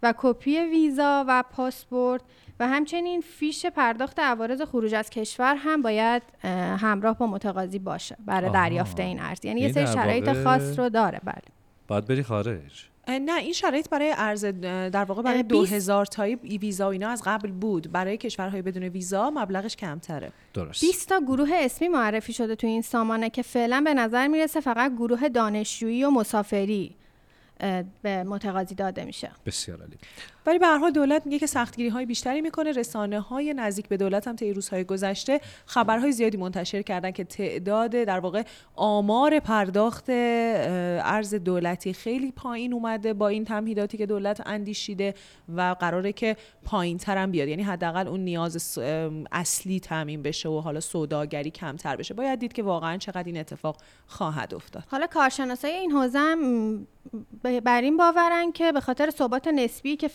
و 0.03 0.13
کپی 0.17 0.59
ویزا 0.59 1.25
و 1.27 1.43
پاسپورت 1.51 2.21
و 2.59 2.67
همچنین 2.67 3.21
فیش 3.21 3.65
پرداخت 3.65 4.19
عوارض 4.19 4.61
خروج 4.61 4.93
از 4.93 5.09
کشور 5.09 5.55
هم 5.55 5.81
باید 5.81 6.21
اه، 6.43 6.51
همراه 6.51 7.17
با 7.17 7.27
متقاضی 7.27 7.79
باشه 7.79 8.17
برای. 8.25 8.51
دریافت 8.51 8.99
این 8.99 9.19
ارز 9.19 9.45
یعنی 9.45 9.61
یه 9.61 9.71
سری 9.71 9.87
شرایط 9.87 10.43
خاص 10.43 10.79
رو 10.79 10.89
داره 10.89 11.21
بله. 11.23 11.41
باید 11.87 12.05
بری 12.05 12.23
خارج. 12.23 12.85
نه 13.07 13.37
این 13.37 13.53
شرایط 13.53 13.89
برای 13.89 14.13
ارز 14.17 14.45
در 14.45 15.03
واقع 15.03 15.21
برای 15.21 15.37
اه، 15.37 15.43
بیست- 15.43 15.71
2000 15.71 16.05
تایی 16.05 16.35
ویزا 16.35 16.87
و 16.87 16.91
اینا 16.91 17.09
از 17.09 17.21
قبل 17.25 17.51
بود. 17.51 17.91
برای 17.91 18.17
کشورهای 18.17 18.61
بدون 18.61 18.83
ویزا 18.83 19.29
مبلغش 19.29 19.75
کمتره. 19.75 20.31
درست. 20.53 20.81
20 20.81 21.09
تا 21.09 21.19
گروه 21.19 21.49
اسمی 21.53 21.87
معرفی 21.87 22.33
شده 22.33 22.55
تو 22.55 22.67
این 22.67 22.81
سامانه 22.81 23.29
که 23.29 23.41
فعلا 23.41 23.81
به 23.85 23.93
نظر 23.93 24.27
می‌رسه 24.27 24.61
فقط 24.61 24.91
گروه 24.91 25.29
دانشجویی 25.29 26.03
و 26.03 26.09
مسافری 26.09 26.95
به 28.01 28.23
متقاضی 28.23 28.75
داده 28.75 29.05
میشه. 29.05 29.31
بسیار 29.45 29.79
عالی. 29.79 29.97
ولی 30.45 30.59
به 30.59 30.67
هر 30.67 30.77
حال 30.77 30.91
دولت 30.91 31.25
میگه 31.25 31.39
که 31.39 31.47
سختگیری 31.47 31.89
های 31.89 32.05
بیشتری 32.05 32.41
می‌کنه. 32.41 32.71
رسانه 32.71 33.19
های 33.19 33.53
نزدیک 33.53 33.87
به 33.87 33.97
دولت 33.97 34.27
هم 34.27 34.35
طی 34.35 34.53
روزهای 34.53 34.83
گذشته 34.83 35.41
خبرهای 35.65 36.11
زیادی 36.11 36.37
منتشر 36.37 36.81
کردن 36.81 37.11
که 37.11 37.23
تعداد 37.23 37.91
در 37.91 38.19
واقع 38.19 38.43
آمار 38.75 39.39
پرداخت 39.39 40.05
ارز 40.09 41.33
دولتی 41.35 41.93
خیلی 41.93 42.31
پایین 42.31 42.73
اومده 42.73 43.13
با 43.13 43.27
این 43.27 43.45
تمهیداتی 43.45 43.97
که 43.97 44.05
دولت 44.05 44.47
اندیشیده 44.47 45.13
و 45.55 45.75
قراره 45.79 46.13
که 46.13 46.37
پایین 46.63 46.97
ترم 46.97 47.31
بیاد. 47.31 47.47
یعنی 47.47 47.63
حداقل 47.63 48.07
اون 48.07 48.19
نیاز 48.19 48.79
اصلی 49.31 49.79
تامین 49.79 50.21
بشه 50.21 50.49
و 50.49 50.59
حالا 50.59 50.79
سوداگری 50.79 51.51
کمتر 51.51 51.95
بشه. 51.95 52.13
باید 52.13 52.39
دید 52.39 52.53
که 52.53 52.63
واقعا 52.63 52.97
چقدر 52.97 53.23
این 53.23 53.37
اتفاق 53.37 53.77
خواهد 54.07 54.53
افتاد. 54.53 54.83
حالا 54.87 55.07
کارشناسای 55.07 55.71
این 55.71 55.91
حوزه 55.91 56.19
هم 56.19 56.87
بر 57.63 57.81
این 57.81 57.97
باورن 57.97 58.51
که 58.51 58.71
به 58.71 58.79
خاطر 58.79 59.09
ثبات 59.09 59.47
نسبی 59.47 59.95
که 59.95 60.07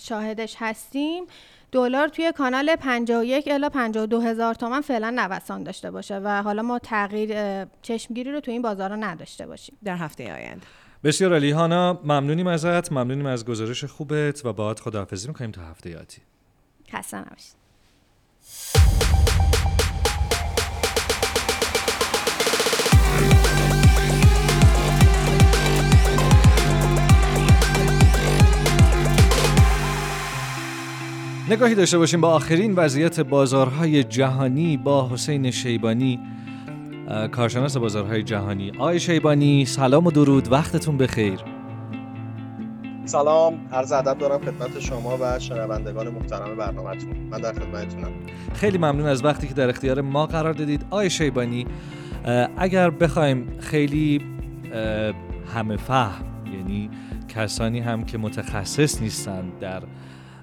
شاهدش 0.00 0.56
هستیم 0.58 1.24
دلار 1.72 2.08
توی 2.08 2.32
کانال 2.32 2.76
51 2.76 3.48
الی 3.50 3.68
52 3.68 4.20
هزار 4.20 4.54
تومن 4.54 4.80
فعلا 4.80 5.10
نوسان 5.10 5.62
داشته 5.62 5.90
باشه 5.90 6.18
و 6.18 6.42
حالا 6.42 6.62
ما 6.62 6.78
تغییر 6.78 7.64
چشمگیری 7.82 8.32
رو 8.32 8.40
توی 8.40 8.52
این 8.52 8.62
بازارا 8.62 8.96
نداشته 8.96 9.46
باشیم. 9.46 9.76
در 9.84 9.96
هفته 9.96 10.34
آینده. 10.34 10.66
بسیار 11.04 11.32
عالی. 11.32 11.50
هانا 11.50 12.00
ممنونیم 12.04 12.46
ازت. 12.46 12.92
ممنونیم 12.92 13.26
از 13.26 13.44
گزارش 13.44 13.84
خوبت 13.84 14.44
و 14.44 14.52
باهات 14.52 14.80
خداحافظی 14.80 15.28
می‌کنیم 15.28 15.50
تا 15.50 15.62
هفته 15.62 15.98
آتی. 15.98 16.20
خسته 16.92 17.16
نباشید. 17.16 17.58
نگاهی 31.50 31.74
داشته 31.74 31.98
باشیم 31.98 32.20
با 32.20 32.28
آخرین 32.28 32.74
وضعیت 32.74 33.20
بازارهای 33.20 34.04
جهانی 34.04 34.76
با 34.76 35.08
حسین 35.08 35.50
شیبانی 35.50 36.20
کارشناس 37.32 37.76
بازارهای 37.76 38.22
جهانی. 38.22 38.70
آقای 38.70 39.00
شیبانی 39.00 39.64
سلام 39.64 40.06
و 40.06 40.10
درود. 40.10 40.52
وقتتون 40.52 40.96
بخیر. 40.98 41.40
سلام. 43.04 43.54
عرض 43.72 43.92
ادب 43.92 44.18
دارم 44.18 44.38
خدمت 44.38 44.80
شما 44.80 45.18
و 45.20 45.38
شنوندگان 45.38 46.08
محترم 46.08 46.56
برنامهتون. 46.56 47.16
من 47.30 47.40
در 47.40 47.52
خدمتتونم. 47.52 48.10
خیلی 48.54 48.78
ممنون 48.78 49.06
از 49.06 49.24
وقتی 49.24 49.48
که 49.48 49.54
در 49.54 49.68
اختیار 49.68 50.00
ما 50.00 50.26
قرار 50.26 50.52
دادید. 50.52 50.84
آقای 50.90 51.10
شیبانی 51.10 51.66
اگر 52.56 52.90
بخوایم 52.90 53.46
خیلی 53.60 54.20
همه 55.54 55.76
فهم 55.76 56.24
یعنی 56.58 56.90
کسانی 57.28 57.80
هم 57.80 58.04
که 58.04 58.18
متخصص 58.18 59.02
نیستند 59.02 59.52
در 59.60 59.82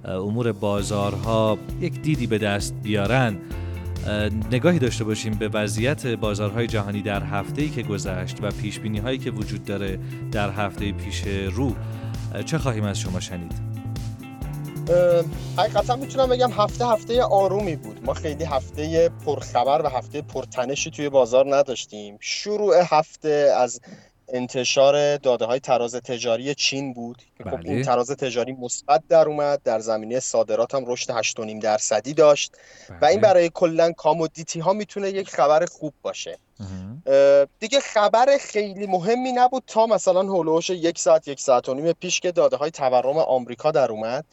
امور 0.07 0.51
بازارها 0.51 1.57
یک 1.81 2.01
دیدی 2.01 2.27
به 2.27 2.37
دست 2.37 2.73
بیارن. 2.83 3.37
اه، 4.07 4.29
نگاهی 4.51 4.79
داشته 4.79 5.03
باشیم 5.03 5.33
به 5.33 5.47
وضعیت 5.47 6.07
بازارهای 6.07 6.67
جهانی 6.67 7.01
در 7.01 7.23
هفته‌ای 7.23 7.69
که 7.69 7.83
گذشت 7.83 8.37
و 8.41 8.51
پیش 8.51 8.79
هایی 9.03 9.17
که 9.17 9.31
وجود 9.31 9.65
داره 9.65 9.99
در 10.31 10.49
هفته 10.49 10.91
پیش 10.91 11.23
رو. 11.51 11.75
چه 12.45 12.57
خواهیم 12.57 12.83
از 12.83 12.99
شما 12.99 13.19
شنید؟ 13.19 13.75
حقیقتا 15.57 15.95
می‌تونم 15.95 16.29
بگم 16.29 16.51
هفته 16.51 16.87
هفته 16.87 17.23
آرومی 17.23 17.75
بود. 17.75 18.05
ما 18.05 18.13
خیلی 18.13 18.43
هفته 18.43 19.09
پرخبر 19.25 19.81
و 19.85 19.89
هفته 19.89 20.21
پرتنشی 20.21 20.91
توی 20.91 21.09
بازار 21.09 21.55
نداشتیم. 21.55 22.17
شروع 22.19 22.75
هفته 22.89 23.53
از 23.57 23.81
انتشار 24.33 25.17
داده 25.17 25.45
های 25.45 25.59
تراز 25.59 25.95
تجاری 25.95 26.55
چین 26.55 26.93
بود 26.93 27.21
خب 27.37 27.51
بله. 27.51 27.69
این 27.69 27.81
تراز 27.81 28.11
تجاری 28.11 28.53
مثبت 28.53 29.03
در 29.09 29.27
اومد 29.27 29.63
در 29.63 29.79
زمینه 29.79 30.19
صادرات 30.19 30.75
هم 30.75 30.83
رشد 30.87 31.21
8.5 31.21 31.63
درصدی 31.63 32.13
داشت 32.13 32.55
و 33.01 33.05
این 33.05 33.21
بله. 33.21 33.33
برای 33.33 33.49
کلا 33.53 33.91
کامودیتی 33.91 34.59
ها 34.59 34.73
می‌تونه 34.73 35.09
یک 35.09 35.29
خبر 35.29 35.65
خوب 35.65 35.93
باشه 36.01 36.37
دیگه 37.59 37.79
خبر 37.79 38.37
خیلی 38.39 38.87
مهمی 38.87 39.31
نبود 39.31 39.63
تا 39.67 39.85
مثلا 39.85 40.21
هولوش 40.21 40.69
یک 40.69 40.99
ساعت 40.99 41.27
یک 41.27 41.39
ساعت 41.39 41.69
و 41.69 41.73
نیم 41.73 41.91
پیش 41.91 42.19
که 42.19 42.31
داده 42.31 42.57
های 42.57 42.71
تورم 42.71 43.17
آمریکا 43.17 43.71
در 43.71 43.91
اومد 43.91 44.25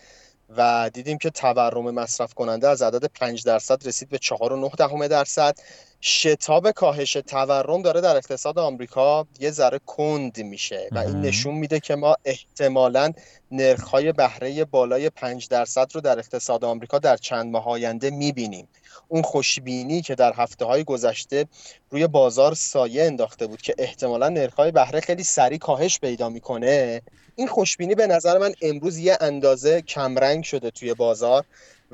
و 0.57 0.91
دیدیم 0.95 1.19
که 1.19 1.31
تورم 1.31 1.91
مصرف 1.91 2.35
کننده 2.35 2.69
از 2.69 2.83
عدد 2.83 3.05
5 3.05 3.45
درصد 3.45 3.87
رسید 3.87 4.09
به 4.09 4.19
4.9 4.19 4.77
دهم 4.77 5.07
درصد 5.07 5.59
شتاب 6.01 6.71
کاهش 6.71 7.13
تورم 7.13 7.83
داره 7.83 8.01
در 8.01 8.17
اقتصاد 8.17 8.59
آمریکا 8.59 9.27
یه 9.41 9.51
ذره 9.51 9.79
کند 9.87 10.39
میشه 10.39 10.89
و 10.93 10.99
این. 10.99 11.21
نشون 11.21 11.55
میده 11.55 11.81
که 11.81 11.97
ما 11.97 12.17
احتمالاً 12.25 13.13
نرخ‌های 13.51 14.13
بهره 14.13 14.65
بالای 14.65 15.11
5 15.11 15.49
درصد 15.49 15.89
رو 15.95 16.01
در 16.01 16.19
اقتصاد 16.19 16.65
آمریکا 16.65 16.99
در 16.99 17.17
چند 17.17 17.53
ماه 17.53 17.69
آینده 17.69 18.11
می‌بینیم 18.11 18.69
اون 19.09 19.23
خوشبینی 19.23 20.03
که 20.03 20.15
در 20.15 20.33
هفته 20.37 20.65
های 20.65 20.85
گذشته 20.85 21.47
روی 21.91 22.07
بازار 22.07 22.55
سایه 22.55 23.05
انداخته 23.05 23.47
بود 23.47 23.63
که 23.63 23.75
احتمالا 23.79 24.29
نرخ‌های 24.29 24.71
بهره 24.71 25.01
خیلی 25.01 25.25
سریع 25.25 25.59
کاهش 25.59 25.99
پیدا 25.99 26.29
می‌کنه 26.29 27.03
این 27.37 27.47
خوشبینی 27.47 27.95
به 27.95 28.07
نظر 28.07 28.39
من 28.39 28.53
امروز 28.63 28.99
یه 28.99 29.19
اندازه 29.21 29.83
کمرنگ 29.83 30.45
شده 30.45 30.71
توی 30.71 30.95
بازار 30.95 31.45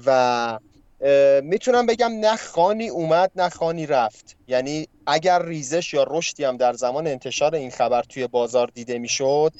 و 0.06 0.58
می‌تونم 1.42 1.86
بگم 1.86 2.12
نه 2.20 2.36
خانی 2.36 2.88
اومد 2.88 3.30
نه 3.36 3.48
خانی 3.48 3.86
رفت. 3.86 4.36
یعنی 4.48 4.88
اگر 5.06 5.42
ریزش 5.42 5.94
یا 5.94 6.06
رشدی 6.10 6.44
هم 6.44 6.56
در 6.56 6.72
زمان 6.72 7.06
انتشار 7.06 7.54
این 7.54 7.70
خبر 7.70 8.02
توی 8.02 8.26
بازار 8.26 8.70
دیده 8.74 8.98
می‌شد 8.98 9.52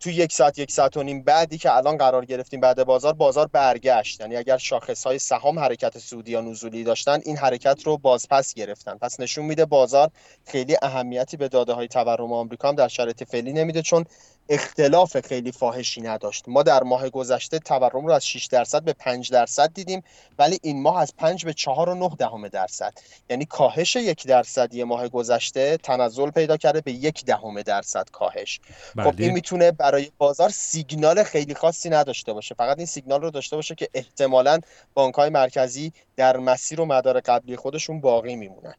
تو 0.00 0.10
یک 0.10 0.32
ساعت 0.32 0.58
یک 0.58 0.70
ساعت 0.70 0.96
و 0.96 1.02
نیم 1.02 1.22
بعدی 1.22 1.58
که 1.58 1.76
الان 1.76 1.96
قرار 1.96 2.24
گرفتیم 2.24 2.60
بعد 2.60 2.84
بازار 2.84 3.12
بازار 3.12 3.46
برگشت. 3.46 4.20
یعنی 4.20 4.36
اگر 4.36 4.56
شاخص 4.56 5.06
های 5.06 5.18
سهام 5.18 5.58
حرکت 5.58 5.98
سودی 5.98 6.32
یا 6.32 6.40
نزولی 6.40 6.84
داشتن 6.84 7.20
این 7.24 7.36
حرکت 7.36 7.82
رو 7.84 7.98
بازپس 7.98 8.54
گرفتن. 8.54 8.94
پس 8.98 9.20
نشون 9.20 9.44
میده 9.44 9.64
بازار 9.64 10.10
خیلی 10.46 10.76
اهمیتی 10.82 11.36
به 11.36 11.48
داده 11.48 11.72
های 11.72 11.88
تورم 11.88 12.32
آمریکا 12.32 12.68
هم 12.68 12.74
در 12.74 12.88
شرایط 12.88 13.24
فعلی 13.24 13.52
نمیده 13.52 13.82
چون 13.82 14.04
اختلاف 14.48 15.20
خیلی 15.20 15.52
فاحشی 15.52 16.00
نداشت. 16.00 16.44
ما 16.48 16.62
در 16.62 16.82
ماه 16.82 17.10
گذشته 17.10 17.58
تورم 17.58 18.06
رو 18.06 18.12
از 18.12 18.26
6 18.26 18.46
درصد 18.46 18.82
به 18.82 18.92
5 18.92 19.30
درصد 19.30 19.72
دیدیم 19.74 20.02
ولی 20.38 20.58
این 20.62 20.82
ماه 20.82 21.00
از 21.00 21.16
5 21.16 21.44
به 21.44 21.52
4.9 21.52 22.16
دهم 22.18 22.48
درصد. 22.48 22.92
یعنی 23.30 23.44
کاهش 23.44 23.96
یک 23.96 24.26
درصدی 24.26 24.84
ماه 24.84 25.08
گذشته 25.08 25.76
تنزل 25.76 26.30
پیدا 26.30 26.56
کرده 26.56 26.80
به 26.80 26.92
یک 26.92 27.24
دهم 27.24 27.62
درصد 27.62 28.10
کاهش. 28.12 28.60
خب 28.92 28.98
این 28.98 29.12
بله 29.12 29.30
می‌تونه 29.30 29.72
برای 29.72 30.10
بازار 30.18 30.48
سیگنال 30.48 31.22
خیلی 31.22 31.54
خاصی 31.54 31.90
نداشته 31.90 32.32
باشه. 32.32 32.54
فقط 32.54 32.76
این 32.76 32.86
سیگنال 32.86 33.20
رو 33.22 33.30
داشته 33.30 33.56
باشه 33.56 33.74
که 33.74 33.88
احتمالاً 33.94 34.60
بانک‌های 34.94 35.30
مرکزی 35.30 35.92
در 36.16 36.36
مسیر 36.36 36.80
و 36.80 36.84
مدار 36.84 37.20
قبلی 37.20 37.56
خودشون 37.56 38.00
باقی 38.00 38.36
میمونن. 38.36 38.74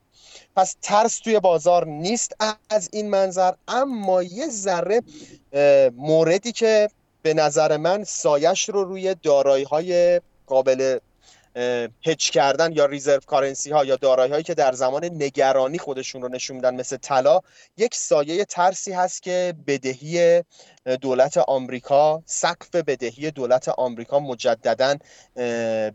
پس 0.55 0.75
ترس 0.81 1.19
توی 1.19 1.39
بازار 1.39 1.85
نیست 1.85 2.35
از 2.69 2.89
این 2.93 3.09
منظر 3.09 3.53
اما 3.67 4.23
یه 4.23 4.47
ذره 4.47 5.01
موردی 5.97 6.51
که 6.51 6.89
به 7.21 7.33
نظر 7.33 7.77
من 7.77 8.03
سایش 8.03 8.69
رو 8.69 8.83
روی 8.83 9.15
دارایی 9.23 9.63
های 9.63 10.21
قابل 10.47 10.99
هج 12.05 12.31
کردن 12.31 12.71
یا 12.71 12.85
ریزرو 12.85 13.19
کارنسی 13.19 13.71
ها 13.71 13.85
یا 13.85 13.95
دارایی 13.95 14.31
هایی 14.31 14.43
که 14.43 14.53
در 14.53 14.71
زمان 14.71 15.05
نگرانی 15.05 15.77
خودشون 15.77 16.21
رو 16.21 16.29
نشون 16.29 16.55
میدن 16.55 16.75
مثل 16.75 16.97
طلا 16.97 17.39
یک 17.77 17.95
سایه 17.95 18.45
ترسی 18.45 18.91
هست 18.91 19.23
که 19.23 19.53
بدهی 19.67 20.43
دولت 21.01 21.37
آمریکا 21.37 22.23
سقف 22.25 22.75
بدهی 22.75 23.31
دولت 23.31 23.69
آمریکا 23.69 24.19
مجددا 24.19 24.95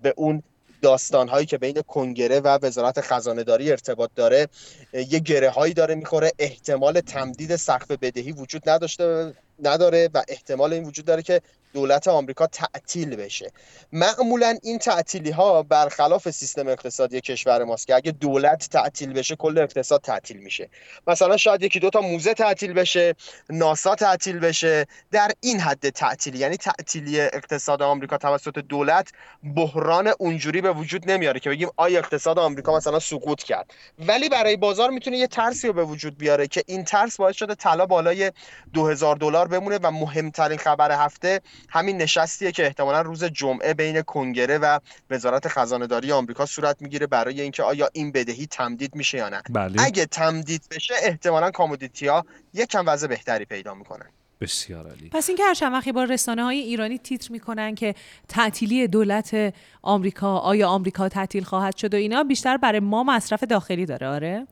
به 0.03 0.15
اون 0.17 0.43
داستان 0.83 1.29
هایی 1.29 1.47
که 1.47 1.59
بین 1.59 1.83
کنگره 1.83 2.41
و 2.41 2.59
وزارت 2.63 3.01
خزانه 3.01 3.45
داری 3.45 3.71
ارتباط 3.71 4.11
داره 4.17 4.49
یه 4.93 5.19
گره 5.19 5.51
هایی 5.51 5.75
داره 5.75 5.95
می‌خوره. 5.95 6.33
احتمال 6.39 7.01
تمدید 7.01 7.57
سقف 7.57 7.91
بدهی 7.91 8.33
وجود 8.33 8.69
نداشته. 8.69 9.35
نداره 9.67 10.11
و 10.15 10.23
احتمال 10.29 10.73
این 10.73 10.85
وجود 10.85 11.05
داره 11.05 11.23
که 11.23 11.41
دولت 11.75 12.09
آمریکا 12.09 12.47
تعطیل 12.47 13.17
بشه. 13.17 13.53
معمولا 13.93 14.59
این 14.63 14.79
تعطیلی 14.79 15.31
ها 15.31 15.63
برخلاف 15.63 16.31
سیستم 16.31 16.69
اقتصادی 16.69 17.21
کشور 17.21 17.65
ماست 17.65 17.87
که 17.87 17.95
اگه 17.95 18.13
دولت 18.13 18.69
تعطیل 18.69 19.13
بشه 19.13 19.37
کل 19.37 19.59
اقتصاد 19.59 20.01
تعطیل 20.01 20.37
میشه. 20.37 20.69
مثلا 21.07 21.37
شاید 21.37 21.63
یکی 21.63 21.81
دو 21.81 21.91
تا 21.91 22.01
موزه 22.01 22.35
تعطیل 22.35 22.73
بشه 22.73 23.15
ناسا 23.51 23.95
تعطیل 23.95 24.39
بشه. 24.39 24.87
در 25.11 25.31
این 25.41 25.61
حد 25.61 25.91
تعطیلی 25.91 26.39
یعنی 26.39 26.57
تعطیلی 26.57 27.21
اقتصاد 27.21 27.83
آمریکا 27.83 28.19
توسط 28.19 28.59
دولت 28.59 29.09
بحران 29.57 30.13
اونجوری 30.19 30.61
به 30.61 30.73
وجود 30.73 31.11
نمیاره 31.11 31.41
که 31.41 31.51
بگیم 31.51 31.69
آیا 31.77 31.99
اقتصاد 31.99 32.39
آمریکا 32.39 32.77
مثلا 32.77 32.99
سقوط 32.99 33.43
کرد. 33.43 33.75
ولی 33.99 34.29
برای 34.29 34.57
بازار 34.57 34.91
می‌تونه 34.91 35.19
یه 35.19 35.27
ترسی 35.27 35.67
رو 35.67 35.73
به 35.73 35.85
وجود 35.85 36.19
بیاره 36.19 36.47
که 36.47 36.63
این 36.67 36.85
ترس 36.85 37.17
باعث 37.17 37.37
شده 37.37 37.55
طلا 37.55 37.87
بالای 37.87 38.33
2000 38.75 39.17
دلار 39.17 39.49
بمونه 39.59 39.79
و 39.83 39.91
مهمترین 39.91 40.59
خبر 40.59 40.93
هفته 40.93 41.41
همین 41.69 41.97
نشستیه 41.97 42.53
که 42.53 42.67
احتمالا 42.67 43.01
روز 43.01 43.25
جمعه 43.25 43.75
بین 43.75 44.03
کنگره 44.03 44.59
و 44.59 44.79
وزارت 45.11 45.49
خزانه 45.49 45.87
داری 45.87 46.13
آمریکا 46.13 46.47
صورت 46.47 46.77
می‌گیره 46.83 47.07
برای 47.07 47.41
اینکه 47.41 47.63
آیا 47.63 47.89
این 47.93 48.13
بدهی 48.13 48.47
تمدید 48.47 48.95
میشه 48.95 49.19
یا 49.19 49.29
نه. 49.29 49.43
بله. 49.51 49.83
اگه 49.83 50.07
تمدید 50.07 50.63
بشه 50.71 50.95
احتمالا 51.03 51.51
کامودیتی 51.51 52.07
ها 52.07 52.25
یکم 52.55 52.85
وضع 52.87 53.07
بهتری 53.07 53.45
پیدا 53.45 53.75
می‌کنن 53.75 54.07
بسیار 54.41 54.89
عالی. 54.89 55.09
پس 55.09 55.29
اینکه 55.29 55.45
هر 55.45 55.55
چند 55.55 55.73
وقتی 55.73 55.93
با 55.93 56.05
رسانه 56.05 56.45
های 56.45 56.59
ایرانی 56.59 56.99
تیتر 56.99 57.33
می‌کنن 57.33 57.75
که 57.75 57.95
تعطیلی 58.29 58.89
دولت 58.89 59.55
آمریکا 59.83 60.39
آیا 60.39 60.69
آمریکا 60.69 61.09
تعطیل 61.09 61.45
خواهد 61.45 61.77
شد 61.77 61.95
و 61.95 61.97
اینا 61.97 62.25
بیشتر 62.25 62.57
برای 62.57 62.81
ما 62.81 63.05
مصرف 63.05 63.45
داخلی 63.45 63.87
داره. 63.87 64.07
آره؟ 64.09 64.47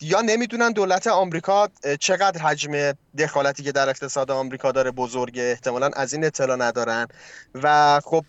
یا 0.00 0.20
نمی‌دونن 0.24 0.72
دولت 0.72 1.06
آمریکا 1.06 1.68
چقدر 2.00 2.42
حجم 2.42 2.92
دخالتی 3.18 3.62
که 3.62 3.72
در 3.72 3.88
اقتصاد 3.88 4.30
آمریکا 4.30 4.72
داره 4.72 4.90
بزرگه 4.90 5.42
احتمالا 5.42 5.90
از 5.96 6.12
این 6.12 6.24
اطلاع 6.24 6.56
ندارن. 6.56 7.06
و 7.54 8.00
خب 8.04 8.24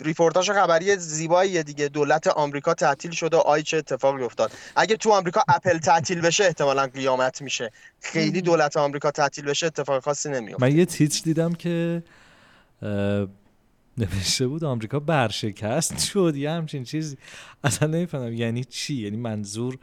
ریپورتاج 0.00 0.52
خبری 0.52 0.96
زیباییه 0.96 1.62
دیگه. 1.62 1.88
دولت 1.88 2.26
آمریکا 2.26 2.74
تعطیل 2.74 3.10
شده 3.10 3.36
و 3.36 3.40
آی 3.40 3.62
چه 3.62 3.76
اتفاقی 3.76 4.22
افتاد. 4.22 4.52
اگه 4.76 4.96
تو 4.96 5.12
آمریکا 5.12 5.42
اپل 5.48 5.78
تعطیل 5.78 6.20
بشه 6.20 6.44
احتمالا 6.44 6.86
قیامت 6.86 7.42
میشه. 7.42 7.70
خیلی 8.00 8.42
دولت 8.42 8.76
آمریکا 8.76 9.10
تعطیل 9.10 9.44
بشه 9.44 9.66
اتفاق 9.66 10.04
خاصی 10.04 10.28
نمیفته 10.28 10.62
من 10.62 10.76
یه 10.76 10.84
تیتر 10.84 11.20
دیدم 11.24 11.52
که 11.52 12.02
نوشته 13.98 14.46
بود 14.46 14.64
آمریکا 14.64 15.00
ورشکست 15.00 15.98
شد. 16.12 16.32
یه 16.36 16.50
همچین 16.50 16.84
چیزی. 16.84 17.16
اصلا 17.64 17.88
نمی‌فهمم. 17.88 18.32
یعنی 18.32 18.64
چی؟ 18.64 18.94
یعنی 18.94 19.16
منظور 19.16 19.78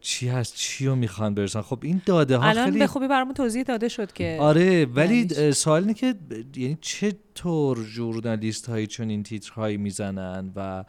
چی 0.00 0.28
هست؟ 0.28 0.54
چی 0.56 0.86
رو 0.86 0.96
می‌خوان 0.96 1.34
برسن؟ 1.34 1.62
خب 1.62 1.78
این 1.82 2.02
داده 2.06 2.36
ها 2.36 2.48
الان 2.48 2.64
خیلی 2.64 2.78
به 2.78 2.86
خوبی 2.86 3.08
برامون 3.08 3.34
توضیح 3.34 3.62
داده 3.62 3.88
شد 3.88 4.12
که 4.12 4.36
آره 4.40 4.86
ولی 4.86 5.16
یعنی 5.16 5.52
سوال 5.52 5.80
اینه 5.82 5.94
که 5.94 6.14
یعنی 6.56 6.78
چطور 6.80 7.84
ژورنالیست 7.84 8.66
هایی 8.66 8.86
چون 8.86 9.08
این 9.08 9.22
تیترهایی 9.22 9.76
می‌زنن 9.76 10.52
و 10.56 10.84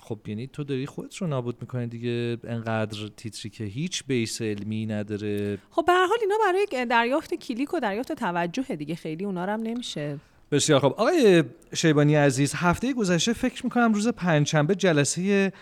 خب 0.00 0.18
یعنی 0.26 0.46
تو 0.46 0.64
داری 0.64 0.86
خودت 0.86 1.16
رو 1.16 1.26
نابود 1.26 1.56
می‌کنی 1.60 1.86
دیگه 1.86 2.38
انقدر 2.44 3.08
تیتری 3.16 3.50
که 3.50 3.64
هیچ 3.64 4.04
بیس 4.06 4.42
علمی 4.42 4.86
نداره؟ 4.86 5.58
خب 5.70 5.84
به 5.86 5.92
هر 5.92 6.06
حال 6.06 6.18
اینا 6.20 6.34
برای 6.46 6.86
دریافت 6.86 7.34
کلیک 7.34 7.74
و 7.74 7.80
دریافت 7.80 8.12
توجه 8.12 8.76
دیگه 8.76 8.94
خیلی 8.94 9.24
اونا 9.24 9.46
هم 9.46 9.60
نمیشه. 9.60 10.18
بسیار 10.50 10.80
خب 10.80 10.86
آقای 10.86 11.44
شیبانی 11.74 12.14
عزیز 12.14 12.52
هفته 12.54 12.92
گذشته 12.92 13.32
فکر 13.32 13.64
می‌کنم 13.64 13.92
روز 13.92 14.08
پنجشنبه 14.08 14.74
جلسه 14.74 15.52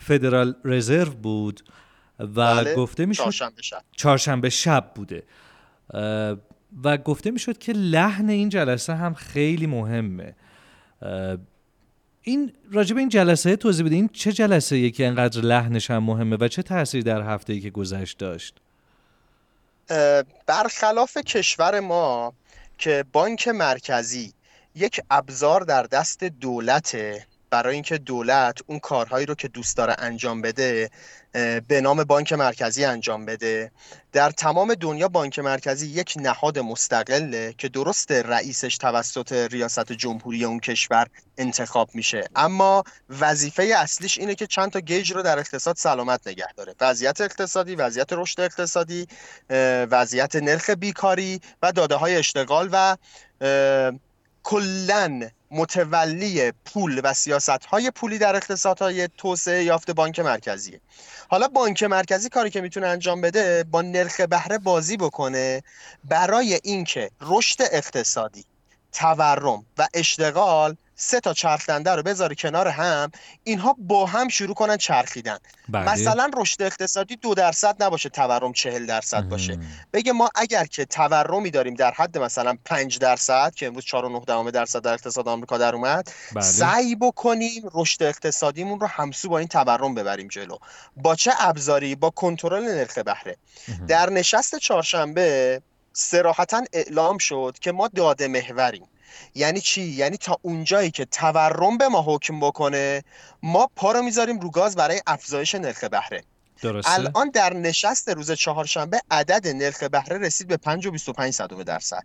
فدرال 0.00 0.54
رزرو 0.64 1.10
بود 1.10 1.60
و 2.18 2.24
بله، 2.26 2.74
گفته 2.74 3.06
می‌شد 3.06 3.20
چهارشنبه 3.20 3.62
شب. 3.62 3.82
چهارشنبه 3.96 4.50
شب 4.50 4.92
بوده. 4.94 5.22
و 6.84 6.96
گفته 6.96 7.30
می‌شد 7.30 7.58
که 7.58 7.72
لحن 7.72 8.28
این 8.28 8.48
جلسه 8.48 8.94
هم 8.94 9.14
خیلی 9.14 9.66
مهمه. 9.66 10.34
این 12.22 12.52
راجب 12.72 12.96
این 12.96 13.08
جلسه 13.08 13.56
توضیح 13.56 13.86
بده 13.86 13.94
این 13.94 14.08
چه 14.12 14.32
جلسه 14.32 14.76
ای 14.76 14.90
که 14.90 15.06
انقدر 15.06 15.40
لحنش 15.40 15.90
هم 15.90 16.02
مهمه 16.02 16.36
و 16.40 16.48
چه 16.48 16.62
تاثیری 16.62 17.02
در 17.02 17.22
هفته 17.22 17.52
ای 17.52 17.60
که 17.60 17.70
گذشت 17.70 18.18
داشت؟ 18.18 18.54
برخلاف 20.46 21.16
کشور 21.16 21.80
ما 21.80 22.32
که 22.78 23.04
بانک 23.12 23.48
مرکزی 23.48 24.32
یک 24.74 25.00
ابزار 25.10 25.60
در 25.60 25.82
دست 25.82 26.24
دولته 26.24 27.26
برای 27.50 27.74
اینکه 27.74 27.98
دولت 27.98 28.58
اون 28.66 28.78
کارهایی 28.78 29.26
رو 29.26 29.34
که 29.34 29.48
دوست 29.48 29.76
داره 29.76 29.94
انجام 29.98 30.42
بده 30.42 30.90
به 31.68 31.80
نام 31.82 32.04
بانک 32.04 32.32
مرکزی 32.32 32.84
انجام 32.84 33.26
بده. 33.26 33.70
در 34.12 34.30
تمام 34.30 34.74
دنیا 34.74 35.08
بانک 35.08 35.38
مرکزی 35.38 35.86
یک 35.86 36.14
نهاد 36.16 36.58
مستقله 36.58 37.54
که 37.58 37.68
درست 37.68 38.12
رئیسش 38.12 38.76
توسط 38.76 39.32
ریاست 39.32 39.92
جمهوری 39.92 40.44
اون 40.44 40.60
کشور 40.60 41.06
انتخاب 41.38 41.90
میشه. 41.94 42.28
اما 42.36 42.84
وظیفه 43.20 43.62
اصلیش 43.62 44.18
اینه 44.18 44.34
که 44.34 44.46
چند 44.46 44.70
تا 44.70 44.80
گیج 44.80 45.12
رو 45.12 45.22
در 45.22 45.38
اقتصاد 45.38 45.76
سلامت 45.76 46.28
نگه 46.28 46.52
داره. 46.56 46.74
وضعیت 46.80 47.20
اقتصادی 47.20 47.74
وضعیت 47.74 48.12
رشد 48.12 48.40
اقتصادی 48.40 49.06
وضعیت 49.90 50.36
نرخ 50.36 50.70
بیکاری 50.70 51.40
و 51.62 51.72
داده 51.72 51.94
های 51.94 52.16
اشتغال 52.16 52.68
و 52.72 52.96
کلا 54.42 55.28
متولی 55.50 56.52
پول 56.52 57.00
و 57.04 57.14
سیاست 57.14 57.64
های 57.64 57.90
پولی 57.90 58.18
در 58.18 58.36
اقتصادهای 58.36 59.08
توسعه 59.08 59.64
یافته 59.64 59.92
بانک 59.92 60.18
مرکزیه 60.18 60.80
حالا 61.28 61.48
بانک 61.48 61.82
مرکزی 61.82 62.28
کاری 62.28 62.50
که 62.50 62.60
می‌تونه 62.60 62.86
انجام 62.86 63.20
بده 63.20 63.64
با 63.64 63.82
نرخ 63.82 64.20
بهره 64.20 64.58
بازی 64.58 64.96
بکنه 64.96 65.62
برای 66.04 66.60
اینکه 66.64 67.10
رشد 67.20 67.62
اقتصادی 67.72 68.44
تورم 68.92 69.66
و 69.78 69.88
اشتغال 69.94 70.76
سه 71.00 71.20
تا 71.20 71.34
چرخدنده 71.34 71.90
رو 71.90 72.02
بذاره 72.02 72.34
کنار 72.34 72.68
هم 72.68 73.10
اینها 73.44 73.76
با 73.78 74.06
هم 74.06 74.28
شروع 74.28 74.54
کنن 74.54 74.76
چرخیدن. 74.76 75.38
بله. 75.68 75.92
مثلا 75.92 76.30
رشد 76.36 76.62
اقتصادی 76.62 77.16
دو 77.16 77.34
درصد 77.34 77.82
نباشه 77.82 78.08
تورم 78.08 78.52
چهل 78.52 78.86
درصد 78.86 79.22
باشه. 79.22 79.58
بگه 79.92 80.12
ما 80.12 80.30
اگر 80.34 80.64
که 80.64 80.84
تورمی 80.84 81.50
داریم 81.50 81.74
در 81.74 81.90
حد 81.90 82.18
مثلا 82.18 82.56
پنج 82.64 82.98
درصد 82.98 83.54
که 83.54 83.66
امروز 83.66 83.84
چهار 83.84 84.04
و 84.04 84.42
نه 84.42 84.50
درصد 84.50 84.82
در 84.82 84.92
اقتصاد 84.92 85.28
آمریکا 85.28 85.58
در 85.58 85.74
اومد 85.74 86.10
بله. 86.32 86.44
سعی 86.44 86.94
بکنیم 86.94 87.62
رشد 87.74 88.02
اقتصادیمون 88.02 88.80
رو 88.80 88.86
همسو 88.86 89.28
با 89.28 89.38
این 89.38 89.48
تورم 89.48 89.94
ببریم 89.94 90.28
جلو. 90.28 90.56
با 90.96 91.14
چه 91.14 91.32
ابزاری؟ 91.38 91.94
با 91.94 92.10
کنترل 92.10 92.64
نرخ 92.64 92.98
بهره. 92.98 93.36
در 93.88 94.10
نشست 94.10 94.56
چهارشنبه 94.56 95.60
سراحتا 95.92 96.64
اعلام 96.72 97.18
شد 97.18 97.56
که 97.60 97.72
ما 97.72 97.88
داده 97.88 98.28
محوریم. 98.28 98.88
یعنی 99.34 99.60
چی؟ 99.60 99.82
یعنی 99.82 100.16
تا 100.16 100.38
اونجایی 100.42 100.90
که 100.90 101.04
تورم 101.04 101.78
به 101.78 101.88
ما 101.88 102.02
حکم 102.02 102.40
بکنه 102.40 103.02
ما 103.42 103.70
پا 103.76 103.92
رو 103.92 104.02
می‌ذاریم 104.02 104.40
رو 104.40 104.50
گاز 104.50 104.76
برای 104.76 105.00
افزایش 105.06 105.54
نرخ 105.54 105.84
بهره. 105.84 106.22
درسته. 106.62 106.92
الان 106.92 107.30
در 107.30 107.54
نشست 107.54 108.08
روز 108.08 108.32
چهارشنبه 108.32 109.00
عدد 109.10 109.48
نرخ 109.48 109.82
بهره 109.82 110.18
رسید 110.18 110.48
به 110.48 110.56
5 110.56 110.86
و 110.86 110.90
25 110.90 111.34
صدم 111.34 111.62
درصد. 111.62 112.02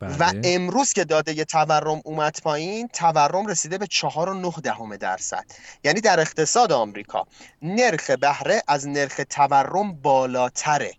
بله. 0.00 0.16
و 0.18 0.32
امروز 0.44 0.92
که 0.92 1.04
داده 1.04 1.34
ی 1.34 1.44
تورم 1.44 2.00
اومد 2.04 2.40
پایین 2.42 2.88
تورم 2.88 3.46
رسیده 3.46 3.78
به 3.78 3.86
4 3.86 4.28
و 4.28 4.34
9 4.34 4.52
دهم 4.62 4.96
درصد. 4.96 5.44
یعنی 5.84 6.00
در 6.00 6.20
اقتصاد 6.20 6.72
آمریکا 6.72 7.26
نرخ 7.62 8.10
بهره 8.10 8.62
از 8.68 8.88
نرخ 8.88 9.20
تورم 9.30 9.92
بالاتره. 9.92 10.92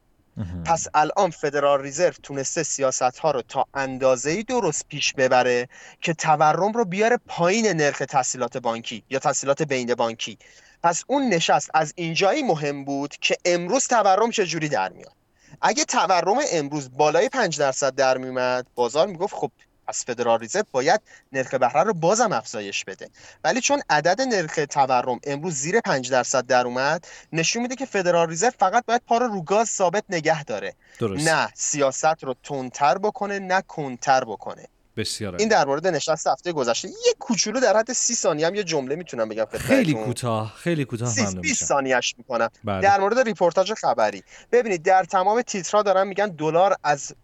پس 0.66 0.88
الان 0.94 1.30
فدرال 1.30 1.82
ریزرو 1.82 2.14
تونسته 2.24 2.64
سیاست 2.64 3.02
ها 3.02 3.32
رو 3.32 3.42
تا 3.42 3.66
اندازه 3.74 4.44
درست 4.44 4.86
پیش 4.88 5.14
ببره 5.14 5.68
که 6.02 6.14
تورم 6.14 6.72
رو 6.72 6.86
بیاره 6.86 7.20
پایین 7.28 7.68
نرخ 7.68 7.98
تحصیلات 7.98 8.58
بانکی 8.58 9.04
یا 9.10 9.20
تحصیلات 9.20 9.62
بین 9.62 9.96
بانکی. 9.96 10.38
پس 10.84 11.04
اون 11.08 11.30
نشست 11.30 11.70
از 11.74 11.94
اینجایی 11.96 12.44
مهم 12.44 12.86
بود 12.86 13.16
که 13.22 13.38
امروز 13.46 13.88
تورم 13.88 14.32
چجوری 14.32 14.70
در 14.70 14.90
میاد. 14.90 15.14
اگه 15.62 15.86
تورم 15.86 16.38
امروز 16.52 16.90
بالای 16.98 17.30
5 17.30 17.60
درصد 17.60 17.96
در 17.96 18.18
میومد 18.18 18.68
بازار 18.76 19.08
می‌گفت 19.08 19.36
خب 19.36 19.52
پس 19.92 20.06
فدرال 20.06 20.40
ریزرو 20.40 20.64
باید 20.72 21.02
نرخ 21.32 21.54
بهره 21.54 21.84
رو 21.84 21.94
بازم 21.94 22.32
افزایش 22.32 22.84
بده. 22.86 23.10
ولی 23.44 23.62
چون 23.62 23.82
عدد 23.90 24.22
نرخ 24.22 24.60
تورم 24.70 25.20
امروز 25.24 25.54
زیر 25.54 25.82
5 25.82 26.12
درصد 26.12 26.46
در 26.46 26.66
اومد 26.66 27.08
نشون 27.34 27.62
میده 27.62 27.76
که 27.76 27.86
فدرال 27.86 28.30
ریزرو 28.30 28.52
فقط 28.60 28.86
باید 28.86 29.02
پا 29.08 29.18
رو 29.18 29.28
رو 29.28 29.42
گاز 29.42 29.70
ثابت 29.70 30.04
نگه 30.10 30.44
داره. 30.44 30.74
درست. 31.00 31.28
نه 31.28 31.50
سیاست 31.54 32.24
رو 32.24 32.36
تندتر 32.44 32.98
بکنه 32.98 33.40
نه 33.40 33.62
کنتر 33.62 34.24
بکنه. 34.24 34.68
بسیار 34.98 35.36
این 35.36 35.48
در 35.48 35.66
مورد 35.66 35.88
نشست 35.88 36.28
هفته 36.28 36.52
گذشته. 36.52 36.88
یه 36.88 37.14
کوچولو 37.20 37.60
در 37.60 37.78
حد 37.78 37.94
سی 37.94 38.16
ثانیه 38.16 38.48
هم 38.48 38.56
یه 38.56 38.64
جمله 38.64 38.96
می‌تونم 38.96 39.30
بگم 39.30 39.46
خیلی 39.46 39.94
کوتاه 39.94 40.54
خیلی 40.58 40.86
کوتاه 40.86 41.20
ممنون 41.20 41.42
20 41.42 41.64
ثانیه‌اش 41.64 42.16
می‌کنم. 42.18 42.50
بله. 42.64 42.82
در 42.82 43.00
مورد 43.00 43.20
ریپورتاج 43.20 43.74
خبری. 43.74 44.24
ببینید 44.52 44.84
در 44.84 45.04
تمام 45.04 45.42
تیترها 45.42 45.84
دارن 45.84 46.08
میگن 46.08 46.28
دلار 46.28 46.76
از 46.84 47.16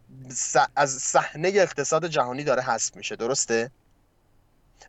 از 0.75 0.91
صحنه 0.91 1.51
اقتصاد 1.55 2.07
جهانی 2.07 2.43
داره 2.43 2.61
حذف 2.61 2.95
میشه. 2.95 3.15
درسته؟ 3.15 3.71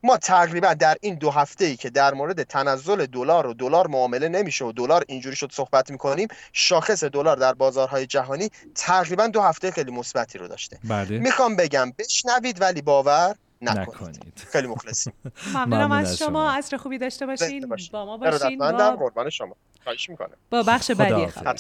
ما 0.03 0.17
تقریبا 0.17 0.75
در 0.75 0.97
این 1.01 1.15
دو 1.15 1.31
هفته 1.31 1.65
ای 1.65 1.77
که 1.77 1.91
در 1.91 2.15
مورد 2.15 2.43
تنزل 2.43 3.07
دلار 3.07 3.47
و 3.47 3.55
دلار 3.55 3.87
معامله 3.87 4.29
نمیشه 4.29 4.65
و 4.65 4.73
دلار 4.73 5.05
اینجوری 5.09 5.37
شد 5.37 5.53
صحبت 5.53 5.91
می‌کنیم 5.91 6.29
شاخص 6.53 7.05
دلار 7.05 7.37
در 7.37 7.55
بازارهای 7.55 8.07
جهانی 8.07 8.51
تقریبا 8.75 9.27
دو 9.27 9.41
هفته 9.41 9.71
خیلی 9.71 9.91
مثبتی 9.91 10.39
رو 10.39 10.49
داشته. 10.49 10.79
بله. 10.85 11.19
می‌خوام 11.19 11.57
بگم 11.57 11.93
بشنوید 11.99 12.61
ولی 12.61 12.83
باور 12.83 13.37
نکنید, 13.63 13.89
نکنید. 13.89 14.47
خیلی 14.53 14.67
مخلصیم. 14.67 15.13
ممنونم 15.55 15.93
از 15.93 16.19
شما. 16.19 16.51
عصر 16.53 16.77
خوبی 16.77 16.99
داشته 16.99 17.27
باشین. 17.27 17.69
با 17.93 18.07
ما 18.07 18.17
باشین. 18.17 18.59
با... 18.59 18.97
قربان 18.97 19.31
شما. 19.31 19.57
خواهش 19.85 20.11
می‌کنم. 20.11 20.37
با 20.51 20.63
بخش 20.63 20.91
بعدی 20.91 21.27
خبر. 21.27 21.57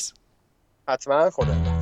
حتما. 0.88 1.30
خدا 1.30 1.77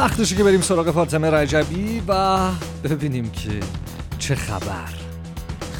وقتشه 0.00 0.36
که 0.36 0.44
بریم 0.44 0.60
سراغ 0.60 0.90
فاطمه 0.90 1.30
رجبی 1.30 2.02
و 2.08 2.38
ببینیم 2.84 3.30
که 3.30 3.60
چه 4.18 4.34
خبر. 4.34 4.88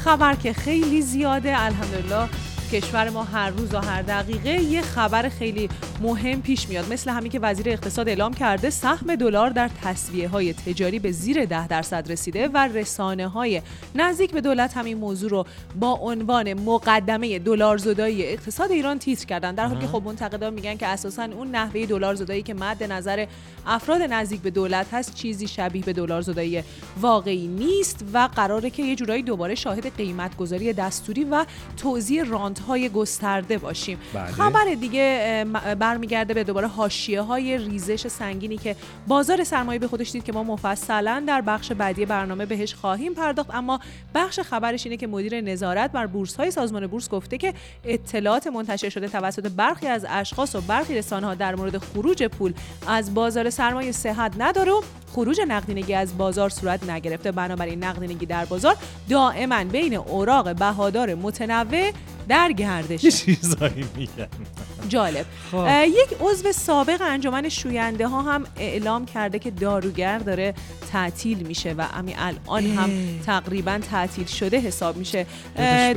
خبر 0.03 0.35
که 0.35 0.53
خیلی 0.53 1.01
زیاده 1.01 1.63
الحمدلله. 1.63 2.29
کشور 2.71 3.09
ما 3.09 3.23
هر 3.23 3.49
روز 3.49 3.73
و 3.73 3.77
هر 3.77 4.01
دقیقه 4.01 4.49
یه 4.49 4.81
خبر 4.81 5.29
خیلی 5.29 5.69
مهم 6.01 6.41
پیش 6.41 6.69
میاد. 6.69 6.93
مثل 6.93 7.11
همین 7.11 7.31
که 7.31 7.39
وزیر 7.39 7.69
اقتصاد 7.69 8.09
اعلام 8.09 8.33
کرده 8.33 8.69
سهم 8.69 9.15
دلار 9.15 9.49
در 9.49 9.69
تصویه 9.83 10.29
های 10.29 10.53
تجاری 10.53 10.99
به 10.99 11.11
زیر 11.11 11.45
ده 11.45 11.67
درصد 11.67 12.11
رسیده 12.11 12.47
و 12.47 12.57
رسانه 12.57 13.27
های 13.27 13.61
نزدیک 13.95 14.31
به 14.31 14.41
دولت 14.41 14.77
همین 14.77 14.97
موضوع 14.97 15.29
رو 15.29 15.45
با 15.79 15.91
عنوان 15.91 16.53
مقدمه 16.53 17.39
دلار 17.39 17.77
زدایی 17.77 18.23
اقتصاد 18.23 18.71
ایران 18.71 18.99
تیتر 18.99 19.25
کردن. 19.25 19.55
در 19.55 19.67
حالی 19.67 19.79
که 19.79 19.87
خب 19.87 20.01
منتقدان 20.05 20.53
میگن 20.53 20.77
که 20.77 20.87
اساسا 20.87 21.23
اون 21.23 21.51
نحوه 21.51 21.85
دلار 21.85 22.15
زدایی 22.15 22.43
که 22.43 22.53
مد 22.53 22.83
نظر 22.83 23.25
افراد 23.67 24.01
نزدیک 24.01 24.41
به 24.41 24.49
دولت 24.49 24.93
هست 24.93 25.15
چیزی 25.15 25.47
شبیه 25.47 25.83
به 25.83 25.93
دلار 25.93 26.21
زدایی 26.21 26.63
واقعی 27.01 27.47
نیست 27.47 28.05
و 28.13 28.29
قراره 28.35 28.69
که 28.69 28.83
یه 28.83 28.95
جورایی 28.95 29.23
دوباره 29.23 29.55
شاهد 29.55 29.97
قیمت 29.97 30.37
گذاری 30.37 30.73
دستوری 30.73 31.23
و 31.23 31.45
توزیع 31.77 32.23
رانت 32.23 32.60
های 32.61 32.89
گسترده 32.89 33.57
باشیم. 33.57 33.97
بله. 34.13 34.25
خبر 34.25 34.73
دیگه 34.79 35.45
برمیگرده 35.79 36.33
به 36.33 36.43
دوباره 36.43 36.67
حاشیه 36.67 37.21
های 37.21 37.57
ریزش 37.57 38.07
سنگینی 38.07 38.57
که 38.57 38.75
بازار 39.07 39.43
سرمایه 39.43 39.79
به 39.79 39.87
خودش 39.87 40.11
دید 40.11 40.23
که 40.23 40.31
ما 40.31 40.43
مفصلا 40.43 41.23
در 41.27 41.41
بخش 41.41 41.71
بعدی 41.71 42.05
برنامه 42.05 42.45
بهش 42.45 42.73
خواهیم 42.73 43.13
پرداخت. 43.13 43.55
اما 43.55 43.79
بخش 44.15 44.39
خبرش 44.39 44.85
اینه 44.85 44.97
که 44.97 45.07
مدیر 45.07 45.41
نظارت 45.41 45.91
بر 45.91 46.07
بورس 46.07 46.35
های 46.35 46.51
سازمان 46.51 46.87
بورس 46.87 47.09
گفته 47.09 47.37
که 47.37 47.53
اطلاعات 47.85 48.47
منتشر 48.47 48.89
شده 48.89 49.07
توسط 49.07 49.51
برخی 49.51 49.87
از 49.87 50.05
اشخاص 50.09 50.55
و 50.55 50.61
برخی 50.61 50.95
رسانه 50.95 51.27
ها 51.27 51.35
در 51.35 51.55
مورد 51.55 51.77
خروج 51.77 52.23
پول 52.23 52.53
از 52.87 53.13
بازار 53.13 53.49
سرمایه 53.49 53.91
صحت 53.91 54.33
نداره 54.37 54.71
و 54.71 54.81
خروج 55.11 55.41
نقدینگی 55.47 55.93
از 55.93 56.17
بازار 56.17 56.49
صورت 56.49 56.89
نگرفته. 56.89 57.31
بنابراین 57.31 57.83
نقدینگی 57.83 58.25
در 58.25 58.45
بازار 58.45 58.75
دائما 59.09 59.63
بین 59.63 59.95
اوراق 59.95 60.55
بهادار 60.55 61.15
متنوع 61.15 61.91
در 62.31 62.51
گردش 62.51 63.01
چیزایی 63.01 63.85
میگن. 63.95 64.27
جالب. 64.89 65.25
خب. 65.51 65.67
یک 65.85 66.17
عضو 66.21 66.51
سابق 66.51 67.01
انجمن 67.01 67.49
شوینده 67.49 68.07
ها 68.07 68.21
هم 68.21 68.43
اعلام 68.57 69.05
کرده 69.05 69.39
که 69.39 69.51
داروگر 69.51 70.17
داره 70.17 70.53
تعطیل 70.91 71.37
میشه 71.37 71.75
و 71.77 71.81
همین 71.81 72.15
الان 72.17 72.65
هم 72.65 72.89
تقریبا 73.25 73.79
تعطیل 73.91 74.25
شده 74.25 74.59
حساب 74.59 74.97
میشه. 74.97 75.25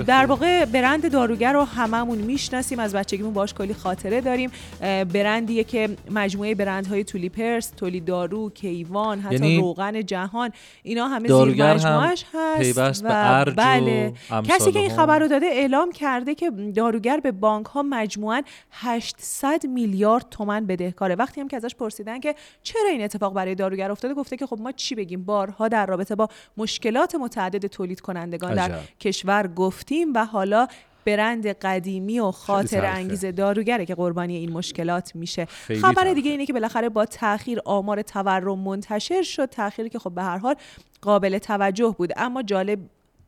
در 0.06 0.26
واقع 0.26 0.64
برند 0.64 1.12
داروگر 1.12 1.52
رو 1.52 1.64
هممون 1.64 2.18
می‌شناسیم 2.18 2.78
از 2.78 2.94
بچگیمون 2.94 3.32
باش 3.32 3.54
کلی 3.54 3.74
خاطره 3.74 4.20
داریم. 4.20 4.50
برندیه 4.80 5.64
که 5.64 5.88
مجموعه 6.10 6.54
برندهای 6.54 7.04
تولی 7.04 7.28
پرس 7.28 7.68
تولی 7.68 8.00
دارو 8.00 8.50
کیوان 8.50 9.20
حتی 9.20 9.34
یعنی 9.34 9.56
روغن 9.56 10.06
جهان 10.06 10.50
اینا 10.82 11.08
همه 11.08 11.28
زیر 11.28 11.64
مجموعش 11.64 12.24
هست 12.34 13.02
و 13.04 13.44
بله. 13.44 14.12
کسی 14.44 14.72
که 14.72 14.78
این 14.78 14.96
خبر 14.96 15.18
رو 15.18 15.28
داده 15.28 15.46
اعلام 15.46 15.92
کرده 15.92 16.34
که 16.34 16.50
داروگر 16.74 17.20
به 17.20 17.32
بانک 17.32 17.66
ها 17.66 17.82
مجموعا 17.82 18.42
800 18.76 19.66
میلیارد 19.66 20.26
تومن 20.30 20.66
بدهکاره 20.66 21.14
وقتی 21.14 21.40
هم 21.40 21.48
که 21.48 21.56
ازش 21.56 21.74
پرسیدن 21.74 22.20
که 22.20 22.34
چرا 22.62 22.88
این 22.90 23.02
اتفاق 23.02 23.34
برای 23.34 23.54
داروگر 23.54 23.90
افتاده 23.90 24.14
گفته 24.14 24.36
که 24.36 24.46
خب 24.46 24.60
ما 24.60 24.72
چی 24.72 24.94
بگیم 24.94 25.24
بارها 25.24 25.68
در 25.68 25.86
رابطه 25.86 26.14
با 26.14 26.28
مشکلات 26.56 27.14
متعدد 27.14 27.66
تولید 27.66 28.00
کنندگان 28.00 28.54
در. 28.54 28.78
کشور 29.00 29.46
گفتیم 29.46 30.14
و 30.14 30.24
حالا 30.24 30.68
برند 31.04 31.46
قدیمی 31.46 32.20
و 32.20 32.30
خاطر. 32.30 32.84
انگیز 32.84 33.24
داروگره 33.24 33.86
که 33.86 33.94
قربانی 33.94 34.36
این 34.36 34.52
مشکلات 34.52 35.16
میشه 35.16 35.44
خبر. 35.80 36.12
دیگه 36.12 36.30
اینه 36.30 36.46
که 36.46 36.52
بالاخره 36.52 36.88
با 36.88 37.06
تاخیر 37.06 37.60
آمار 37.64 38.02
تورم 38.02 38.58
منتشر 38.58 39.22
شد 39.22 39.46
تاخیری 39.46 39.88
که 39.88 39.98
خب 39.98 40.14
به 40.14 40.22
هر 40.22 40.38
حال 40.38 40.54
قابل 41.00 41.38
توجه 41.38 41.94
بود 41.98 42.12
اما 42.16 42.42
جالب 42.42 42.78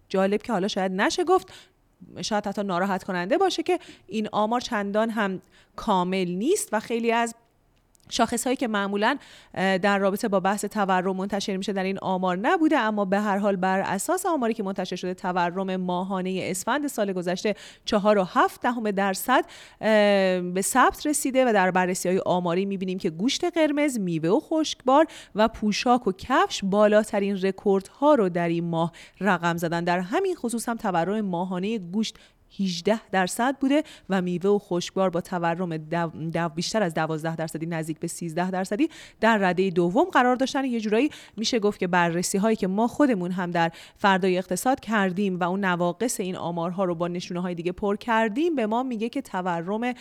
جالب 0.09 0.43
که 0.43 0.53
حالا 0.53 0.69
شاید 0.69 0.93
نشه 0.93 1.25
گفت 1.25 1.53
شاید 2.23 2.47
حتی 2.47 2.63
ناراحت 2.63 3.05
کننده 3.05 3.39
باشه 3.39 3.63
که 3.63 3.79
این 4.07 4.29
آمار 4.33 4.61
چندان 4.61 5.11
هم 5.11 5.43
کامل 5.77 6.29
نیست 6.29 6.69
و 6.73 6.81
خیلی 6.81 7.13
از 7.13 7.35
شاخص 8.11 8.45
هایی 8.45 8.57
که 8.57 8.69
معمولا 8.69 9.19
در 9.55 9.99
رابطه 9.99 10.29
با 10.29 10.41
بحث 10.41 10.65
تورم 10.65 11.17
منتشر 11.17 11.57
میشه 11.57 11.73
در 11.73 11.85
این 11.85 11.99
آمار 11.99 12.37
نبوده 12.37 12.79
اما 12.79 13.05
به 13.05 13.21
هر 13.21 13.39
حال 13.39 13.57
بر 13.57 13.81
اساس 13.81 14.27
آماری 14.27 14.55
که 14.55 14.63
منتشر 14.63 14.97
شده 14.97 15.15
تورم 15.15 15.77
ماهانه 15.77 16.41
اسفند 16.43 16.87
سال 16.87 17.13
گذشته 17.13 17.55
4.7 17.91 17.99
دهم 18.63 18.91
درصد 18.91 19.45
به 20.55 20.61
ثبت 20.63 21.07
رسیده 21.07 21.45
و 21.45 21.53
در 21.53 21.71
بررسی 21.71 22.09
های 22.09 22.19
آماری 22.27 22.65
می‌بینیم 22.65 22.99
که 22.99 23.11
گوشت 23.11 23.45
قرمز، 23.45 23.99
میوه 23.99 24.29
و 24.29 24.41
خشکبار 24.41 25.07
و 25.35 25.49
پوشاک 25.49 26.07
و 26.07 26.13
کفش 26.13 26.61
بالاترین 26.65 27.43
رکوردها 27.43 28.15
رو 28.15 28.29
در 28.29 28.49
این 28.49 28.65
ماه 28.65 28.93
رقم 29.21 29.57
زدن. 29.57 29.85
در 29.85 30.01
همین 30.01 30.35
خصوص 30.35 30.69
هم 30.69 30.77
تورم 30.77 31.21
ماهانه 31.21 31.79
گوشت 31.79 32.19
18 32.61 33.01
درصد 33.11 33.57
بوده 33.61 33.83
و 34.11 34.23
میوه 34.23 34.51
و 34.51 34.59
خشکبار 34.59 35.11
با 35.11 35.21
تورم 35.21 35.77
دو 35.77 36.07
دو 36.33 36.49
بیشتر 36.49 36.83
از 36.83 36.95
12 36.95 37.37
درصدی 37.37 37.67
نزدیک 37.67 37.99
به 37.99 38.07
13 38.07 38.51
درصدی 38.51 38.89
در 39.21 39.39
رده 39.39 39.71
دوم 39.71 40.05
قرار 40.05 40.37
داشتن. 40.37 40.65
یه 40.65 40.81
جورایی 40.81 41.11
میشه 41.37 41.59
گفت 41.59 41.81
که 41.81 41.87
بررسی 41.87 42.39
هایی 42.39 42.57
که 42.57 42.67
ما 42.67 42.89
خودمون 42.89 43.31
هم 43.31 43.51
در 43.51 43.73
فردای 43.97 44.39
اقتصاد 44.39 44.81
کردیم 44.81 45.41
و 45.41 45.45
اون 45.45 45.65
نواقص 45.65 46.21
این 46.21 46.37
آمارها 46.37 46.85
رو 46.85 46.95
با 46.95 47.09
نشونه 47.09 47.41
های 47.41 47.55
دیگه 47.55 47.73
پر 47.73 47.97
کردیم 47.97 48.55
به 48.55 48.67
ما 48.67 48.83
میگه 48.83 49.09
که 49.09 49.23
تورم 49.23 49.95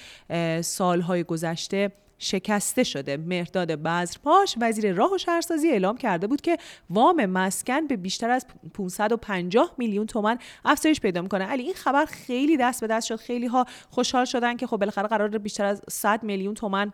سالهای 0.61 1.23
گذشته 1.23 1.91
شکسته 2.19 2.83
شده. 2.83 3.17
مهرداد 3.17 3.71
بذرپاش 3.71 4.55
وزیر 4.61 4.93
راه 4.93 5.13
و 5.13 5.17
شهرسازی 5.17 5.69
اعلام 5.69 5.97
کرده 5.97 6.27
بود 6.27 6.41
که 6.41 6.57
وام 6.89 7.25
مسکن 7.25 7.87
به 7.87 7.95
بیشتر 7.95 8.29
از 8.29 8.45
550 8.73 9.75
میلیون 9.77 10.05
تومن 10.05 10.37
افزایش 10.65 10.99
پیدا 10.99 11.21
می‌کنه. 11.21 11.45
علی 11.45 11.63
این 11.63 11.73
خبر 11.73 12.05
خیلی 12.05 12.57
دست 12.57 12.81
به 12.81 12.87
دست 12.87 13.07
شد. 13.07 13.15
خیلی 13.15 13.47
ها 13.47 13.65
خوشحال 13.89 14.25
شدن 14.25 14.57
که 14.57 14.67
خب 14.67 14.77
بالاخره 14.77 15.07
قرار 15.07 15.37
بیشتر 15.37 15.65
از 15.65 15.81
100 15.89 16.23
میلیون 16.23 16.53
تومن 16.53 16.93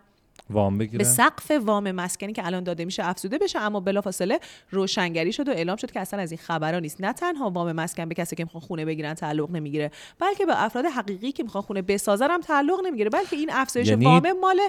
وام 0.50 0.78
به 0.78 0.84
بگیرن 0.84 1.04
سقف 1.04 1.50
وام 1.64 1.90
مسکنی 1.90 2.32
که 2.32 2.46
الان 2.46 2.64
داده 2.64 2.84
میشه 2.84 3.04
افزوده 3.04 3.38
بشه 3.38 3.58
اما 3.58 3.80
بلافاصله 3.80 4.40
روشنگری 4.70 5.32
شد 5.32 5.48
و 5.48 5.50
اعلام 5.50 5.76
شد 5.76 5.90
که 5.90 6.00
اصلا 6.00 6.20
از 6.20 6.30
این 6.30 6.38
خبرا 6.38 6.78
نیست. 6.78 7.00
نه 7.00 7.12
تنها 7.12 7.50
وام 7.50 7.72
مسکن 7.72 8.04
به 8.08 8.14
کسی 8.14 8.36
که 8.36 8.44
می‌خوان 8.44 8.60
خونه 8.60 8.84
بگیرن 8.84 9.14
تعلق 9.14 9.50
نمی‌گیره 9.50 9.90
بلکه 10.18 10.46
به 10.46 10.64
افراد 10.64 10.84
حقیقی 10.84 11.32
که 11.32 11.42
می‌خوان 11.42 11.62
خونه 11.62 11.82
بسازن 11.82 12.30
هم 12.30 12.40
تعلق 12.40 12.80
نمی‌گیره. 12.86 13.10
بلکه 13.10 13.36
این 13.36 13.50
افزایش 13.52 13.88
یعنی- 13.88 14.04
وام 14.04 14.32
مال 14.40 14.60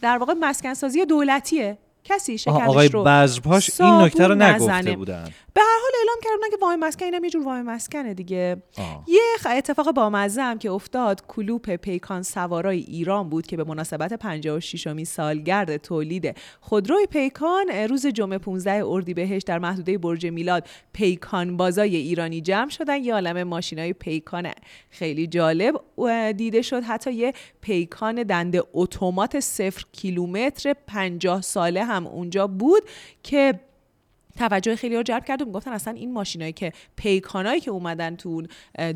در 0.00 0.18
واقع 0.18 0.34
مسکن 0.40 0.74
سازی 0.74 1.04
دولتیه. 1.04 1.78
کسی 2.04 2.38
شکرش 2.38 2.54
آقای 2.54 2.88
رو 2.88 3.04
بذرپاش 3.04 3.80
این 3.80 3.94
نکته 3.94 4.26
رو 4.26 4.34
نگفته. 4.34 4.96
بودن. 4.96 5.30
به 5.54 5.60
هر 5.60 5.78
حال 5.82 5.92
اعلام 5.98 6.16
کردن 6.22 6.50
که 6.50 6.56
وام 6.62 6.78
مسکن 6.78 7.04
اینم 7.04 7.24
یه 7.24 7.30
جور 7.30 7.44
وام 7.44 7.62
مسکنه 7.62 8.14
دیگه. 8.14 8.62
آه. 8.78 9.04
یه 9.08 9.20
اتفاق 9.56 9.92
بامزه 9.92 10.42
هم 10.42 10.58
که 10.58 10.70
افتاد 10.70 11.26
کلوپ 11.26 11.76
پیکان 11.76 12.22
سوارای 12.22 12.78
ایران 12.78 13.28
بود 13.28 13.46
که 13.46 13.56
به 13.56 13.64
مناسبت 13.64 14.12
56 14.12 14.86
امین 14.86 15.04
سالگرد 15.04 15.76
تولید 15.76 16.36
خودروی 16.60 17.06
پیکان 17.06 17.68
روز 17.68 18.06
جمعه 18.06 18.38
15 18.38 18.86
اردیبهشت 18.86 19.46
در 19.46 19.58
محدوده 19.58 19.98
برج 19.98 20.26
میلاد 20.26 20.68
پیکان 20.92 21.56
بازای 21.56 21.96
ایرانی 21.96 22.40
جمع 22.40 22.70
شدن. 22.70 23.04
یه 23.04 23.14
عالم 23.14 23.42
ماشینای 23.42 23.92
پیکان 23.92 24.50
خیلی 24.90 25.26
جالب 25.26 25.74
دیده 26.36 26.62
شد. 26.62 26.82
حتی 26.82 27.12
یه 27.12 27.32
پیکان 27.60 28.22
دنده 28.22 28.62
اتومات 28.72 29.40
صفر 29.40 29.84
کیلومتر 29.92 30.74
50 30.86 31.40
ساله 31.40 31.84
هم 31.84 32.06
اونجا 32.06 32.46
بود 32.46 32.82
که 33.22 33.60
توجه 34.38 34.76
خیلی 34.76 34.96
رو 34.96 35.02
جلب 35.02 35.24
کرد 35.24 35.42
و 35.42 35.44
می‌گفتن 35.44 35.72
اصلا 35.72 35.94
این 35.94 36.12
ماشینایی 36.12 36.52
که 36.52 36.72
پیکانایی 36.96 37.60
که 37.60 37.70
اومدن 37.70 38.16
تو 38.16 38.42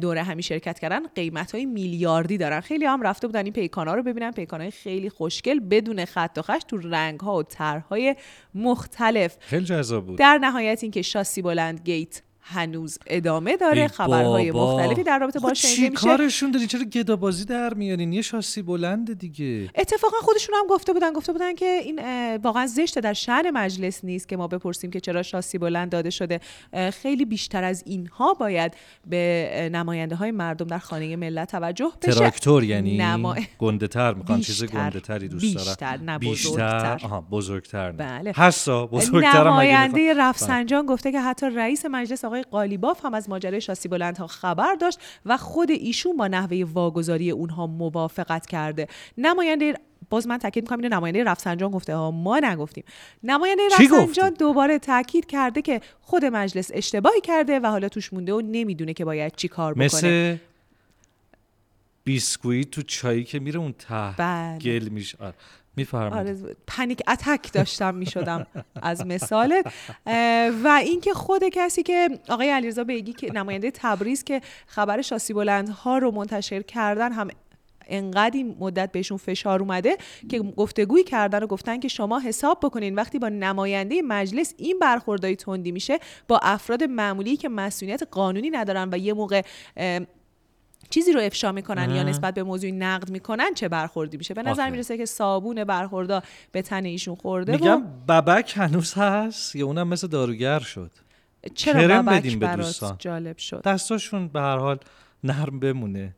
دوره 0.01 0.22
همی 0.22 0.43
شرکت 0.43 0.78
کردن 0.78 1.07
قیمت 1.07 1.55
های 1.55 1.66
میلیاردی 1.66 2.39
دارن. 2.39 2.61
خیلی 2.61 2.84
هم 2.84 3.03
رفته 3.03 3.26
بودن 3.26 3.45
این 3.45 3.53
پیکانا 3.53 3.95
رو 3.95 4.03
ببینن. 4.03 4.30
پیکانای 4.30 4.70
خیلی 4.70 5.11
خوشگل 5.11 5.61
بدون 5.61 6.05
خط 6.05 6.39
و 6.39 6.43
خش 6.43 6.62
تو 6.68 6.76
رنگ 6.76 7.20
ها 7.20 7.37
و 7.37 7.43
طرحهای 7.43 8.16
مختلف. 8.55 9.37
خیلی 9.41 9.64
جذاب 9.64 10.07
بود. 10.07 10.18
در 10.18 10.39
نهایت 10.39 10.82
اینکه 10.82 11.03
شاسی 11.03 11.43
بلند 11.43 11.80
گیت 11.84 12.22
هنوز 12.49 12.99
ادامه 13.07 13.57
داره 13.57 13.82
ای 13.82 13.88
خبرهای 13.88 14.53
بابا. 14.53 14.76
مختلفی 14.76 15.03
در 15.03 15.18
رابطه 15.18 15.38
خب 15.38 15.49
باش 15.49 15.62
چی 15.62 15.68
شنیده 15.68 15.90
میشه 15.90 16.03
کارشون 16.03 16.51
داری 16.51 16.66
چرا 16.66 16.84
گدابازی 16.84 17.44
در 17.44 17.74
میارین 17.74 18.12
یه 18.12 18.22
شاسی 18.22 18.62
بلنده 18.62 19.14
دیگه 19.14 19.70
اتفاقا 19.74 20.16
خودشون 20.20 20.55
هم 20.55 20.66
گفته 20.70 20.92
بودن 20.92 21.12
گفته 21.12 21.32
بودن 21.32 21.55
که 21.55 21.66
این 21.84 22.01
واقعا 22.36 22.66
زشته 22.66 23.01
در 23.01 23.12
شأن 23.12 23.51
مجلس 23.51 24.05
نیست 24.05 24.28
که 24.28 24.36
ما 24.36 24.49
بپرسیم 24.49 24.90
که 24.90 25.01
چرا 25.01 25.22
شاسی 25.22 25.59
بلند 25.59 25.90
داده 25.90 26.11
شده 26.11 26.40
خیلی 27.03 27.24
بیشتر 27.24 27.64
از 27.64 27.82
اینها 27.86 28.34
باید 28.34 28.74
به 29.07 29.70
نماینده 29.72 30.16
های 30.16 30.30
مردم 30.30 30.66
در 30.66 30.78
خانه 30.78 31.16
ملت 31.16 31.51
توجه 31.51 31.90
بشه 32.03 32.12
تراکتور 32.12 32.64
یعنی 32.64 32.99
نما... 32.99 33.36
گنده 33.59 33.88
تر 33.88 34.14
می‌خوان 34.14 34.40
چیز 34.40 34.62
بیشتر. 34.62 34.78
گنده 34.78 35.01
تری 35.01 35.28
دوست 35.28 35.55
دارن 35.55 35.66
بیشتر، 35.66 35.97
نه 35.97 36.18
بیشتر 36.18 36.49
بزرگتر. 36.49 37.01
آها 37.05 37.20
بزرگتر 37.20 37.92
نه. 37.92 37.97
بله. 37.99 38.32
هستا 38.36 38.86
بزرگتر 38.86 39.44
نماینده 39.44 40.11
بخواد. 40.11 40.28
رفسنجان 40.28 40.86
گفته 40.86 41.12
که 41.12 41.20
حتی 41.20 41.47
رئیس 41.47 41.84
مجلس 41.84 42.24
آقای 42.24 42.36
قالیباف 42.43 43.05
هم 43.05 43.14
از 43.14 43.28
ماجرای 43.28 43.61
شاسی 43.61 43.89
بلندها 43.89 44.26
خبر 44.26 44.74
داشت 44.74 44.99
و 45.26 45.37
خود 45.37 45.70
ایشون 45.70 46.16
با 46.16 46.28
نحوه 46.28 46.64
واگذاری 46.72 47.30
اونها 47.30 47.66
موافقت 47.66 48.47
کرده. 48.47 48.89
نماینده 49.18 49.74
باز 50.11 50.26
من 50.26 50.39
تاکید 50.39 50.64
می‌کنم 50.64 50.78
اینو 50.78 50.97
نماینده 50.97 51.24
رفسنجان 51.24 51.70
گفته 51.70 51.97
ها 51.97 52.11
ما 52.11 52.39
نگفتیم. 52.39 52.84
نماینده 53.22 53.62
رفسنجان؟ 53.78 54.30
دوباره 54.30 54.78
تاکید 54.78 55.26
کرده 55.26 55.62
که 55.62 55.80
خود 56.01 56.24
مجلس 56.24 56.70
اشتباهی 56.74 57.20
کرده 57.20 57.61
و 57.61 57.66
حالا 57.66 57.89
توش 57.89 58.12
مونده 58.12 58.32
و 58.32 58.41
نمی‌دونه 58.41 58.95
که 58.95 59.05
باید 59.05 59.37
چی 59.37 59.49
کار 59.49 59.74
بکنه. 59.74 59.84
مثل 59.84 60.37
بیسکویت 62.05 62.70
تو 62.70 62.82
چایی 62.82 63.24
که 63.24 63.39
میره 63.39 63.61
اون 63.61 63.72
ته 63.72 64.14
بله. 64.18 64.59
گل 64.59 64.89
میشه. 64.89 65.18
میفرمایید. 65.77 66.45
آره 66.45 66.57
پنیک 66.66 67.03
اتک 67.09 67.53
داشتم 67.53 67.95
می‌شدم 67.95 68.47
از 68.83 69.07
مثالت. 69.07 69.72
اه، 70.07 70.49
و 70.64 70.68
اینکه 70.68 71.14
خود 71.14 71.43
کسی 71.53 71.83
که 71.83 72.09
آقای 72.29 72.51
علیرضا 72.51 72.85
بیگی 72.85 73.12
که 73.12 73.33
نماینده 73.33 73.70
تبریز 73.70 74.24
که 74.24 74.41
خبر 74.66 75.03
شاسی 75.03 75.33
بلندها 75.33 75.99
رو 75.99 76.11
منتشر 76.11 76.62
کردن 76.62 77.12
هم 77.12 77.29
انقدر 77.89 78.37
این 78.37 78.57
مدت 78.61 78.93
بهشون 78.93 79.16
فشار 79.16 79.61
اومده 79.61 79.97
که 80.29 80.39
گفتگویی 80.39 81.05
کردن 81.05 81.43
و 81.43 81.47
گفتن 81.47 81.81
که 81.81 81.89
شما 81.89 82.20
حساب 82.20 82.61
بکنین 82.62 82.95
وقتی 82.95 83.18
با 83.18 83.29
نماینده 83.29 84.03
مجلس 84.03 84.55
این 84.57 84.79
برخوردهای 84.79 85.37
تندی 85.37 85.72
میشه 85.72 85.99
با 86.29 86.41
افراد 86.43 86.85
معمولی 86.85 87.37
که 87.37 87.49
مسئولیت 87.49 88.03
قانونی 88.11 88.51
ندارن 88.51 88.89
و 88.93 88.99
یه 88.99 89.12
موقع 89.12 89.43
چیزی 90.91 91.12
رو 91.12 91.20
افشا 91.20 91.53
می‌کنن 91.53 91.91
یا 91.91 92.03
نسبت 92.03 92.34
به 92.34 92.43
موضوعی 92.43 92.72
نقد 92.72 93.11
می‌کنن 93.11 93.55
چه 93.55 93.68
برخوردی 93.68 94.16
میشه؟ 94.16 94.34
به 94.34 94.43
نظر. 94.43 94.70
می‌رسه 94.70 94.97
که 94.97 95.07
صابون 95.07 95.64
برخوردا 95.64 96.22
به 96.53 96.62
تن 96.62 96.84
ایشون 96.84 97.14
خورده 97.14 97.53
میگم 97.53 97.82
و 98.09 98.22
ببک 98.22 98.53
هنوز 98.57 98.95
هست 98.95 99.57
یا 99.57 99.66
اونم 99.66 99.89
مثل 99.89 100.07
داروگر 100.07 100.59
شد؟ 100.59 100.91
چرا 101.55 102.03
بدیم 102.03 102.39
به 102.39 102.57
دوستان. 102.57 102.97
جالب 102.99 103.39
شد؟ 103.39 103.62
دستاشون 103.62 104.28
به 104.28 104.41
هر 104.41 104.57
حال 104.57 104.78
نرم 105.24 105.61
بمونه. 105.61 106.14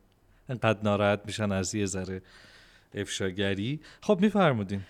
انقدر 0.49 0.79
ناراحت 0.83 1.19
میشن 1.25 1.51
از 1.51 1.75
یه 1.75 1.85
ذره 1.85 2.21
افشاگری. 2.95 3.79
خب 4.01 4.17
میفرمودین. 4.21 4.81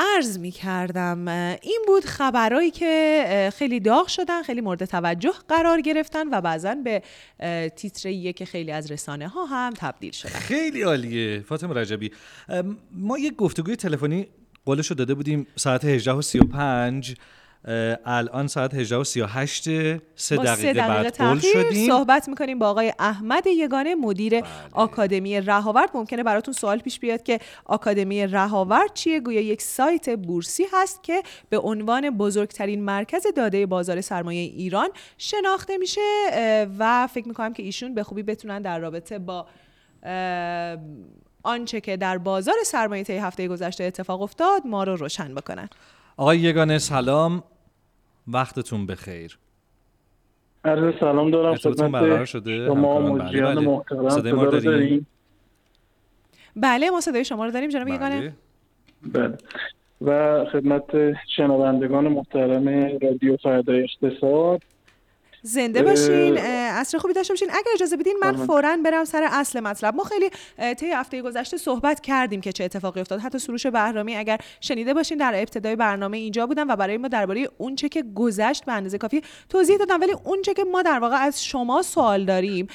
عرض 0.00 0.38
می 0.38 0.50
کردم 0.50 1.28
این 1.62 1.84
بود 1.86 2.04
خبرهایی 2.04 2.70
که 2.70 3.50
خیلی 3.56 3.80
داغ 3.80 4.08
شدن 4.08 4.42
خیلی 4.42 4.60
مورد 4.60 4.84
توجه 4.84 5.32
قرار 5.48 5.80
گرفتن 5.80 6.28
و 6.34 6.40
بعضا 6.40 6.74
به 6.74 7.02
اه، 7.40 7.68
تیتریه 7.68 8.32
که 8.32 8.44
خیلی 8.44 8.72
از 8.72 8.90
رسانه 8.90 9.28
ها 9.28 9.44
هم 9.44 9.72
تبدیل 9.76 10.12
شدن. 10.12 10.38
خیلی 10.38 10.82
عالیه. 10.82 11.40
فاطمه 11.40 11.74
رجبی 11.74 12.10
ما 12.92 13.18
یک 13.18 13.36
گفتگوی 13.36 13.76
تلفنی 13.76 14.28
قولش 14.64 14.86
رو 14.86 14.96
داده 14.96 15.14
بودیم 15.14 15.46
ساعت 15.56 15.84
18 15.84 16.12
و 16.12 16.22
35 16.22 17.10
اه، 17.10 17.39
الان 18.04 18.46
ساعت 18.46 18.74
18 18.74 18.96
و 18.96 19.04
38 19.04 19.64
سه 20.14 20.36
دقیقه, 20.36 20.72
دقیقه 20.72 20.88
بعد 20.88 21.40
شدیم. 21.40 21.62
بله. 21.62 21.86
صحبت 21.86 22.28
می‌کنیم 22.28 22.58
با 22.58 22.70
آقای 22.70 22.92
احمد 22.98 23.46
یگانه 23.46 23.94
مدیر 23.94 24.40
آکادمی 24.72 25.40
رهاورد. 25.40 25.90
ممکنه 25.94 26.22
براتون 26.22 26.54
سوال 26.54 26.78
پیش 26.78 27.00
بیاد 27.00 27.22
که 27.22 27.38
آکادمی 27.64 28.26
رهاورد 28.26 28.94
چیه؟ 28.94 29.20
گویا 29.20 29.40
یک 29.40 29.62
سایت 29.62 30.10
بورسی 30.16 30.64
هست 30.72 31.02
که 31.02 31.22
به 31.48 31.58
عنوان 31.58 32.10
بزرگترین 32.10 32.84
مرکز 32.84 33.26
داده 33.36 33.66
بازار 33.66 34.00
سرمایه 34.00 34.40
ایران 34.40 34.88
شناخته 35.18 35.78
میشه 35.78 36.00
و 36.78 37.06
فکر 37.06 37.28
می‌کنم 37.28 37.52
که 37.52 37.62
ایشون 37.62 37.94
به 37.94 38.02
خوبی 38.02 38.22
بتونن 38.22 38.62
در 38.62 38.78
رابطه 38.78 39.18
با 39.18 39.46
آنچه 41.42 41.80
که 41.80 41.96
در 41.96 42.18
بازار 42.18 42.54
سرمایه 42.64 43.04
طی 43.04 43.16
هفته 43.16 43.48
گذشته 43.48 43.84
اتفاق 43.84 44.22
افتاد 44.22 44.66
ما 44.66 44.84
رو 44.84 44.96
روشن 44.96 45.34
بکنن. 45.34 45.68
آقای 46.20 46.38
یگانه 46.38 46.78
سلام 46.78 47.42
وقتتون 48.28 48.86
بخیر 48.86 49.38
عرض 50.64 50.94
سلام 51.00 51.30
دارم 51.30 51.50
ارتباطتون 51.50 51.92
برقرار 51.92 52.24
شده 52.24 52.66
شما 52.66 52.96
همکاران؟ 52.96 53.18
بله، 53.18 53.24
مجریان 53.24 53.54
بله. 53.54 53.66
محترم 53.66 54.08
صدای 54.08 54.32
ما 54.32 54.44
رو 54.44 54.50
صدا 54.50 54.58
رو 54.58 54.64
داریم؟ 54.64 54.88
داریم؟ 54.88 55.06
بله 56.56 56.90
ما 56.90 57.00
صدای 57.00 57.24
شما 57.24 57.44
رو 57.44 57.50
داریم 57.50 57.70
جناب 57.70 57.88
یگانه 57.88 58.34
بله. 59.02 59.28
بله 59.28 59.38
و 60.00 60.44
خدمت 60.52 60.84
شنوندگان 61.36 62.08
محترم 62.08 62.68
رادیو 63.02 63.36
فردای 63.36 63.82
اقتصاد 63.82 64.62
زنده 65.42 65.82
باشین 65.82 66.38
عصر 66.38 66.98
خوبی 66.98 67.14
داشته 67.14 67.32
باشین. 67.32 67.50
اگر 67.50 67.70
اجازه 67.74 67.96
بدین 67.96 68.16
من. 68.22 68.46
فورا 68.46 68.76
برم 68.84 69.04
سر 69.04 69.28
اصل 69.30 69.60
مطلب. 69.60 69.94
ما 69.94 70.04
خیلی 70.04 70.30
طی 70.74 70.90
هفته 70.90 71.22
گذشته 71.22 71.56
صحبت 71.56 72.00
کردیم 72.00 72.40
که 72.40 72.52
چه 72.52 72.64
اتفاقی 72.64 73.00
افتاد. 73.00 73.20
حتی 73.20 73.38
سروش 73.38 73.66
بهرامی 73.66 74.16
اگر 74.16 74.38
شنیده 74.60 74.94
باشین 74.94 75.18
در 75.18 75.32
ابتدای 75.36 75.76
برنامه 75.76 76.16
اینجا 76.16 76.46
بودن 76.46 76.70
و 76.70 76.76
برای 76.76 76.96
ما 76.96 77.08
درباره 77.08 77.48
اون 77.58 77.76
چه 77.76 77.88
که 77.88 78.04
گذشت 78.14 78.64
به 78.64 78.72
اندازه 78.72 78.98
کافی 78.98 79.22
توضیح 79.48 79.76
دادم. 79.76 80.00
ولی 80.00 80.12
اون 80.24 80.42
چه 80.42 80.54
که 80.54 80.64
ما 80.64 80.82
در 80.82 80.98
واقع 80.98 81.16
از 81.16 81.44
شما 81.44 81.82
سوال 81.82 82.24
داریم 82.24 82.66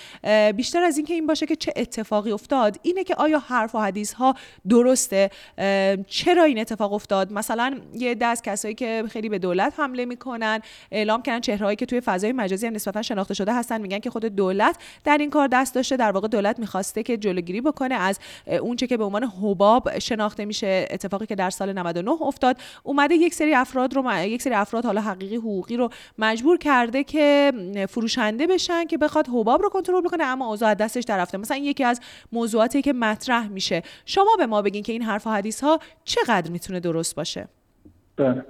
بیشتر 0.55 0.83
از 0.83 0.97
اینکه 0.97 1.13
این 1.13 1.27
باشه 1.27 1.45
که 1.45 1.55
چه 1.55 1.73
اتفاقی 1.75 2.31
افتاد 2.31 2.79
اینه 2.81 3.03
که 3.03 3.15
آیا 3.15 3.39
حرف 3.39 3.75
و 3.75 3.79
حدیث 3.79 4.13
ها 4.13 4.35
درسته 4.69 5.29
چرا 6.07 6.43
این 6.43 6.59
اتفاق 6.59 6.93
افتاد؟ 6.93 7.33
مثلا 7.33 7.79
یه 7.93 8.15
از 8.21 8.41
کسایی 8.41 8.75
که 8.75 9.03
خیلی 9.09 9.29
به 9.29 9.39
دولت 9.39 9.73
حمله 9.77 10.05
می‌کنن 10.05 10.61
اعلام 10.91 11.21
کردن 11.21 11.39
چهرهایی 11.39 11.75
که 11.75 11.85
توی 11.85 12.01
فضای 12.01 12.31
مجازی 12.31 12.54
هم 12.63 12.73
نسبتا 12.73 13.01
شناخته 13.01 13.33
شده 13.33 13.53
هستن 13.53 13.81
میگن 13.81 13.99
که 13.99 14.09
خود 14.09 14.25
دولت 14.25 14.77
در 15.03 15.17
این 15.17 15.29
کار 15.29 15.47
دست 15.47 15.75
داشته. 15.75 15.97
در 15.97 16.11
واقع 16.11 16.27
دولت 16.27 16.59
می‌خواسته 16.59 17.03
که 17.03 17.17
جلوگیری 17.17 17.61
بکنه. 17.61 17.95
از 17.95 18.19
اونچه 18.61 18.87
که 18.87 18.97
به 18.97 19.03
عنوان 19.03 19.23
حباب 19.23 19.99
شناخته 19.99 20.45
میشه 20.45 20.87
اتفاقی 20.89 21.25
که 21.25 21.35
در 21.35 21.49
سال 21.49 21.73
99 21.73 22.11
افتاد 22.21 22.57
اومده 22.83 23.15
یک 23.15 23.33
سری 23.33 23.55
افراد 23.55 23.93
رو 23.93 24.25
یک 24.25 24.41
سری 24.41 24.53
افراد 24.53 24.85
حالا 24.85 25.01
حقیقی 25.01 25.35
حقوقی 25.35 25.77
رو 25.77 25.89
مجبور 26.17 26.57
کرده 26.57 27.03
که 27.03 27.53
فروشنده 27.89 28.47
بشن 28.47 28.85
که 28.85 28.97
بخواد 28.97 29.27
حباب 29.27 29.61
رو 29.61 29.69
کنترل 29.69 30.01
بکنه 30.01 30.23
اما 30.23 30.47
اوضاع 30.47 30.73
دستش 30.73 31.03
در 31.03 31.17
رفته 31.17 31.37
مثلا 31.37 31.57
یکی 31.57 31.83
از 31.83 32.01
موضوعاتی 32.31 32.81
که 32.81 32.93
مطرح 32.93 33.47
میشه. 33.47 33.83
شما 34.05 34.35
به 34.37 34.45
ما 34.45 34.61
بگین 34.61 34.83
که 34.83 34.91
این 34.91 35.01
حرف 35.01 35.27
و 35.27 35.29
حدیث 35.29 35.63
ها 35.63 35.79
چقدر 36.03 36.51
می‌تونه 36.51 36.79
درست 36.79 37.15
باشه؟ 37.15 37.47
بله. 38.15 38.45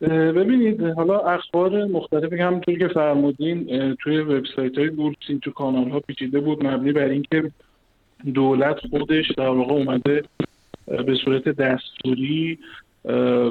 ببینید 0.00 0.82
حالا 0.82 1.18
اخبار 1.18 1.84
مختلفی 1.84 2.36
همونطور 2.36 2.78
که 2.78 2.88
فرمودین 2.88 3.94
توی 3.94 4.18
وبسایت 4.18 4.78
های 4.78 4.90
بورسی 4.90 5.38
تو 5.42 5.50
کانال 5.50 5.90
ها 5.90 6.00
پیچیده 6.00 6.40
بود 6.40 6.66
مبنی 6.66 6.92
بر 6.92 7.08
اینکه 7.08 7.50
دولت 8.34 8.78
خودش 8.90 9.30
در 9.30 9.48
واقع 9.48 9.72
اومده 9.72 10.22
به 10.86 11.14
صورت 11.24 11.48
دستوری 11.48 12.58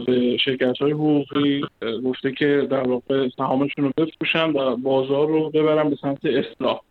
به 0.06 0.38
شرکت 0.46 0.78
های 0.78 0.91
حقوقی 0.91 1.62
گفته 2.06 2.32
که 2.32 2.68
در 2.72 2.88
واقع 2.88 3.30
سهامشون 3.38 3.86
رو 3.86 3.91
بفروشن 3.98 4.50
و 4.50 4.76
بازار 4.76 5.28
رو 5.28 5.50
ببرن 5.50 5.89
به 5.89 5.98
سمت 6.02 6.26
اصلاح. 6.26 6.82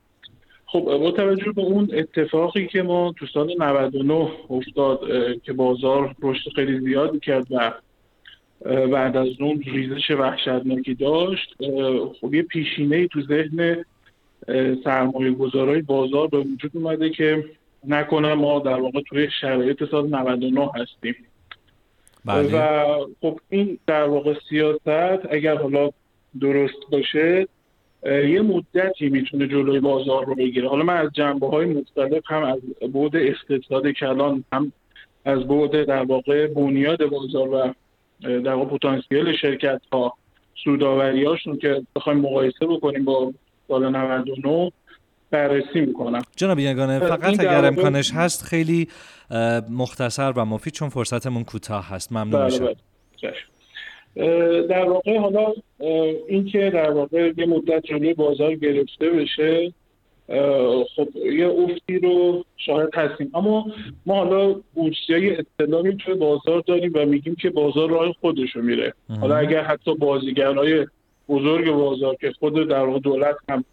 خب 0.66 0.80
با 0.80 1.10
توجه 1.10 1.52
به 1.52 1.62
اون 1.62 1.88
اتفاقی 1.92 2.66
که 2.66 2.82
ما 2.82 3.14
تو 3.18 3.26
سال 3.26 3.54
99 3.58 4.28
افتاد 4.50 5.00
که 5.42 5.52
بازار 5.52 6.14
رشد 6.22 6.50
خیلی 6.54 6.80
زیادی 6.80 7.18
کرد 7.18 7.46
و 7.50 7.72
بعد 8.92 9.16
از 9.16 9.28
اون 9.40 9.62
ریزش 9.66 10.10
وحشتناکی 10.10 10.94
داشت 10.94 11.54
خب 12.20 12.34
یه 12.34 12.42
پیشینه 12.42 12.96
ای 12.96 13.08
تو 13.08 13.22
ذهن 13.22 13.84
سرمایه 14.84 15.30
گذارای 15.30 15.82
بازار 15.82 16.28
به 16.28 16.38
وجود 16.38 16.70
اومده 16.74 17.10
که 17.10 17.44
نکنه 17.88 18.34
ما 18.34 18.58
در 18.58 18.80
واقع 18.80 19.00
توی 19.08 19.28
شرایط 19.40 19.84
سال 19.90 20.08
99 20.08 20.70
هستیم. 20.74 21.14
بله. 22.24 22.58
و 22.58 23.06
خب 23.20 23.40
این 23.50 23.78
در 23.86 24.04
واقع 24.04 24.34
سیاست 24.48 25.26
اگر 25.30 25.54
حالا 25.54 25.90
درست 26.40 26.90
باشه 26.92 27.46
یه 28.06 28.42
مدتی 28.42 29.08
می‌تونه 29.08 29.48
جلوی 29.48 29.80
بازار 29.80 30.24
رو 30.24 30.34
بگیره. 30.34 30.68
حالا 30.68 30.84
من 30.84 30.96
از 30.96 31.10
جنبه 31.12 31.46
های 31.46 31.66
مختلف 31.66 32.22
هم 32.26 32.42
از 32.42 32.58
بعد 32.92 33.16
اقتصاد 33.16 33.90
کلان 33.90 34.44
هم 34.52 34.72
از 35.24 35.48
بعد 35.48 35.84
در 35.84 36.02
واقع 36.02 36.46
بنیاد 36.46 37.06
بازار 37.06 37.48
و 37.48 37.74
در 38.20 38.54
واقع 38.54 38.76
پتانسیل 38.76 39.36
شرکت 39.36 39.80
ها 39.92 40.14
سوداوریاشون 40.64 41.58
که 41.58 41.82
بخوایم 41.96 42.18
مقایسه 42.18 42.66
بکنیم 42.66 43.04
با 43.04 43.32
سال 43.68 43.96
99 43.96 44.72
بررسی 45.30 45.80
می‌کنم. 45.80 46.22
جناب 46.36 46.58
یگانه 46.58 46.98
فقط 46.98 47.40
اگر 47.40 47.64
امکانش 47.64 48.12
هست 48.14 48.44
خیلی 48.44 48.88
مختصر 49.70 50.32
و 50.36 50.44
مفید 50.44 50.72
چون 50.72 50.88
فرصتمون 50.88 51.44
کوتاه 51.44 51.88
هست. 51.88 52.12
ممنون 52.12 52.30
بله 52.30 52.44
میشم. 52.44 52.64
بله. 52.64 52.74
در 54.66 54.84
واقع 54.84 55.18
حالا 55.18 55.44
اه، 55.80 55.88
این 56.28 56.46
که 56.46 56.70
در 56.74 56.90
واقع 56.90 57.32
یه 57.36 57.46
مدت 57.46 57.82
جلوی 57.82 58.14
بازار 58.14 58.54
گرفته 58.54 59.10
بشه 59.10 59.72
خب 60.96 61.08
یه 61.16 61.46
افتی 61.46 61.98
رو 61.98 62.44
شاهد 62.56 62.94
هستیم. 62.94 63.30
اما 63.34 63.66
ما 64.06 64.14
حالا 64.14 64.60
های 65.08 65.36
اطلاعی 65.36 65.96
توی 65.96 66.14
بازار 66.14 66.62
داریم 66.66 66.92
و 66.94 67.06
میگیم 67.06 67.34
که 67.34 67.50
بازار 67.50 67.90
راه 67.90 68.12
خودش 68.20 68.50
رو 68.56 68.62
میره. 68.62 68.94
حالا 69.20 69.36
اگر 69.36 69.62
حتی 69.62 69.94
بازیگرای 69.94 70.86
بزرگ 71.28 71.70
بازار 71.70 72.14
که 72.14 72.32
خود 72.32 72.68
در 72.68 72.84
واقع 72.84 72.98
دولت 72.98 73.36
هم 73.48 73.64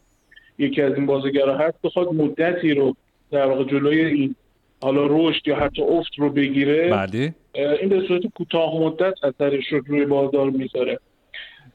یکی 0.57 0.81
از 0.81 0.95
این 0.95 1.05
بازیگرا 1.05 1.57
هست 1.57 1.77
بخواد 1.83 2.13
مدتی 2.13 2.73
رو 2.73 2.95
در 3.31 3.45
واقع 3.45 3.63
جلوی 3.63 4.05
این 4.05 4.35
حالا 4.81 5.07
رشد 5.09 5.47
یا 5.47 5.55
حتی 5.55 5.81
افت 5.81 6.11
رو 6.17 6.29
بگیره 6.29 6.89
بله. 6.89 7.33
این 7.53 7.89
به 7.89 8.07
صورت 8.07 8.21
کوتاه 8.35 8.81
مدت 8.81 9.13
اثرش 9.23 9.67
رو 9.67 9.81
روی 9.87 10.05
بازار 10.05 10.49
می‌ذاره. 10.49 10.99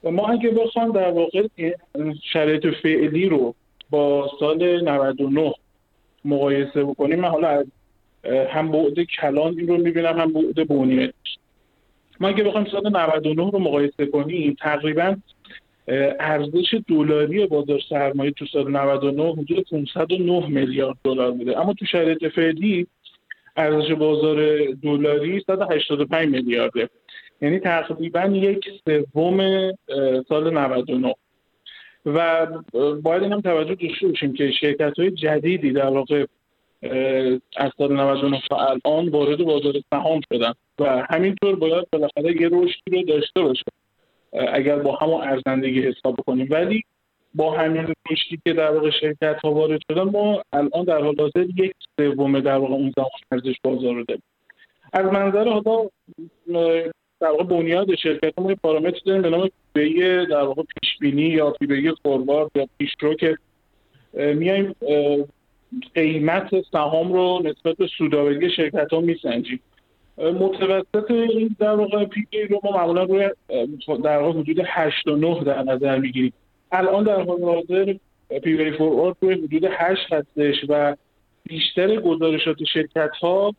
و 0.04 0.10
ما 0.10 0.28
اگه 0.28 0.50
بخوام 0.50 0.92
در 0.92 1.10
واقع 1.10 1.48
شرایط 2.32 2.66
فعلی 2.82 3.28
رو 3.28 3.54
با 3.90 4.30
سال 4.40 4.80
99 4.80 5.54
مقایسه 6.24 6.84
بکنیم 6.84 7.20
من 7.20 7.28
حالا 7.28 7.64
هم 8.48 8.72
بعد 8.72 9.00
کلان 9.00 9.58
این 9.58 9.68
رو 9.68 9.76
می‌بینم 9.76 10.20
هم 10.20 10.32
بعد 10.32 10.68
بنیاد 10.68 11.14
ما 12.20 12.28
اگه 12.28 12.44
بخوایم 12.44 12.66
سال 12.66 12.88
99 12.88 13.50
رو 13.50 13.58
مقایسه 13.58 14.06
کنیم 14.06 14.56
تقریبا 14.60 15.16
ارزش 16.20 16.74
دلاری 16.88 17.46
بازار 17.46 17.80
سرمایه 17.88 18.30
تو 18.30 18.46
سال 18.46 18.70
99 18.70 19.32
حدود 19.32 19.66
509 19.70 20.46
میلیارد 20.48 20.96
دلار 21.04 21.30
بوده. 21.30 21.60
اما 21.60 21.72
تو 21.72 21.86
شرایط 21.86 22.24
فعلی 22.24 22.86
ارزش 23.56 23.92
بازار 23.92 24.64
دلاری 24.82 25.42
185 25.46 26.28
میلیارده. 26.28 26.88
یعنی 27.42 27.58
تقریبا 27.58 28.20
یک 28.20 28.64
سوم 28.84 29.72
سال 30.28 30.58
99 30.58 31.14
و 32.06 32.46
باید 33.02 33.22
این 33.22 33.32
هم 33.32 33.40
توجه 33.40 33.74
داشته 33.74 34.08
باشیم 34.08 34.32
که 34.32 34.50
شرکت 34.60 34.98
های 34.98 35.10
جدیدی 35.10 35.72
در 35.72 35.86
واقع 35.86 36.26
از 37.56 37.72
سال 37.78 37.92
99 37.92 38.40
تا 38.50 38.56
الان 38.56 39.08
وارد 39.08 39.44
بازار 39.44 39.74
سهام 39.90 40.20
شدن 40.32 40.52
و 40.78 41.06
همینطور 41.10 41.56
باید 41.56 41.86
بالاخره 41.92 42.40
یه 42.40 42.48
رشدی 42.52 42.96
رو 42.96 43.02
داشته 43.02 43.40
باشه 43.42 43.64
اگر 44.52 44.78
با 44.78 44.96
همون 44.96 45.20
ارزندگی 45.22 45.80
حساب 45.82 46.16
کنیم 46.26 46.48
ولی 46.50 46.84
با 47.34 47.52
همین 47.52 47.94
رشدی 48.10 48.40
که 48.44 48.52
در 48.52 48.70
واقع 48.70 48.90
شرکت 48.90 49.40
ها 49.44 49.52
وارد 49.52 49.80
شدن 49.90 50.02
ما 50.02 50.42
الان 50.52 50.84
در 50.84 51.02
حال 51.02 51.14
حاضر 51.18 51.46
یک 51.56 51.72
سوم 51.96 52.40
در 52.40 52.56
واقع 52.56 52.74
اون 52.74 52.92
زمان 52.96 53.10
ارزش 53.32 53.54
بازار 53.62 53.94
رو 53.94 54.04
داریم. 54.04 54.22
از 54.92 55.04
منظر 55.04 55.48
حالا 55.48 55.88
در 57.20 57.30
واقع 57.30 57.44
بنیاد 57.44 57.94
شرکت 57.94 58.38
ما 58.38 58.50
یه 58.50 58.56
پارامتر 58.56 58.98
داریم 59.06 59.22
به 59.22 59.30
نام 59.30 59.50
P/E 59.74 60.26
در 60.26 60.42
واقع 60.42 60.62
پیش 60.62 60.98
بینی 61.00 61.22
یا 61.22 61.50
P/E 61.50 61.92
forward 62.02 62.50
یا 62.54 62.68
پیشرو 62.78 63.14
که 63.14 63.38
میایم 64.14 64.74
قیمت 65.94 66.50
سهام 66.72 67.12
رو 67.12 67.42
نسبت 67.44 67.76
به 67.76 67.86
سودآوری 67.98 68.50
شرکت 68.50 68.92
ها 68.92 69.00
میسنجیم. 69.00 69.60
متوسط 70.18 71.10
این 71.10 71.56
در 71.58 71.74
واقع 71.74 72.04
P/E 72.04 72.42
رو 72.50 72.60
ما 72.64 72.70
معمولا 72.70 73.02
روی 73.02 73.30
در 74.04 74.18
واقع 74.18 74.40
حدود 74.40 74.62
8 74.66 75.08
و 75.08 75.16
9 75.16 75.44
در 75.44 75.62
نظر 75.62 75.98
می‌گیریم. 75.98 76.32
الان 76.72 77.04
در 77.04 77.22
حال 77.22 77.42
حاضر 77.42 77.94
P/E 78.42 78.72
forward 78.72 79.16
روی 79.20 79.34
حدود 79.34 79.64
8 79.70 80.12
هستش 80.12 80.54
و 80.68 80.96
بیشتر 81.44 82.00
گزارشات 82.00 82.56
شرکت 82.72 83.10
ها 83.20 83.54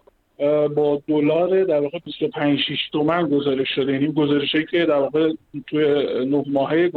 با 0.76 1.02
دلار 1.08 1.64
در 1.64 1.80
واقع 1.80 2.00
25 2.06 2.60
6 2.60 2.90
تومن 2.92 3.28
گزارش 3.30 3.68
شده. 3.76 3.94
یعنی 3.94 4.08
گزارشی 4.08 4.66
که 4.66 4.86
در 4.86 4.94
واقع 4.94 5.34
توی 5.68 5.86
نه 6.26 6.44
ماهه 6.48 6.92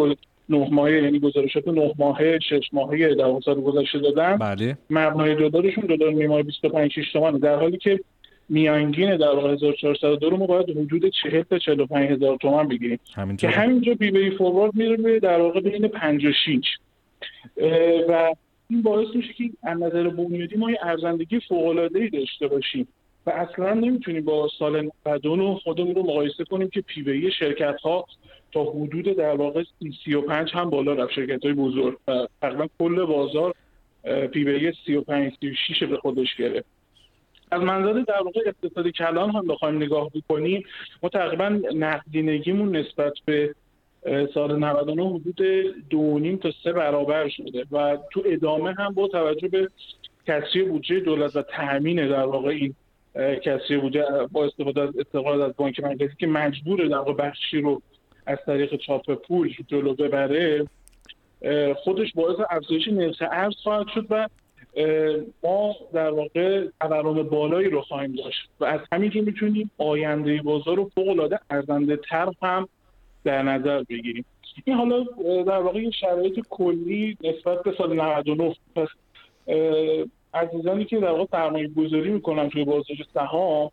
نه 0.48 0.68
ماهه 0.70 0.92
یعنی 0.92 1.18
گزارشات 1.18 1.68
نه 1.68 1.92
ماهه 1.98 2.38
شش 2.38 2.68
ماهه 2.72 3.14
در 3.14 3.24
واقع 3.24 3.40
سال 3.40 3.60
گذشته 3.60 3.98
دادن. 3.98 4.36
بله. 4.36 4.78
مبنای 4.90 5.34
دلارشون 5.34 5.84
دلار 5.84 6.12
نیمای 6.12 6.42
25 6.42 6.92
6 6.92 7.12
تومن. 7.12 7.38
در 7.38 7.56
حالی 7.56 7.78
که 7.78 8.00
میانگین 8.48 9.16
در 9.16 9.34
واقع 9.34 9.52
1402 9.52 10.30
رو 10.30 10.36
ما 10.36 10.46
باید 10.46 10.70
حدود 10.70 11.12
40 11.22 11.42
تا 11.42 11.58
45 11.58 12.10
هزار 12.10 12.36
تومن 12.36 12.68
بگیریم. 12.68 12.98
که 13.38 13.48
همینجا 13.48 13.94
پی 13.94 14.10
بی 14.10 14.30
فوروارد 14.30 14.74
میره 14.74 14.96
به 14.96 15.20
در 15.20 15.40
واقع 15.40 15.60
بین 15.60 15.88
5 15.88 16.26
و 16.26 16.32
6 16.32 16.60
اه، 17.56 17.70
و 18.08 18.34
این 18.70 18.82
باعث 18.82 19.08
میشه 19.14 19.32
که 19.32 19.44
از 19.62 19.78
نظر 19.78 20.08
بنیادی 20.08 20.56
ما 20.56 20.70
یه 20.70 20.78
ارزندگی 20.82 21.40
فوق‌العاده‌ای 21.48 22.08
داشته 22.08 22.48
باشیم. 22.48 22.88
و 23.26 23.30
اصلا 23.30 23.74
نمی‌تونیم 23.74 24.24
با 24.24 24.48
سال 24.58 24.90
99 25.06 25.54
خودمون 25.54 25.94
رو 25.94 26.02
مقایسه 26.02 26.44
کنیم 26.44 26.68
که 26.68 26.80
پی 26.80 27.30
شرکت 27.38 27.80
ها 27.80 28.06
تا 28.52 28.64
حدود 28.64 29.04
در 29.04 29.34
واقع 29.36 29.64
35 30.04 30.50
هم 30.52 30.70
بالا 30.70 30.92
رفت. 30.92 31.12
شرکت 31.12 31.44
های 31.44 31.54
بزرگ 31.54 31.98
تقریبا 32.42 32.68
کل 32.78 33.04
بازار 33.04 33.54
پی 34.32 34.44
وی 34.44 34.72
35 34.86 35.32
36 35.40 35.82
به 35.82 35.96
خودش 35.96 36.36
گرفت. 36.36 36.66
از 37.50 37.62
منظر 37.62 37.92
در 37.92 38.22
واقع 38.22 38.40
اقتصادی 38.46 38.92
کلان 38.92 39.30
هم 39.30 39.46
بخوایم 39.46 39.76
نگاه 39.76 40.10
بکنیم 40.10 40.64
ما 41.02 41.08
تقریبا 41.08 41.48
نقدینگیمون 41.74 42.76
نسبت 42.76 43.12
به 43.24 43.54
سال 44.34 44.58
99 44.58 45.08
حدود 45.08 45.42
دو 45.90 46.36
تا 46.36 46.50
سه 46.64 46.72
برابر 46.72 47.28
شده 47.28 47.64
و 47.72 47.98
تو 48.12 48.22
ادامه 48.26 48.72
هم 48.72 48.94
با 48.94 49.08
توجه 49.08 49.48
به 49.48 49.68
کسری 50.26 50.62
بودجه 50.62 51.00
دولت 51.00 51.36
و 51.36 51.42
تامین 51.42 52.08
در 52.08 52.24
واقع 52.24 52.48
این 52.48 52.74
کسری 53.14 53.76
بودجه 53.76 54.26
با 54.32 54.44
استفاده 54.44 54.80
از 54.80 54.96
استقلال 54.98 55.42
از 55.42 55.52
بانک 55.56 55.80
مرکزی 55.80 56.14
که 56.18 56.26
مجبور 56.26 56.86
در 56.86 57.02
بخشی 57.02 57.60
رو 57.60 57.82
از 58.26 58.38
طریق 58.46 58.76
چاپ 58.76 59.14
پول 59.14 59.54
جلو 59.68 59.94
ببره 59.94 60.66
خودش 61.76 62.12
باعث 62.14 62.36
افزایش 62.50 62.88
نرخ 62.88 63.22
ارز 63.30 63.54
خواهد 63.62 63.86
شد 63.94 64.06
و 64.10 64.28
ما 65.42 65.76
در 65.92 66.10
واقع 66.10 66.66
تورم 66.80 67.22
بالایی 67.22 67.68
رو 67.68 67.80
خواهیم 67.80 68.12
داشت 68.12 68.48
و 68.60 68.64
از 68.64 68.80
همینجور 68.92 69.24
می‌تونیم 69.24 69.70
آینده 69.78 70.42
بازار 70.42 70.76
رو 70.76 70.90
فوق 70.94 71.08
العاده 71.08 71.38
ارزنده 71.50 71.96
تر 71.96 72.32
هم 72.42 72.68
در 73.24 73.42
نظر 73.42 73.82
بگیریم. 73.82 74.24
این 74.64 74.76
حالا 74.76 75.06
در 75.42 75.58
واقع 75.58 75.90
شرایط 75.90 76.40
کلی 76.50 77.16
نسبت 77.24 77.62
به 77.62 77.74
سال 77.78 78.00
99 78.00 78.54
پس 78.76 78.88
عزیزانی 80.34 80.84
که 80.84 81.00
در 81.00 81.10
واقع 81.10 81.26
سرمایه 81.30 81.68
گذاری 81.68 82.10
می‌کنن 82.10 82.48
توی 82.48 82.64
بازار 82.64 82.96
سهام 83.14 83.70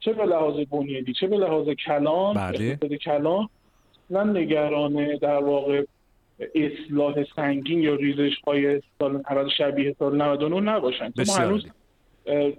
چه 0.00 0.12
به 0.12 0.24
لحاظ 0.24 0.54
بنیادی 0.70 1.12
چه 1.12 1.26
به 1.26 1.36
لحاظ 1.36 1.68
کلان 1.68 2.34
بله. 2.34 2.76
کلان 2.76 3.48
من 4.10 4.36
نگران 4.36 5.16
در 5.16 5.38
واقع 5.38 5.84
اصلاح 6.54 7.24
سنگین 7.36 7.80
یا 7.80 7.94
ریزش 7.94 8.36
های 8.46 8.82
سال 8.98 9.22
90 9.30 9.48
شبیه 9.58 9.96
سال 9.98 10.22
99 10.22 10.60
نباشن. 10.60 11.12
ما 11.26 11.34
هنوز 11.34 11.66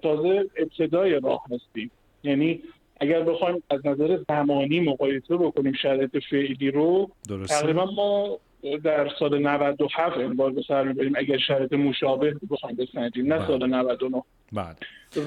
تازه 0.01 0.45
ابتدای 0.57 1.19
راه 1.19 1.43
هستیم. 1.51 1.91
یعنی 2.23 2.61
اگر 2.99 3.23
بخوایم 3.23 3.63
از 3.69 3.85
نظر 3.85 4.19
زمانی 4.27 4.79
مقایسه 4.79 5.37
بکنیم 5.37 5.73
شرایط 5.73 6.17
فعلی 6.29 6.71
رو 6.71 7.11
تقریبا 7.47 7.85
ما 7.85 8.39
در 8.83 9.09
سال 9.19 9.39
97 9.39 10.17
انبار 10.17 10.51
به 10.51 10.61
سر 10.67 10.83
می‌بریم 10.83 11.13
اگر 11.15 11.37
شرایط 11.37 11.73
مشابه 11.73 12.35
بخوایم 12.51 12.75
بسنجیم 12.75 13.33
نه 13.33 13.47
سال 13.47 13.69
99 13.69 14.23
بعد. 14.53 14.77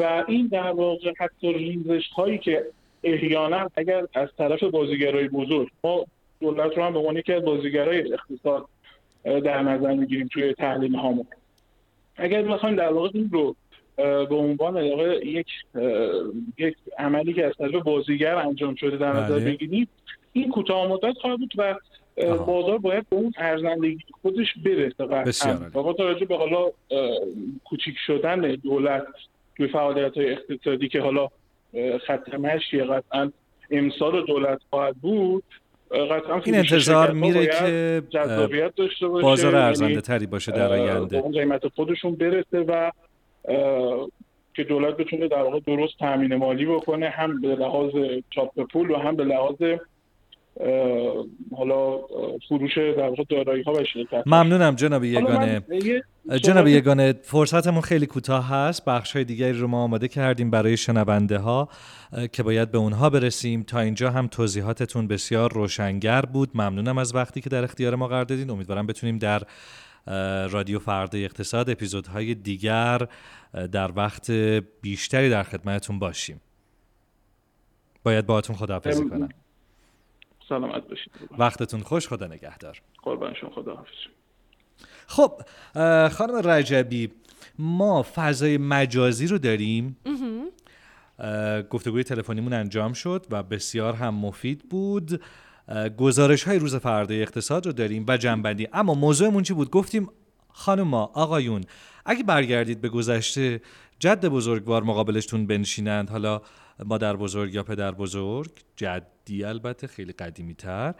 و 0.00 0.24
این 0.28 0.46
در 0.46 0.70
واقع 0.70 1.12
حتی 1.18 1.52
ریزش 1.52 2.08
هایی 2.08 2.38
که 2.38 2.64
احیانا 3.04 3.70
اگر 3.76 4.06
از 4.14 4.28
طرف 4.38 4.64
بازیگرای 4.64 5.28
بزرگ 5.28 5.68
ما 5.84 6.04
دولت 6.40 6.76
رو 6.76 6.84
هم 6.84 6.92
به 6.92 6.98
عنوان 6.98 7.16
یکی 7.16 7.32
از 7.32 7.44
بازیگرای 7.44 8.12
اقتصاد 8.12 8.64
در 9.24 9.62
نظر 9.62 9.94
می‌گیریم 9.94 10.28
توی 10.32 10.54
تحلیل 10.54 10.94
هامون 10.94 11.26
اگر 12.16 12.42
بخوایم 12.42 12.76
در 12.76 12.92
واقع 12.92 13.10
این 13.14 13.30
رو 13.32 13.56
به 13.98 14.34
عنوان 14.34 14.76
یک 15.24 15.46
یک 16.58 16.76
عملی 16.98 17.32
که 17.32 17.46
از 17.46 17.52
طرف 17.58 17.74
بازیگر 17.74 18.34
انجام 18.34 18.74
شده 18.74 18.96
در 18.96 19.12
نظر 19.12 19.38
بله. 19.38 19.52
بگیریم 19.52 19.88
این 20.32 20.50
کوتاه 20.50 20.88
مدت 20.88 21.18
خواهد 21.20 21.38
بود 21.38 21.52
و 21.56 21.74
بازار 22.26 22.78
باید 22.78 23.08
به 23.10 23.16
اون 23.16 23.32
ارزندگی 23.36 23.98
خودش 24.22 24.54
برسه 24.64 25.06
بسیار 25.06 25.56
با 25.56 25.92
توجه 25.92 26.24
به 26.24 26.36
حالا 26.36 26.70
کوچیک 27.64 27.94
شدن 28.06 28.40
دولت 28.40 29.06
توی 29.56 29.68
فعالیت 29.68 30.16
های 30.16 30.30
اقتصادی 30.32 30.88
که 30.88 31.00
حالا 31.00 31.28
خط 32.06 32.34
مشی 32.34 32.80
قطعا 32.80 33.32
امسال 33.70 34.26
دولت 34.26 34.60
خواهد 34.70 34.96
بود 34.96 35.44
قطعا 35.90 36.40
این 36.44 36.54
انتظار 36.54 37.12
میره 37.12 37.46
که 37.46 38.02
جذابیت 38.10 38.74
داشته 38.74 39.08
باشه 39.08 39.22
بازار 39.22 39.52
یعنی 39.52 39.64
ارزنده 39.64 40.00
تری 40.00 40.26
باشه 40.26 40.52
در 40.52 40.72
آینده. 40.72 41.18
اون 41.18 41.32
قیمت 41.32 41.68
خودشون 41.68 42.14
برسه 42.14 42.58
و 42.60 42.90
که 44.54 44.64
دولت 44.64 44.96
بتونه 44.96 45.28
در 45.28 45.42
واقع 45.42 45.60
درست 45.60 45.98
تامین 45.98 46.34
مالی 46.34 46.66
بکنه 46.66 47.08
هم 47.08 47.40
به 47.40 47.48
لحاظ 47.48 47.92
چاپ 48.30 48.60
پول 48.72 48.90
و 48.90 48.96
هم 48.96 49.16
به 49.16 49.24
لحاظ 49.24 49.56
حالا 51.56 51.98
فروش 52.48 52.78
در 52.78 53.08
واقع 53.08 53.24
دارایی 53.30 53.62
ها 53.62 53.72
و 53.72 54.22
ممنونم 54.26 54.74
جناب 54.74 55.04
یگانه. 55.04 55.62
جناب 56.42 56.66
یگانه 56.66 57.14
فرصتمون 57.22 57.80
خیلی 57.80 58.06
کوتاه 58.06 58.48
هست. 58.48 58.84
بخش 58.84 59.12
های 59.12 59.24
دیگری 59.24 59.52
رو 59.52 59.68
ما 59.68 59.82
آماده 59.82 60.08
کردیم 60.08 60.50
برای 60.50 60.76
شنونده 60.76 61.38
ها 61.38 61.68
که 62.32 62.42
باید 62.42 62.70
به 62.70 62.78
اونها 62.78 63.10
برسیم. 63.10 63.62
تا 63.62 63.80
اینجا 63.80 64.10
هم 64.10 64.26
توضیحاتتون 64.26 65.08
بسیار 65.08 65.52
روشنگر 65.52 66.20
بود. 66.22 66.50
ممنونم 66.54 66.98
از 66.98 67.14
وقتی 67.14 67.40
که 67.40 67.50
در 67.50 67.64
اختیار 67.64 67.94
ما 67.94 68.08
قرار 68.08 68.24
دادین. 68.24 68.50
امیدوارم 68.50 68.86
بتونیم 68.86 69.18
در 69.18 69.42
رادیو 70.50 70.78
فردا 70.78 71.18
اقتصاد 71.18 71.70
اپیزودهای 71.70 72.34
دیگر 72.34 72.98
در 73.72 73.90
وقت 73.96 74.30
بیشتری 74.82 75.30
در 75.30 75.42
خدمتتون 75.42 75.98
باشیم. 75.98 76.40
باید 78.02 78.26
باهاتون 78.26 78.56
خداحافظی 78.56 79.08
کنم. 79.08 79.28
سلامت 80.48 80.88
باشید. 80.88 81.12
وقتتون 81.38 81.80
خوش 81.80 82.08
خدا 82.08 82.26
نگهدار. 82.26 82.82
قربان 83.02 83.34
شما 83.34 83.50
خدا 83.50 83.74
حافظ. 83.74 83.90
خب 85.06 85.42
خانم 86.08 86.36
رجبی 86.44 87.10
ما 87.58 88.06
فضای 88.14 88.58
مجازی 88.58 89.26
رو 89.26 89.38
داریم. 89.38 89.96
گفتگوی 91.70 92.04
تلفنیمون 92.04 92.52
انجام 92.52 92.92
شد 92.92 93.26
و 93.30 93.42
بسیار 93.42 93.94
هم 93.94 94.14
مفید 94.14 94.68
بود. 94.68 95.22
گزارش 95.98 96.44
های 96.44 96.58
روز 96.58 96.76
فردای 96.76 97.22
اقتصاد 97.22 97.66
رو 97.66 97.72
داریم 97.72 98.04
و 98.08 98.16
جنبندی. 98.16 98.68
اما 98.72 98.94
موضوعمون 98.94 99.42
چی 99.42 99.54
بود؟ 99.54 99.70
گفتیم 99.70 100.08
خانوما 100.52 101.10
آقایون 101.14 101.64
اگه 102.06 102.22
برگردید 102.22 102.80
به 102.80 102.88
گذشته 102.88 103.60
جد 103.98 104.26
بزرگوار 104.26 104.82
مقابلشتون 104.82 105.46
بنشینند. 105.46 106.10
حالا 106.10 106.40
مادر 106.84 107.16
بزرگ 107.16 107.54
یا 107.54 107.62
پدر 107.62 107.92
بزرگ 107.92 108.50
جدی 108.76 109.44
البته 109.44 109.86
خیلی 109.86 110.12
قدیمی 110.12 110.54
تر 110.54 110.94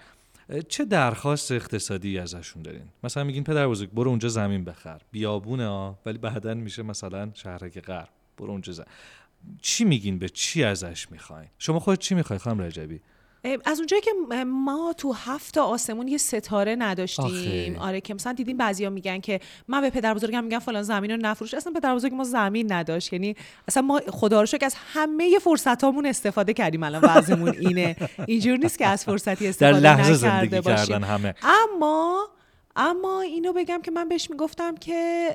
چه 0.69 0.85
درخواست 0.85 1.53
اقتصادی 1.53 2.19
ازشون 2.19 2.63
دارین؟ 2.63 2.89
مثلا 3.05 3.25
میگین 3.25 3.45
پدر 3.45 3.69
بزرگ 3.69 3.91
برو 3.91 4.11
اونجا 4.11 4.29
زمین 4.29 4.65
بخر. 4.65 5.01
بیابونه 5.11 5.67
ها 5.67 5.99
ولی 6.07 6.19
بعدا 6.19 6.55
میشه 6.55 6.83
مثلا 6.83 7.31
شهرک 7.35 7.81
غرب. 7.81 8.09
برو 8.39 8.51
اونجا 8.51 8.73
زمین. 8.73 8.89
چی 9.63 9.85
میگین؟ 9.85 10.19
به 10.19 10.29
چی 10.29 10.65
ازش 10.65 11.11
می‌خواین؟ 11.11 11.49
شما 11.59 11.81
خود 11.81 11.99
چی 11.99 12.15
می‌خوای 12.15 12.39
خانم 12.39 12.61
رجبی؟ 12.61 13.01
از 13.65 13.79
اونجایی 13.79 14.03
که 14.03 14.11
ما 14.47 14.95
تو 14.97 15.13
هفت 15.13 15.59
آسمون 15.59 16.09
یه 16.09 16.19
ستاره 16.19 16.77
نداشتیم. 16.79 17.77
آخه. 17.77 17.87
آره 17.89 18.01
که 18.01 18.15
مثلا 18.15 18.33
دیدیم 18.33 18.57
بعضیا 18.57 18.91
میگن 18.91 19.21
که 19.21 19.41
من 19.69 19.81
به 19.81 19.91
پدر 19.91 20.15
بزرگم 20.15 20.45
میگم 20.45 20.59
فلان 20.59 20.83
زمین 20.83 21.11
رو 21.11 21.17
نفروش. 21.17 21.55
اصلا 21.55 21.73
پدر 21.73 21.95
بزرگ 21.95 22.15
ما 22.15 22.25
زمین 22.25 22.73
نداشت. 22.73 23.13
یعنی 23.13 23.37
اصلا 23.69 23.83
ما 23.83 24.01
خدا 24.09 24.41
رو 24.41 24.47
شکر 24.47 24.67
از 24.67 24.75
همه 24.93 25.39
فرصتامون 25.39 26.07
استفاده 26.07 26.55
کردیم 26.55 26.83
الان. 26.83 27.01
وضعمون 27.05 27.55
اینه. 27.61 27.97
اینجور 28.27 28.57
نیست 28.57 28.79
که 28.79 28.87
از 28.87 29.05
فرصتی 29.05 29.49
استفاده 29.49 29.81
در 29.81 29.97
لحظه 29.97 30.15
زندگی 30.15 30.63
کردن 30.63 31.05
همه. 31.05 31.35
اما 31.43 32.29
اما 32.77 33.21
اینو 33.21 33.53
بگم 33.53 33.83
که 33.83 33.91
من 33.91 34.09
بهش 34.09 34.31
می‌گفتم 34.31 34.75
که 34.75 35.29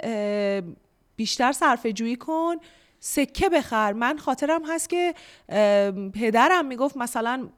بیشتر 1.15 1.51
صرفه 1.51 1.93
جویی 1.93 2.15
کن 2.15 2.55
سکه 2.99 3.49
بخر. 3.49 3.93
من 3.93 4.17
خاطرم 4.17 4.61
هست 4.67 4.89
که 4.89 5.13
پدرم 6.13 6.65
می‌گفت 6.65 6.97
مثلا 6.97 7.49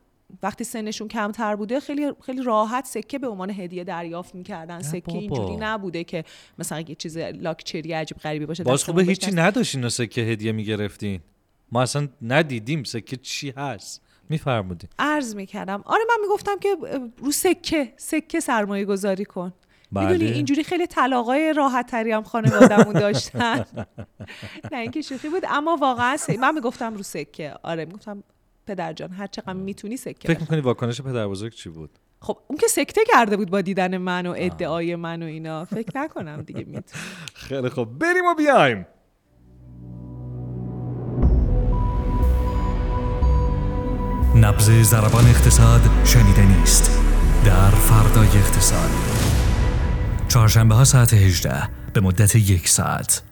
وقتی 0.43 0.63
سنشون 0.63 1.07
کمتر 1.07 1.55
بوده 1.55 1.80
خیلی 1.80 2.11
خیلی 2.26 2.43
راحت 2.43 2.86
سکه 2.86 3.19
به 3.19 3.28
عنوان 3.28 3.49
هدیه 3.49 3.84
دریافت 3.84 4.36
می‌کردن. 4.36 4.82
سکه 4.82 5.17
اینجوری 5.17 5.55
نبوده 5.55 6.03
که 6.03 6.23
مثلا 6.59 6.80
یه 6.80 6.95
چیز 6.95 7.17
لاکچری 7.17 7.93
عجیب 7.93 8.17
غریبی 8.17 8.45
باشه 8.45 8.63
باز 8.63 8.84
خوبه 8.84 9.03
هیچی 9.03 9.32
نداشتین 9.32 9.84
و 9.84 9.89
سکه 9.89 10.21
هدیه 10.21 10.51
می‌گرفتین. 10.51 11.19
ما 11.71 11.82
اصلا 11.82 12.07
ندیدیم 12.21 12.84
سکه 12.84 13.17
چی 13.17 13.53
هست. 13.57 14.01
میفرمودین. 14.30 14.89
عرض 14.99 15.36
می‌کردم. 15.36 15.82
آره 15.86 16.03
من 16.09 16.15
می‌گفتم 16.21 16.59
که 16.59 16.78
رو 17.17 17.32
سکه 17.32 17.93
سکه 17.97 18.39
سرمایه 18.39 18.86
گذاری 18.86 19.26
کن 19.26 19.53
بله. 19.91 20.11
می‌دونی 20.11 20.32
اینجوری 20.32 20.63
خیلی 20.63 20.88
طلاقای 20.88 21.53
راحت 21.53 21.91
تری 21.91 22.11
هم 22.11 22.23
خانوادمون 22.23 22.93
داشتن. 22.93 23.65
نه 24.71 24.78
اینکه 24.78 25.01
شوخی 25.01 25.30
بود 25.30 25.43
اما 25.49 25.76
واقعا 25.76 26.17
من 26.39 26.55
می‌گفتم 26.55 26.93
رو 26.93 27.03
سکه. 27.03 27.53
آره 27.63 27.86
می‌گفتم 27.86 28.23
پدر 28.68 28.93
جان 28.93 29.11
هر 29.11 29.28
چقدر 29.28 29.53
می‌تونی 29.53 29.97
سکه 29.97 30.28
فکر 30.28 30.39
می‌کنی 30.39 30.61
واکنش 30.61 31.01
پدر 31.01 31.28
بزرگ 31.28 31.53
چی 31.53 31.70
بود؟ 31.70 31.89
خب 32.22 32.38
اون 32.47 32.57
که 32.57 32.68
سکته 32.68 33.01
کرده 33.07 33.38
بود 33.38 33.49
با 33.49 33.61
دیدن 33.61 33.97
من 33.97 34.26
و 34.26 34.34
ادعای 34.38 34.95
من 34.95 35.24
و 35.24 35.26
اینا. 35.26 35.66
فکر 35.66 35.91
نکنم 35.95 36.41
دیگه 36.41 36.63
می‌تونه 36.68 37.03
خیلی 37.34 37.70
خب 37.70 37.86
بریم 37.86 38.26
و 38.32 38.36
بیایم. 38.38 38.86
نبز 44.36 44.70
زربان 44.70 45.26
اقتصاد 45.26 45.82
شنیده 46.05 46.57
نیست. 46.57 47.01
در 47.45 47.70
فردای 47.70 48.28
اقتصاد. 48.28 48.89
چهارشنبه 50.28 50.76
ها 50.76 50.84
ساعت 50.84 51.13
18 51.13 51.70
به 51.93 52.01
مدت 52.01 52.36
یک 52.36 52.68
ساعت. 52.68 53.24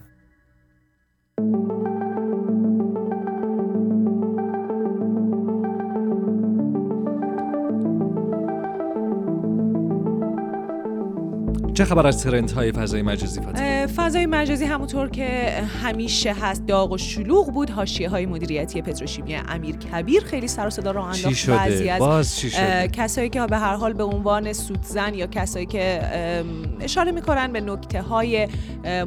چه 11.74 11.86
خبر 11.86 12.07
از 12.07 12.24
ترنت 12.24 12.51
های 12.51 12.71
فضای 12.71 13.01
مجازی 13.01 13.41
فاطمه؟ 13.41 13.88
فضای 13.88 14.26
مجازی 14.26 14.65
همونطور 14.65 15.09
که 15.09 15.53
همیشه 15.84 16.36
هست 16.41 16.65
داغ 16.67 16.91
و 16.91 16.97
شلوغ 16.97 17.53
بود. 17.53 17.69
حاشیه 17.69 18.09
های 18.09 18.26
مدیریتی 18.26 18.82
پتروشیمی 18.82 19.36
امیر 19.36 19.76
کبیر 19.78 20.24
خیلی 20.24 20.47
سر 20.47 20.67
و 20.67 20.69
صدا 20.69 20.91
راه 20.91 21.13
چی 21.13 21.24
انداخت. 21.26 21.38
شده؟ 21.38 21.55
بعضی 21.55 21.89
از 21.89 21.99
باز 21.99 22.36
چی 22.36 22.49
شده؟ 22.49 22.88
کسایی 22.88 23.30
که 23.30 23.45
به 23.45 23.57
هر 23.57 23.76
حال 23.76 23.93
به 23.93 24.03
عنوان 24.03 24.53
سودزن 24.53 25.13
یا 25.13 25.28
کسایی 25.28 25.65
که 25.65 26.01
اشاره 26.82 27.11
می‌کنن 27.11 27.51
به 27.51 27.61
نکته 27.61 28.01
های 28.01 28.47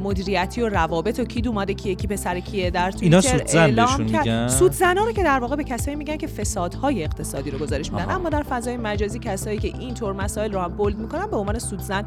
مدیریتی 0.01 0.61
و 0.61 0.69
روابط 0.69 1.19
و 1.19 1.25
کی 1.25 1.47
اومده 1.47 1.73
کیه 1.73 1.95
کی 1.95 2.07
پسر 2.07 2.39
کیه 2.39 2.69
در 2.69 2.91
توییتر 2.91 3.05
اینا 3.05 3.21
سودزن 3.21 3.59
اعلام 3.59 3.85
بهشون 3.85 4.07
کرد- 4.07 4.25
میگن؟ 4.25 4.47
سودزنا 4.47 5.05
رو 5.05 5.11
که 5.11 5.23
در 5.23 5.39
واقع 5.39 5.55
به 5.55 5.63
کسایی 5.63 5.95
میگن 5.95 6.17
که 6.17 6.27
فسادهای 6.27 7.03
اقتصادی 7.03 7.51
رو 7.51 7.59
گزارش 7.59 7.91
میدن. 7.91 8.09
اما 8.09 8.29
در 8.29 8.43
فضای 8.43 8.77
مجازی 8.77 9.19
کسایی 9.19 9.57
که 9.57 9.67
اینطور 9.79 10.13
مسائل 10.13 10.51
رو 10.51 10.59
هم 10.59 10.71
بولد 10.71 10.97
می‌کنن 10.97 11.27
به 11.27 11.37
عنوان 11.37 11.59
سودزن 11.59 12.03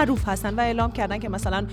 معروف 0.00 0.28
هستن 0.28 0.54
و 0.54 0.60
اعلام 0.60 0.92
کردن 0.92 1.18
که 1.18 1.28
مثلا 1.28 1.66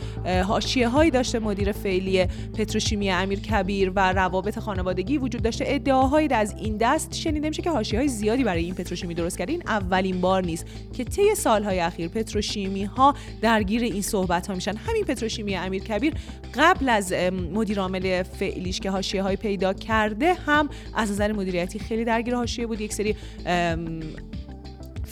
حاشیه 0.47 0.87
هایی 0.87 1.11
داشته 1.11 1.39
مدیر 1.39 1.71
فعلی 1.71 2.25
پتروشیمی 2.25 3.11
امیر 3.11 3.39
کبیر 3.39 3.91
و 3.95 4.13
روابط 4.13 4.59
خانوادگی 4.59 5.17
وجود 5.17 5.41
داشته. 5.41 5.65
ادعاهایی 5.67 6.27
از 6.27 6.55
این 6.57 6.77
دست 6.77 7.13
شنیده 7.13 7.49
میشه 7.49 7.61
که 7.61 7.71
حاشیه 7.71 7.99
های 7.99 8.07
زیادی 8.07 8.43
برای 8.43 8.63
این 8.63 8.73
پتروشیمی 8.73 9.13
درست 9.13 9.37
کرده 9.37 9.53
اولین 9.67 10.21
بار 10.21 10.43
نیست 10.43 10.65
که 10.93 11.03
طی 11.03 11.35
سالهای 11.35 11.79
اخیر 11.79 12.07
پتروشیمی 12.07 12.83
ها 12.83 13.15
درگیر 13.41 13.83
این 13.83 14.01
صحبت 14.01 14.47
ها 14.47 14.55
میشن. 14.55 14.75
همین 14.75 15.03
پتروشیمی 15.03 15.55
امیر 15.55 15.83
کبیر 15.83 16.13
قبل 16.55 16.89
از 16.89 17.13
مدیر 17.53 17.79
عامل 17.79 18.23
فعلیش 18.23 18.79
که 18.79 18.91
حاشیه 18.91 19.23
های 19.23 19.35
پیدا 19.35 19.73
کرده 19.73 20.33
هم 20.33 20.69
از 20.95 21.11
نظر 21.11 21.31
مدیریتی 21.31 21.79
خیلی 21.79 22.05
درگیر 22.05 22.35
حاشیه 22.35 22.67
بود. 22.67 22.81
یک 22.81 22.93
سری 22.93 23.15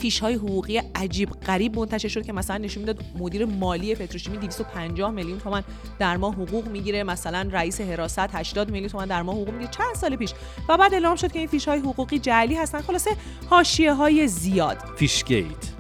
فیش 0.05 0.19
های 0.19 0.33
حقوقی 0.33 0.77
عجیب 0.77 1.29
غریب 1.29 1.79
منتشر 1.79 2.07
شد 2.07 2.25
که 2.25 2.33
مثلا 2.33 2.57
نشون 2.57 2.83
می‌داد 2.83 3.05
مدیر 3.19 3.45
مالی 3.45 3.95
پتروشیمی 3.95 4.37
250 4.37 5.11
میلیون 5.11 5.39
تومان 5.39 5.63
در 5.99 6.17
ماه 6.17 6.33
حقوق 6.33 6.67
می‌گیره. 6.67 7.03
مثلا 7.03 7.49
رئیس 7.51 7.81
حراست 7.81 8.19
80 8.19 8.71
میلیون 8.71 8.89
تومان 8.89 9.07
در 9.07 9.21
ماه 9.21 9.35
حقوق 9.35 9.49
می‌گیره. 9.49 9.71
چند 9.71 9.95
سال 9.95 10.15
پیش. 10.15 10.33
و 10.69 10.77
بعد 10.77 10.93
اعلام 10.93 11.15
شد 11.15 11.31
که 11.31 11.39
این 11.39 11.47
فیش 11.47 11.67
های 11.67 11.79
حقوقی 11.79 12.19
جعلی 12.19 12.55
هستن. 12.55 12.81
خلاصه 12.81 13.11
حاشیه 13.49 13.93
های 13.93 14.27
زیاد. 14.27 14.77
فیشگیت. 14.97 15.45
اه، 15.45 15.74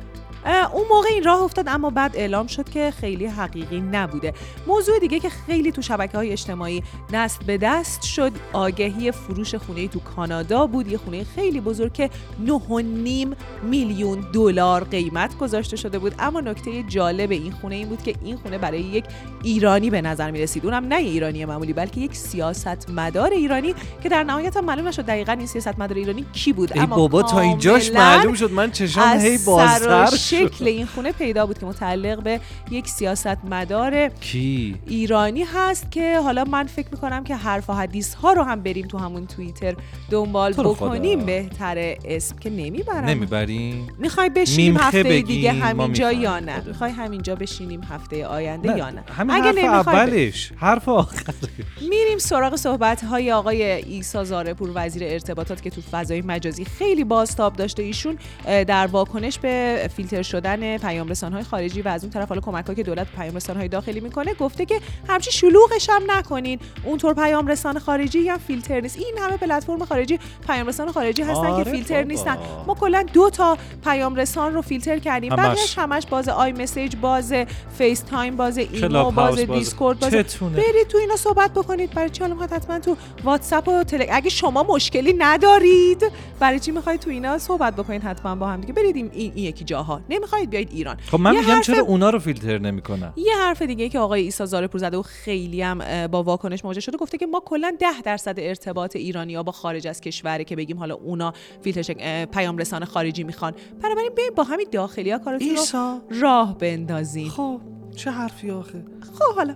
اون 0.45 0.83
موقع 0.89 1.07
این 1.09 1.23
راه 1.23 1.43
افتاد 1.43 1.65
اما 1.67 1.89
بعد 1.89 2.15
اعلام 2.15 2.47
شد 2.47 2.69
که 2.69 2.93
خیلی 2.99 3.25
حقیقی 3.25 3.81
نبوده. 3.81 4.33
موضوع 4.67 4.99
دیگه 4.99 5.19
که 5.19 5.29
خیلی 5.29 5.71
تو 5.71 5.81
شبکه 5.81 6.17
های 6.17 6.31
اجتماعی 6.31 6.83
دست 7.13 7.43
به 7.43 7.57
دست 7.57 8.01
شد 8.01 8.31
آگهی 8.53 9.11
فروش 9.11 9.55
خونه 9.55 9.87
تو 9.87 9.99
کانادا 9.99 10.67
بود 10.67 10.87
یه 10.87 10.97
خونه 10.97 11.23
خیلی 11.23 11.61
بزرگ 11.61 11.93
که 11.93 12.09
9.5 12.47 13.35
میلیون 13.63 14.27
دلار 14.33 14.83
قیمت 14.83 15.37
گذاشته 15.37 15.75
شده 15.75 15.99
بود. 15.99 16.15
اما 16.19 16.41
نکته 16.41 16.83
جالب 16.83 17.31
این 17.31 17.51
خونه 17.51 17.75
این 17.75 17.87
بود 17.87 18.03
که 18.03 18.15
این 18.23 18.37
خونه 18.37 18.57
برای 18.57 18.81
یک 18.81 19.05
ایرانی 19.43 19.89
به 19.89 20.01
نظر 20.01 20.31
می 20.31 20.41
رسید 20.41 20.65
اونم 20.65 20.87
نه 20.87 20.95
ایرانی 20.95 21.45
معمولی 21.45 21.73
بلکه 21.73 22.01
یک 22.01 22.15
سیاستمدار 22.15 23.31
ایرانی 23.31 23.75
که 24.03 24.09
در 24.09 24.23
نهایت 24.23 24.57
هم 24.57 24.65
معلوم 24.65 24.87
نشد 24.87 25.05
دقیقا 25.05 25.31
این 25.31 25.47
سیاستمدار 25.47 25.97
ایرانی 25.97 26.25
کی 26.33 26.53
بود. 26.53 26.73
ای 26.73 26.79
اما 26.79 26.95
بابا 26.95 27.23
تا 27.23 27.39
اینجاش 27.39 27.91
معلوم 27.91 28.33
شد. 28.33 28.51
من 28.51 28.71
چشام 28.71 29.19
هی 29.19 29.37
بازتر 29.37 30.09
شکل 30.39 30.67
این 30.67 30.85
خونه 30.85 31.11
پیدا 31.11 31.45
بود 31.45 31.57
که 31.57 31.65
متعلق 31.65 32.23
به 32.23 32.39
یک 32.71 32.87
سیاستمدار 32.87 34.09
کی؟ 34.09 34.75
ایرانی 34.87 35.43
هست 35.43 35.91
که 35.91 36.19
حالا 36.19 36.43
من 36.43 36.63
فکر 36.67 36.87
می‌کنم 36.91 37.23
که 37.23 37.35
حرف 37.35 37.69
و 37.69 37.73
حدیث 37.73 38.13
ها 38.13 38.33
رو 38.33 38.43
هم 38.43 38.61
بریم 38.61 38.87
تو 38.87 38.97
همون 38.97 39.27
توییتر 39.27 39.75
دنبال. 40.09 40.53
بکنیم. 40.53 41.25
بهتره 41.25 41.97
اسم 42.05 42.35
که 42.37 42.49
نمی‌برم. 42.49 43.05
نمی‌بریم؟ 43.05 43.87
می‌خوای 43.97 44.29
بشینیم 44.29 44.77
هفته 44.77 45.03
دیگه 45.21 45.51
همینجا. 45.51 46.11
یا 46.11 46.39
نه. 46.39 46.63
می‌خوای 46.67 46.91
همینجا 46.91 47.35
بشینیم 47.35 47.81
هفته 47.83 48.25
آینده 48.27 48.77
یا 48.77 48.89
نه؟ 48.89 49.03
همین 49.17 49.35
اگه 49.35 49.43
حرف 49.43 49.57
نمی‌خوای 49.57 49.95
ب- 49.95 49.99
اولش 49.99 50.51
حرف 50.57 50.89
آخرش. 50.89 51.35
میریم 51.81 52.17
سراغ 52.17 52.55
صحبت 52.55 53.03
های 53.03 53.31
آقای 53.31 53.63
ایسا 53.63 54.23
زارپور 54.23 54.71
وزیر 54.75 55.03
ارتباطات 55.05 55.61
که 55.61 55.69
تو 55.69 55.81
فضای 55.91 56.21
مجازی 56.21 56.65
خیلی 56.65 57.03
بازتاب 57.03 57.55
داشته 57.55 57.83
ایشون 57.83 58.17
در 58.45 58.87
واکنش 58.87 59.39
به 59.39 59.89
فیلتر 59.95 60.21
شدن 60.25 60.77
پیام 60.77 61.13
های 61.33 61.43
خارجی 61.43 61.81
و 61.81 61.87
از 61.87 62.03
اون 62.03 62.11
طرف 62.11 62.29
حالا 62.29 62.41
کمک 62.41 62.75
که 62.75 62.83
دولت 62.83 63.07
پیام 63.15 63.37
های 63.57 63.67
داخلی 63.67 63.99
می‌کنه 63.99 64.33
گفته 64.33 64.65
که 64.65 64.79
همچی 65.07 65.31
شلوغش 65.31 65.89
هم 65.89 66.01
نکنین 66.07 66.59
اونطور 66.83 67.13
پیام 67.13 67.47
رسان 67.47 67.79
خارجی 67.79 68.29
هم 68.29 68.37
فیلتر 68.37 68.81
نیست 68.81 68.97
این 68.97 69.17
همه 69.21 69.37
پلتفرم 69.37 69.85
خارجی 69.85 70.19
پیام 70.47 70.67
رسان 70.67 70.91
خارجی 70.91 71.21
هستن 71.21 71.45
آره 71.45 71.63
که 71.63 71.71
فیلتر 71.71 71.95
بابا. 71.95 72.07
نیستن 72.07 72.37
ما 72.67 72.73
کلا 72.73 73.05
دو 73.13 73.29
تا 73.29 73.57
پیام 73.83 74.15
رسان 74.15 74.53
رو 74.53 74.61
فیلتر 74.61 74.99
کردیم. 74.99 75.35
بقیه‌اش 75.35 75.77
همش 75.77 76.05
باز 76.05 76.29
آی 76.29 76.51
مسیج 76.51 76.95
باز 76.95 77.33
فیس 77.77 77.99
تایم 77.99 78.35
باز 78.35 78.57
ایمو 78.57 79.11
باز. 79.11 79.39
دیسکورد 79.39 79.99
باز؟ 79.99 80.11
برید 80.41 80.87
تو 80.89 80.97
اینا 80.97 81.15
صحبت 81.15 81.51
بکنید 81.53 81.93
برای 81.93 82.09
چی 82.09 82.21
حالا 82.21 82.33
می‌خواید 82.33 82.53
حتما 82.53 82.79
تو 82.79 82.97
واتساپ 83.23 83.67
و 83.67 83.83
تلگ 83.83 84.09
اگه 84.11 84.29
شما 84.29 84.63
مشکلی 84.63 85.13
ندارید 85.17 86.11
برای 86.39 86.59
چی 86.59 86.71
می‌خواید 86.71 86.99
تو 86.99 87.09
اینا 87.09 87.37
صحبت 87.37 87.75
بکنید 87.75 88.03
حتما 88.03 88.35
با 88.35 88.47
هم 88.47 88.61
دیگه 88.61 88.73
برید 88.73 88.95
این 88.95 89.37
یکی 89.37 89.65
جاها 89.65 90.01
نمی‌خواید 90.15 90.49
بیاید 90.49 90.69
ایران. 90.71 90.97
خب 91.11 91.19
من 91.19 91.35
میگم 91.35 91.51
حرف- 91.51 91.65
چرا 91.65 91.81
اونا 91.83 92.09
رو 92.09 92.19
فیلتر 92.19 92.57
نمی‌کنن؟ 92.57 93.13
یه 93.15 93.37
حرف 93.37 93.61
دیگه 93.61 93.89
که 93.89 93.99
آقای 93.99 94.21
عیسی 94.21 94.45
زارع‌پور 94.45 94.81
زده 94.81 94.97
و 94.97 95.01
خیلی 95.01 95.61
هم 95.61 96.07
با 96.07 96.23
واکنش 96.23 96.65
مواجه 96.65 96.81
شده 96.81 96.97
گفته 96.97 97.17
که 97.17 97.25
ما 97.25 97.39
کلا 97.45 97.75
ده 97.79 98.01
درصد 98.01 98.35
ارتباط 98.37 98.95
ایرانی 98.95 99.35
ها 99.35 99.43
با 99.43 99.51
خارج 99.51 99.87
از 99.87 100.01
کشوره 100.01 100.43
که 100.43 100.55
بگیم 100.55 100.77
حالا 100.77 100.95
اونا 100.95 101.33
فیلتر 101.61 102.25
پیام 102.25 102.57
رسان 102.57 102.85
خارجی 102.85 103.23
می‌خوان. 103.23 103.53
بنابراین 103.83 104.11
بیاین 104.15 104.31
با 104.35 104.43
همین 104.43 104.67
داخلی 104.71 105.11
ها 105.11 105.17
کارتون 105.17 105.55
رو 105.69 106.01
راه 106.21 106.57
بندازین. 106.57 107.29
خب. 107.29 107.61
چه 107.95 108.11
حرفی 108.11 108.51
آخه؟ 108.51 108.83
خب 109.19 109.35
حالا 109.35 109.55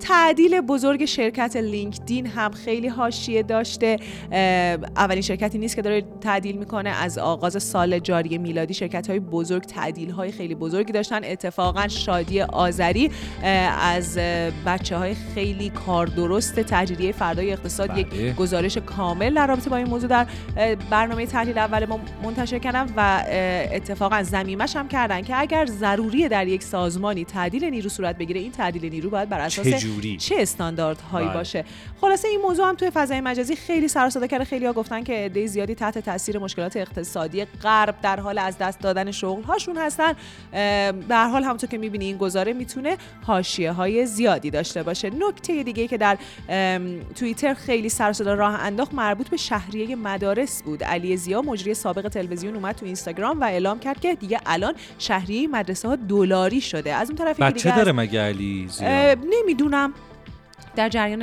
تعدیل 0.00 0.60
بزرگ 0.60 1.04
شرکت 1.04 1.56
لینکدین 1.56 2.26
هم 2.26 2.50
خیلی 2.50 2.88
حاشیه 2.88 3.42
داشته. 3.42 3.98
اولین 4.96 5.22
شرکتی 5.22 5.58
نیست 5.58 5.76
که 5.76 5.82
داره 5.82 6.04
تعدیل 6.20 6.56
می‌کنه. 6.56 6.90
از 6.90 7.18
آغاز 7.18 7.62
سال 7.62 7.98
جاری 7.98 8.38
میلادی 8.38 8.74
شرکت 8.74 9.10
های 9.10 9.20
بزرگ 9.20 9.62
تعدیل 9.62 10.10
های 10.10 10.32
خیلی 10.32 10.54
بزرگی 10.54 10.92
داشتن. 10.92 11.20
اتفاقا 11.24 11.88
شادی 11.88 12.40
آذری 12.40 13.10
از 13.82 14.18
بچه 14.66 14.96
های 14.96 15.14
خیلی 15.14 15.70
کار 15.70 16.06
درست 16.06 16.60
تجریه 16.60 17.12
فردای 17.12 17.52
اقتصاد 17.52 17.90
بله. 17.90 18.00
یک 18.00 18.36
گزارش 18.36 18.78
کامل 18.78 19.34
در 19.34 19.46
رابطه 19.46 19.70
با 19.70 19.76
این 19.76 19.88
موضوع 19.88 20.08
در 20.08 20.26
برنامه 20.90 21.26
تحلیل 21.26 21.58
اول 21.58 21.86
ما 21.86 22.00
منتشر 22.22 22.58
کردن 22.58 22.86
و 22.96 23.24
اتفاقا 23.72 24.22
زمیمش 24.22 24.76
هم 24.76 24.88
کردن 24.88 25.22
که 25.22 25.40
اگر 25.40 25.66
ضروری 25.66 26.28
در 26.28 26.46
یک 26.46 26.62
سازمانی 26.62 27.24
تعدیل 27.24 27.64
نیرو 27.78 27.90
صورت 27.90 28.18
بگیره 28.18 28.40
این 28.40 28.52
تعدیل 28.52 28.90
نیرو 28.90 29.10
باید 29.10 29.28
بر 29.28 29.40
اساس 29.40 29.68
چجوری؟ 29.68 30.16
چه 30.16 30.34
استانداردهایی 30.38 31.26
بله. 31.26 31.36
باشه؟ 31.36 31.64
خلاصه 32.00 32.28
این 32.28 32.40
موضوع 32.40 32.68
هم 32.68 32.74
توی 32.74 32.90
فضای 32.90 33.20
مجازی 33.20 33.56
خیلی 33.56 33.88
سر 33.88 34.10
صدا 34.10 34.26
کرده. 34.26 34.44
خیلی 34.44 34.66
ها 34.66 34.72
گفتن 34.72 35.02
که 35.02 35.12
عده 35.12 35.46
زیادی 35.46 35.74
تحت 35.74 35.98
تاثیر 35.98 36.38
مشکلات 36.38 36.76
اقتصادی 36.76 37.44
غرب 37.44 37.94
در 38.02 38.20
حال 38.20 38.38
از 38.38 38.58
دست 38.58 38.80
دادن 38.80 39.10
شغل 39.10 39.42
هاشون 39.42 39.76
هستن 39.76 40.12
هر 41.10 41.28
حال 41.28 41.44
همونطور 41.44 41.70
که 41.70 41.78
می‌بینی 41.78 42.04
این 42.04 42.16
گزاره 42.16 42.52
می‌تونه 42.52 42.96
حاشیه 43.26 43.72
های 43.72 44.06
زیادی 44.06 44.50
داشته 44.50 44.82
باشه. 44.82 45.10
نکته 45.10 45.62
دیگه 45.62 45.88
که 45.88 45.96
در 45.98 46.18
توییتر 47.16 47.54
خیلی 47.54 47.88
سر 47.88 48.12
صدا 48.12 48.34
راه 48.34 48.54
انداخت 48.60 48.94
مربوط 48.94 49.28
به 49.28 49.36
شهریه 49.36 49.96
مدارس 49.96 50.62
بود. 50.62 50.84
علی 50.84 51.16
زیا 51.16 51.42
مجری 51.42 51.74
سابق 51.74 52.08
تلویزیون 52.08 52.54
اومد 52.54 52.74
تو 52.74 52.86
اینستاگرام 52.86 53.40
و 53.40 53.44
اعلام 53.44 53.80
کرد 53.80 54.00
که 54.00 54.14
دیگه 54.14 54.40
الان 54.46 54.74
شهریه 54.98 55.48
مدرسه 55.48 55.88
ها 55.88 55.96
دلاری 55.96 56.60
شده. 56.60 56.94
از 56.94 57.10
اون 57.10 57.18
طرف 57.18 57.40
بچه 57.40 57.67
دیگه 57.70 57.76
داره 57.76 57.92
مگه 57.92 58.20
علی 58.20 58.68
نمی‌دونم. 59.42 59.92
در 60.76 60.88
جریان 60.88 61.22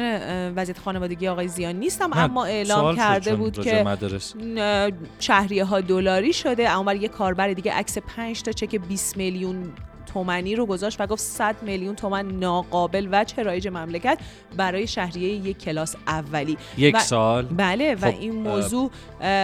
وضعیت 0.56 0.80
خانوادگی 0.80 1.28
آقای 1.28 1.48
زیان 1.48 1.76
نیستم 1.76 2.10
اما 2.14 2.46
اعلام 2.46 2.96
کرده 2.96 3.36
بود 3.36 3.60
که 3.64 3.84
مدارس. 3.84 4.36
ن- 4.36 4.91
شهریه 5.20 5.64
ها 5.66 5.82
دلاری 5.82 6.34
شده 6.34 6.70
اما 6.70 6.93
یه 6.93 7.08
کاربر 7.08 7.54
دیگه 7.54 7.74
عکس 7.74 7.98
5 7.98 8.41
تا 8.41 8.52
چک 8.52 8.76
20 8.76 9.18
میلیون 9.18 9.72
تومنی 10.16 10.55
رو 10.55 10.66
گذاشت 10.66 11.01
و 11.01 11.07
گفت 11.07 11.22
100 11.22 11.55
میلیون 11.61 11.95
تومن 11.95 12.28
ناقابل 12.28 13.07
وجه 13.11 13.43
رایج 13.43 13.68
مملکت 13.68 14.18
برای 14.57 14.88
شهریه 14.88 15.30
یک 15.30 15.57
کلاس 15.57 15.95
اولی. 16.07 16.57
یک 16.78 16.95
و- 16.95 16.99
سال؟ 16.99 17.45
بله 17.45 17.95
و 17.95 18.11
خب، 18.11 18.20
این 18.20 18.36
موضوع 18.36 18.91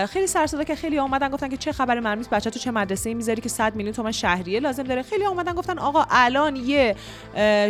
خیلی 0.06 0.28
سر 0.28 0.48
صدا 0.48 0.64
که 0.64 0.76
خیلی 0.76 0.98
اومدن 1.00 1.30
گفتن 1.30 1.50
که 1.50 1.58
چه 1.58 1.72
خبر 1.72 2.00
مرمیز 2.00 2.30
بچه 2.30 2.50
تو 2.50 2.60
چه 2.60 2.72
مدرسه 2.72 3.14
می‌ذاری 3.14 3.42
که 3.42 3.50
100 3.50 3.76
میلیون 3.76 3.94
تومن 3.94 4.12
شهریه 4.12 4.60
لازم 4.60 4.84
داره. 4.84 5.02
خیلی 5.02 5.26
اومدن 5.26 5.54
گفتن 5.54 5.80
آقا 5.80 6.06
الان 6.10 6.56
یه 6.56 6.96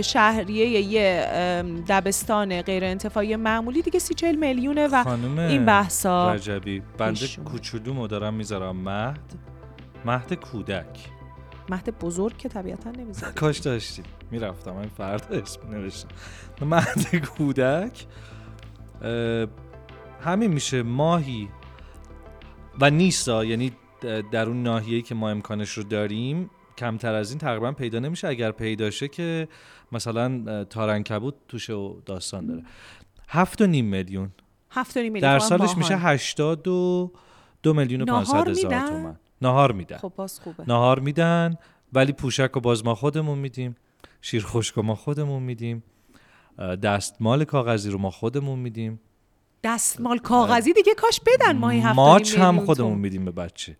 شهریه 0.03 0.67
یه 0.81 1.27
دبستان 1.87 2.61
غیر 2.61 2.83
انتفاعی 2.83 3.35
معمولی 3.35 3.81
دیگه 3.81 3.99
30 3.99 4.13
40 4.13 4.35
میلیونه 4.35 4.87
و 4.87 5.07
این 5.37 5.65
بحثا. 5.65 6.33
رجبی 6.33 6.81
بنده. 6.97 7.27
کوچولو 7.45 8.07
دارم 8.07 8.33
می‌ذارم. 8.33 8.75
مهد؟ 8.77 9.19
مهد 10.05 10.33
کودک. 10.33 10.85
مهد 11.71 11.99
بزرگ 11.99 12.37
که 12.37 12.49
طبیعتا 12.49 12.91
نمی‌ذاریم 12.91 13.35
کاش 13.35 13.57
داشتیم. 13.57 14.05
می‌رفتم. 14.31 14.71
من 14.71 14.87
فردا 14.87 15.37
اسم 15.37 15.69
نوشتم. 15.69 16.09
مهد 16.61 17.15
کودک. 17.25 18.05
همین 20.21 20.53
میشه. 20.53 20.83
ماهی 20.83 21.49
و 22.81 22.89
نیستا 22.89 23.45
یعنی 23.45 23.71
در 24.31 24.47
اون 24.47 24.63
ناحیه‌ای 24.63 25.01
که 25.01 25.15
ما 25.15 25.29
امکانش 25.29 25.71
رو 25.71 25.83
داریم 25.83 26.49
کمتر 26.77 27.13
از 27.13 27.29
این 27.29 27.39
تقریبا 27.39 27.71
پیدا 27.71 27.99
نمیشه. 27.99 28.27
اگر 28.27 28.51
پیدا 28.51 28.89
شه 28.89 29.07
که 29.07 29.47
مثلا 29.91 30.43
اه، 30.47 30.63
تارنکبوت 30.63 31.35
توشه 31.47 31.73
و 31.73 32.01
داستان 32.05 32.45
داره. 32.45 32.63
هفت 33.27 33.61
و 33.61 33.67
نیم 33.67 33.85
میلیون. 33.85 34.31
هفت 34.71 34.97
و 34.97 34.99
نیم 34.99 35.13
میلیون 35.13 35.31
در 35.33 35.39
سالش 35.39 35.61
ماهان. 35.61 35.77
میشه 35.77 35.97
هشتاد 35.97 36.67
و 36.67 37.11
دو 37.63 37.73
میلیون 37.73 38.01
و 38.01 38.05
500 38.05 38.47
هزار؟ 38.47 38.87
تومن. 38.87 39.19
نهار 39.41 39.71
میدن. 39.71 39.97
خب 39.97 40.13
باز 40.15 40.39
خوبه. 40.39 40.63
نهار 40.67 40.99
میدن 40.99 41.55
ولی 41.93 42.11
پوشک 42.13 42.57
و 42.57 42.59
باز 42.59 42.85
ما 42.85 42.95
خودمون 42.95 43.37
میدیم 43.37 43.75
شیر 44.21 44.43
خشک 44.45 44.77
ما 44.77 44.95
خودمون 44.95 45.43
میدیم 45.43 45.83
دستمال 46.83 47.43
کاغذی 47.43 47.89
رو 47.89 47.97
ما 47.97 48.11
خودمون 48.11 48.59
میدیم. 48.59 48.99
دستمال 49.63 50.17
کاغذی 50.17 50.73
دیگه 50.73 50.93
کاش 50.93 51.21
بدن 51.25 51.57
ماهی 51.57 51.79
هفت 51.79 51.99
و 51.99 52.01
نیم 52.01 52.11
ماچ 52.11 52.37
هم 52.37 52.65
خودمون. 52.65 52.97
میدیم 52.97 53.25
به 53.25 53.31
بچه. 53.31 53.77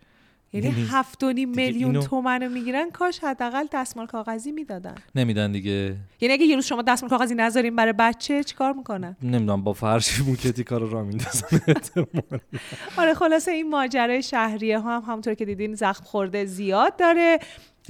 یعنی 0.54 0.68
یعنی 0.68 0.88
هفت 0.91 1.24
و 1.24 1.32
نیم 1.34 1.49
میلیون 1.49 1.95
اینو- 1.95 2.08
تومن 2.08 2.43
رو 2.43 2.49
می‌گیرن 2.49 2.89
کاش 2.91 3.20
حداقل 3.20 3.66
دستمال 3.72 4.06
کاغذی 4.06 4.52
می‌دادن. 4.52 4.95
نمیدن 5.16 5.52
دیگه. 5.52 5.95
یعنی 6.22 6.34
اگه 6.34 6.45
یه 6.45 6.56
روز 6.56 6.66
شما 6.66 6.82
دستمال 6.82 7.10
کاغذی 7.10 7.36
نذاریم 7.36 7.76
برای 7.76 7.93
بچه 7.93 8.43
چیکار 8.43 8.74
می‌کنن؟ 8.74 9.16
نمی‌دونم 9.24 9.64
با 9.64 9.74
فرشی 9.74 10.24
موکتی 10.24 10.64
کار 10.64 10.82
را 10.82 11.04
میندازن. 11.04 11.47
آره 12.97 13.14
خلاصه 13.14 13.52
این 13.52 13.70
ماجرای 13.70 14.24
شهریه 14.24 14.80
ها 14.80 14.95
هم 14.95 15.04
همونطور 15.08 15.34
که 15.34 15.45
دیدین 15.45 15.76
زخم 15.76 16.04
خورده 16.04 16.45
زیاد 16.45 16.95
داره. 16.95 17.39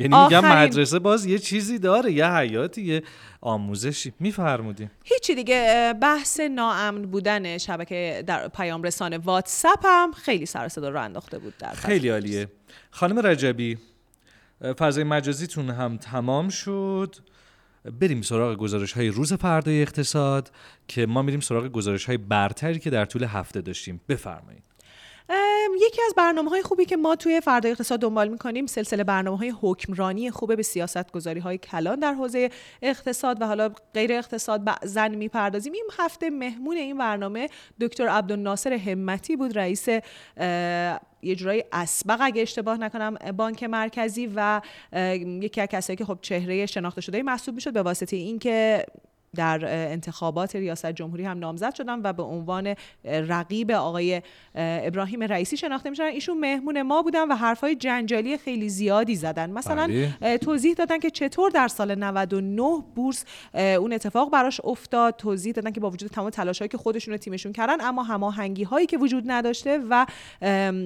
یعنی 0.02 0.24
میگم 0.24 0.46
آخرین- 0.46 0.70
مدرسه 0.70 1.00
باز 1.00 1.26
یه 1.26 1.40
چیزی 1.40 1.80
داره 1.80 2.12
یه 2.12 2.26
حیاتی 2.36 2.82
یه 2.82 3.04
آموزشی. 3.42 4.14
میفرمودیم 4.20 4.92
هیچی 5.04 5.36
دیگه 5.36 5.94
بحث 6.02 6.40
ناامن 6.40 7.02
بودن 7.02 7.58
شبکه 7.58 8.24
در 8.28 8.48
پیام 8.48 8.84
رسانه 8.84 9.18
واتساپ 9.18 9.86
هم 9.86 10.12
خیلی 10.12 10.46
سر 10.46 10.68
صدا 10.68 10.90
رو 10.90 11.02
انداخته 11.02 11.40
بود 11.40 11.54
در 11.58 11.72
خیلی 11.72 12.10
عالیه. 12.10 12.48
خانم 12.92 13.20
رجبی 13.20 13.78
فضای 14.78 15.04
مجازیتون 15.04 15.70
هم 15.70 15.98
تمام 15.98 16.50
شد. 16.50 17.16
بریم 18.00 18.22
سراغ 18.22 18.58
گزارش 18.58 18.94
های 18.94 19.08
روز 19.08 19.34
فردای 19.34 19.82
اقتصاد 19.82 20.52
که 20.88 21.06
ما 21.06 21.22
میریم 21.22 21.40
سراغ 21.40 21.68
گزارش 21.68 22.06
های 22.06 22.18
برتری 22.18 22.80
که 22.80 22.90
در 22.90 23.06
طول 23.06 23.24
هفته 23.24 23.62
داشتیم. 23.62 24.02
بفرمایید. 24.10 24.64
یکی 25.82 26.02
از 26.06 26.14
برنامه 26.18 26.50
های 26.50 26.62
خوبی 26.62 26.86
که 26.86 26.98
ما 26.98 27.16
توی 27.16 27.42
فردای 27.42 27.72
اقتصاد 27.72 28.00
دنبال 28.00 28.28
می‌کنیم 28.28 28.66
سلسله 28.66 29.04
برنامه 29.04 29.38
های 29.38 29.54
حکمرانی 29.62 30.32
خوبه 30.32 30.56
به 30.56 30.64
سیاست 30.64 31.12
گذاری 31.12 31.40
های 31.40 31.58
کلان 31.58 32.00
در 32.00 32.14
حوزه 32.14 32.50
اقتصاد 32.82 33.42
و 33.42 33.46
حالا 33.46 33.70
غیر 33.94 34.14
اقتصاد 34.14 34.64
بعضا 34.64 35.08
می‌پردازیم. 35.08 35.74
این 35.74 35.86
هفته 36.00 36.30
مهمون 36.30 36.78
این 36.78 36.98
برنامه 36.98 37.50
دکتر 37.82 38.08
عبدالناصر 38.08 38.74
همتی 38.74 39.36
بود 39.36 39.58
رئیس 39.58 39.88
یه 41.24 41.36
جورایی 41.36 41.64
اسبق 41.72 42.18
اگه 42.22 42.42
اشتباه 42.42 42.78
نکنم 42.78 43.14
بانک 43.38 43.64
مرکزی 43.64 44.32
و 44.36 44.62
یکی 45.42 45.62
از 45.62 45.68
کسایی 45.68 45.98
که 45.98 46.06
خب 46.06 46.18
چهره 46.22 46.66
شناخته 46.66 47.02
شده 47.02 47.24
محسوب 47.24 47.56
می‌شد 47.56 47.74
به 47.74 47.82
واسطه 47.82 48.16
اینکه 48.16 48.86
در 49.36 49.92
انتخابات 49.92 50.56
ریاست 50.56 50.92
جمهوری 50.92 51.26
هم 51.26 51.40
نامزد 51.40 51.74
شدن 51.74 52.02
و 52.04 52.14
به 52.14 52.24
عنوان 52.24 52.76
رقیب 53.06 53.72
آقای 53.72 54.16
اه، 54.16 54.22
ابراهیم 54.56 55.24
رئیسی 55.24 55.58
شناخته 55.58 55.90
میشن 55.90 56.04
ایشون 56.04 56.40
مهمون 56.40 56.82
ما 56.82 57.02
بودن 57.02 57.32
و 57.32 57.36
حرفای 57.36 57.76
جنجالی 57.76 58.38
خیلی 58.38 58.70
زیادی 58.70 59.16
زدن. 59.16 59.50
مثلا 59.50 59.88
بله. 60.22 60.38
توضیح 60.38 60.74
دادن 60.74 61.00
که 61.00 61.10
چطور 61.10 61.52
در 61.52 61.68
سال 61.68 61.96
99 61.96 62.84
بورس 62.96 63.26
اون 63.54 63.94
اتفاق 63.94 64.32
براش 64.32 64.62
افتاد. 64.64 65.16
توضیح 65.16 65.54
دادن 65.54 65.72
که 65.72 65.80
با 65.80 65.90
وجود 65.90 66.12
تمام 66.12 66.30
تلاشایی 66.30 66.70
که 66.70 66.78
خودشون 66.78 67.14
و 67.14 67.18
تیمشون 67.18 67.54
کردن 67.54 67.82
اما 67.82 68.04
هماهنگی 68.04 68.64
هایی 68.64 68.86
که 68.86 68.98
وجود 68.98 69.24
نداشته 69.28 69.80
و 69.90 70.06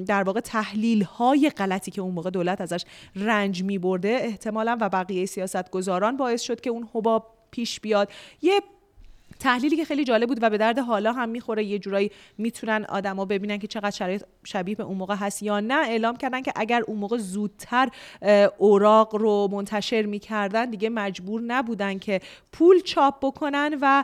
در 0.07 0.23
واقع 0.23 0.39
تحلیل 0.39 1.03
های 1.03 1.51
غلطی 1.57 1.91
که 1.91 2.01
اون 2.01 2.13
موقع 2.13 2.29
دولت 2.29 2.61
ازش 2.61 2.85
رنج 3.15 3.63
می 3.63 3.77
برده 3.77 4.17
احتمالا 4.21 4.77
و 4.81 4.89
بقیه 4.89 5.25
سیاست 5.25 5.71
گذاران 5.71 6.17
باعث 6.17 6.41
شد 6.41 6.61
که 6.61 6.69
اون 6.69 6.89
حباب 6.93 7.34
پیش 7.55 7.79
بیاد. 7.79 8.09
یه 8.41 8.61
تحلیلی 9.39 9.77
که 9.77 9.85
خیلی 9.85 10.03
جالب 10.03 10.27
بود 10.27 10.39
و 10.41 10.49
به 10.49 10.57
درد 10.57 10.79
حالا 10.79 11.13
هم 11.13 11.29
می‌خوره 11.29 11.63
یه 11.63 11.79
جورایی 11.79 12.11
می‌تونن 12.37 12.85
آدما 12.89 13.25
ببینن 13.25 13.57
که 13.57 13.67
چقدر 13.67 13.91
شرایط 13.91 14.23
شبیه 14.45 14.75
به 14.75 14.83
اون 14.83 14.97
موقع 14.97 15.15
هست 15.15 15.43
یا 15.43 15.59
نه 15.59 15.73
اعلام 15.73 16.15
کردن 16.15 16.41
که 16.41 16.51
اگر 16.55 16.81
اون 16.87 16.97
موقع 16.97 17.17
زودتر 17.17 17.89
اوراق 18.57 19.15
رو 19.15 19.47
منتشر 19.51 20.01
می‌کردن 20.01 20.69
دیگه 20.69 20.89
مجبور 20.89 21.41
نبودن 21.41 21.97
که 21.97 22.19
پول 22.51 22.79
چاپ 22.79 23.15
بکنن 23.21 23.77
و 23.81 24.03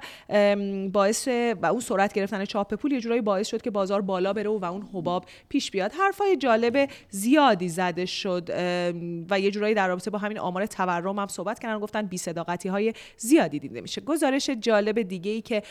باعث 0.93 1.27
و 1.61 1.65
اون 1.65 1.79
سرعت 1.79 2.13
گرفتن 2.13 2.45
چاپ 2.45 2.73
پول 2.73 2.91
یه 2.91 3.01
جورایی 3.01 3.21
باعث 3.21 3.47
شد 3.47 3.61
که 3.61 3.71
بازار 3.71 4.01
بالا 4.01 4.33
بره 4.33 4.49
و 4.49 4.65
اون 4.65 4.89
حباب 4.93 5.25
پیش 5.49 5.71
بیاد. 5.71 5.91
حرفای 5.93 6.37
جالب 6.37 6.89
زیادی 7.09 7.69
زده 7.69 8.05
شد 8.05 8.49
و 9.29 9.39
یه 9.39 9.51
جورایی 9.51 9.73
در 9.75 9.87
رابطه 9.87 10.11
با 10.11 10.17
همین 10.17 10.39
آمار 10.39 10.65
تورم 10.65 11.19
هم 11.19 11.27
صحبت 11.27 11.59
کردن 11.59 11.79
گفتن 11.79 12.01
بی 12.01 12.17
صداقتی 12.17 12.69
های 12.69 12.93
زیادی 13.17 13.59
دیده 13.59 13.81
میشه. 13.81 14.01
گزارش 14.01 14.49
جالب 14.49 15.01
دیگه 15.01 15.31
ای 15.31 15.41
که 15.41 15.63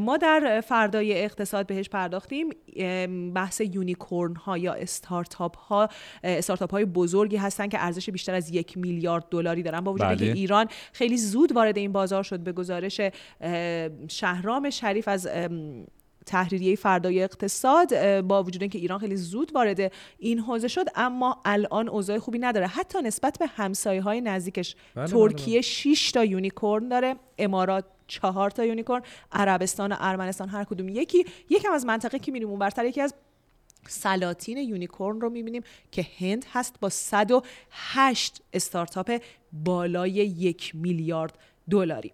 ما 0.00 0.16
در 0.16 0.60
فردای 0.60 1.24
اقتصاد 1.24 1.66
بهش 1.66 1.88
پرداختیم 1.88 2.48
بحث 3.34 3.60
unicorn 4.12 4.34
ها 4.34 4.58
یا 4.58 4.72
استارتاپ 4.72 5.56
ها 5.56 5.88
استارتاپ 6.24 6.70
های 6.70 6.84
بزرگی 6.84 7.36
هستن 7.36 7.68
که 7.68 7.84
ارزش 7.84 8.10
بیشتر 8.10 8.34
از 8.34 8.50
یک 8.50 8.78
میلیارد 8.78 9.24
دلاری 9.30 9.62
دارن. 9.62 9.80
با 9.80 9.92
وجود 9.92 10.08
بله. 10.08 10.16
که 10.16 10.32
ایران 10.32 10.66
خیلی 10.92 11.16
زود 11.16 11.52
وارد 11.52 11.78
این 11.78 11.92
بازار 11.92 12.22
شد 12.22 12.40
به 12.40 12.52
گزارش 12.52 13.00
شهرام 14.08 14.70
شریف 14.70 15.08
از 15.08 15.28
تحریریه 16.26 16.76
فردای 16.76 17.22
اقتصاد 17.22 18.20
با 18.20 18.42
وجود 18.42 18.62
اینکه 18.62 18.78
ایران 18.78 18.98
خیلی 18.98 19.16
زود 19.16 19.52
وارد 19.54 19.92
این 20.18 20.38
حوزه 20.38 20.68
شد 20.68 20.86
اما 20.94 21.40
الان 21.44 21.88
اوضاع 21.88 22.18
خوبی 22.18 22.38
نداره. 22.38 22.66
حتی 22.66 23.02
نسبت 23.02 23.38
به 23.38 23.46
همسایه 23.46 24.02
های 24.02 24.20
نزدیکش 24.20 24.76
بله، 24.94 25.06
ترکیه 25.06 25.60
6 25.60 26.12
تا 26.12 26.24
unicorn 26.24 26.88
داره 26.88 27.16
امارات 27.38 27.84
چهار 28.06 28.50
تا 28.50 28.64
unicorn 28.64 29.02
عربستان 29.32 29.92
و 29.92 29.96
ارمنستان 30.00 30.48
هر 30.48 30.64
کدوم 30.64 30.88
یکی. 30.88 31.24
یکم 31.50 31.72
از 31.72 31.86
منطقه 31.86 32.18
که 32.18 32.32
میریم 32.32 32.48
اونورتر 32.48 32.84
یکی 32.84 33.00
از 33.00 33.14
سلاطین 33.88 34.56
unicorn 34.56 35.20
رو 35.20 35.30
می‌بینیم 35.30 35.62
که 35.92 36.06
هند 36.18 36.44
هست 36.52 36.74
با 36.80 36.88
108 36.88 38.42
استارتاپ 38.52 39.20
بالای 39.52 40.10
یک 40.10 40.74
میلیارد 40.74 41.38
دلاری. 41.70 42.12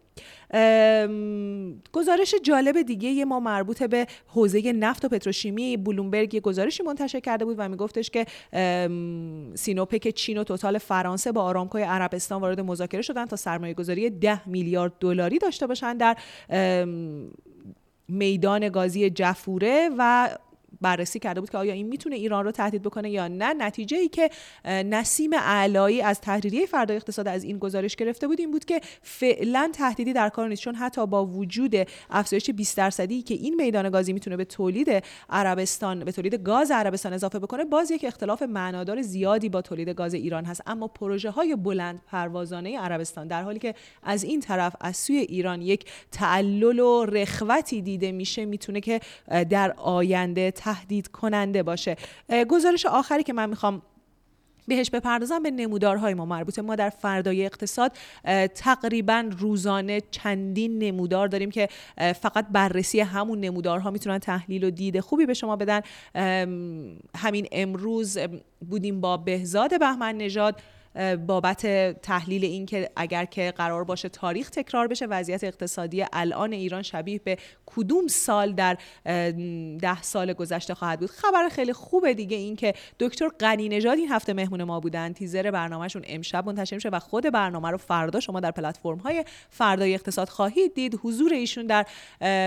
گزارش 1.92 2.34
جالب 2.42 2.82
دیگه 2.82 3.24
ما 3.24 3.40
مربوط 3.40 3.82
به 3.82 4.06
حوزه 4.26 4.72
نفت 4.72 5.04
و 5.04 5.08
پتروشیمی 5.08 5.76
بلومبرگ 5.76 6.34
یه 6.34 6.40
گزارشی 6.40 6.82
منتشر 6.82 7.20
کرده 7.20 7.44
بود 7.44 7.56
و 7.58 7.68
میگفتش 7.68 8.10
که 8.10 8.26
سینوپک 9.54 10.08
چین 10.08 10.38
و 10.38 10.44
توتال 10.44 10.78
فرانسه 10.78 11.32
با 11.32 11.42
آرامکوی 11.42 11.82
عربستان 11.82 12.40
وارد 12.40 12.60
مذاکره 12.60 13.02
شدن 13.02 13.26
تا 13.26 13.36
سرمایه 13.36 13.74
گذاری 13.74 14.10
10 14.10 14.48
میلیارد 14.48 14.92
دلاری 15.00 15.38
داشته 15.38 15.66
باشن 15.66 15.96
در 15.96 16.16
میدان 18.08 18.68
گازی 18.68 19.10
جفوره 19.10 19.90
و 19.98 20.30
بررسی 20.80 21.18
کرده 21.18 21.40
بود 21.40 21.50
که 21.50 21.58
آیا 21.58 21.72
این 21.72 21.86
می‌تونه 21.86 22.16
ایران 22.16 22.44
رو 22.44 22.50
تهدید 22.50 22.82
بکنه 22.82 23.10
یا 23.10 23.28
نه. 23.28 23.54
نتیجه 23.54 23.96
ای 23.96 24.08
که 24.08 24.30
نسیم 24.64 25.34
علایی 25.34 26.02
از 26.02 26.20
تحریریه 26.20 26.66
فردای 26.66 26.96
اقتصاد 26.96 27.28
از 27.28 27.44
این 27.44 27.58
گزارش 27.58 27.96
گرفته 27.96 28.26
بود 28.26 28.40
این 28.40 28.50
بود 28.50 28.64
که 28.64 28.80
فعلا 29.02 29.70
تهدیدی 29.74 30.12
در 30.12 30.28
کار 30.28 30.48
نیست 30.48 30.62
چون 30.62 30.74
حتی 30.74 31.06
با 31.06 31.26
وجود 31.26 31.74
افزایش 32.10 32.50
20 32.50 32.76
درصدی 32.76 33.22
که 33.22 33.34
این 33.34 33.54
میدان 33.54 33.90
گازی 33.90 34.12
می‌تونه 34.12 34.36
به 34.36 34.44
تولید 34.44 35.02
عربستان 35.30 36.04
به 36.04 36.12
تولید 36.12 36.34
گاز 36.34 36.70
عربستان 36.70 37.12
اضافه 37.12 37.38
بکنه 37.38 37.64
باز 37.64 37.90
یک 37.90 38.04
اختلاف 38.04 38.42
معنادار 38.42 39.02
زیادی 39.02 39.48
با 39.48 39.62
تولید 39.62 39.88
گاز 39.88 40.14
ایران 40.14 40.44
هست. 40.44 40.62
اما 40.66 40.88
پروژه 40.88 41.30
های 41.30 41.56
بلند 41.56 42.00
پروازانه 42.06 42.78
عربستان 42.78 43.28
در 43.28 43.42
حالی 43.42 43.58
که 43.58 43.74
از 44.02 44.24
این 44.24 44.40
طرف 44.40 44.76
از 44.80 44.96
سوی 44.96 45.16
ایران 45.16 45.62
یک 45.62 45.84
تعلل 46.12 46.78
و 46.78 47.04
رخوتی 47.04 47.82
دیده 47.82 48.12
میشه 48.12 48.44
می‌تونه 48.44 48.80
که 48.80 49.00
در 49.50 49.74
آینده 49.76 50.50
تهدید 50.58 51.08
کننده 51.08 51.62
باشه 51.62 51.96
گزارش 52.48 52.86
آخری 52.86 53.22
که 53.22 53.32
من 53.32 53.48
می‌خوام 53.48 53.82
بهش 54.68 54.90
بپردازم 54.90 55.42
به 55.42 55.50
نمودارهای 55.50 56.14
ما 56.14 56.24
مربوطه. 56.24 56.62
ما 56.62 56.76
در 56.76 56.90
فردای 56.90 57.46
اقتصاد 57.46 57.92
تقریبا 58.54 59.30
روزانه 59.38 60.02
چندین 60.10 60.78
نمودار 60.78 61.28
داریم 61.28 61.50
که 61.50 61.68
فقط 61.96 62.46
بررسی 62.50 63.00
همون 63.00 63.40
نمودارها 63.40 63.90
می‌تونن 63.90 64.18
تحلیل 64.18 64.64
و 64.64 64.70
دید 64.70 65.00
خوبی 65.00 65.26
به 65.26 65.34
شما 65.34 65.56
بدن. 65.56 65.80
همین 67.16 67.48
امروز 67.52 68.16
ام، 68.16 68.40
بودیم 68.70 69.00
با 69.00 69.16
بهزاد 69.16 69.80
بهمن 69.80 70.16
نژاد. 70.16 70.60
بابت 71.26 71.66
تحلیل 72.02 72.44
این 72.44 72.66
که 72.66 72.90
اگر 72.96 73.24
که 73.24 73.52
قرار 73.56 73.84
باشه 73.84 74.08
تاریخ 74.08 74.50
تکرار 74.50 74.86
بشه 74.86 75.06
وضعیت 75.06 75.44
اقتصادی 75.44 76.04
الان 76.12 76.52
ایران 76.52 76.82
شبیه 76.82 77.20
به 77.24 77.38
کدوم 77.66 78.06
سال 78.06 78.52
در 78.52 78.78
ده 79.78 80.02
سال 80.02 80.32
گذشته 80.32 80.74
خواهد 80.74 81.00
بود. 81.00 81.10
خبر 81.10 81.48
خیلی 81.48 81.72
خوبه 81.72 82.14
دیگه 82.14 82.36
این 82.36 82.56
که 82.56 82.74
دکتر 83.00 83.28
غنی 83.28 83.68
نژاد 83.68 83.98
این 83.98 84.08
هفته 84.08 84.32
مهمون 84.32 84.64
ما 84.64 84.80
بودن. 84.80 85.12
تیزر 85.12 85.50
برنامهشون 85.50 86.02
امشب 86.06 86.46
منتشر 86.46 86.74
میشه 86.74 86.88
و 86.88 86.98
خود 86.98 87.24
برنامه 87.24 87.70
رو 87.70 87.76
فردا 87.76 88.20
شما 88.20 88.40
در 88.40 88.50
پلتفرم 88.50 88.98
های 88.98 89.24
فردای 89.50 89.94
اقتصاد 89.94 90.28
خواهید 90.28 90.74
دید. 90.74 91.00
حضور 91.02 91.32
ایشون 91.32 91.66
در 91.66 91.86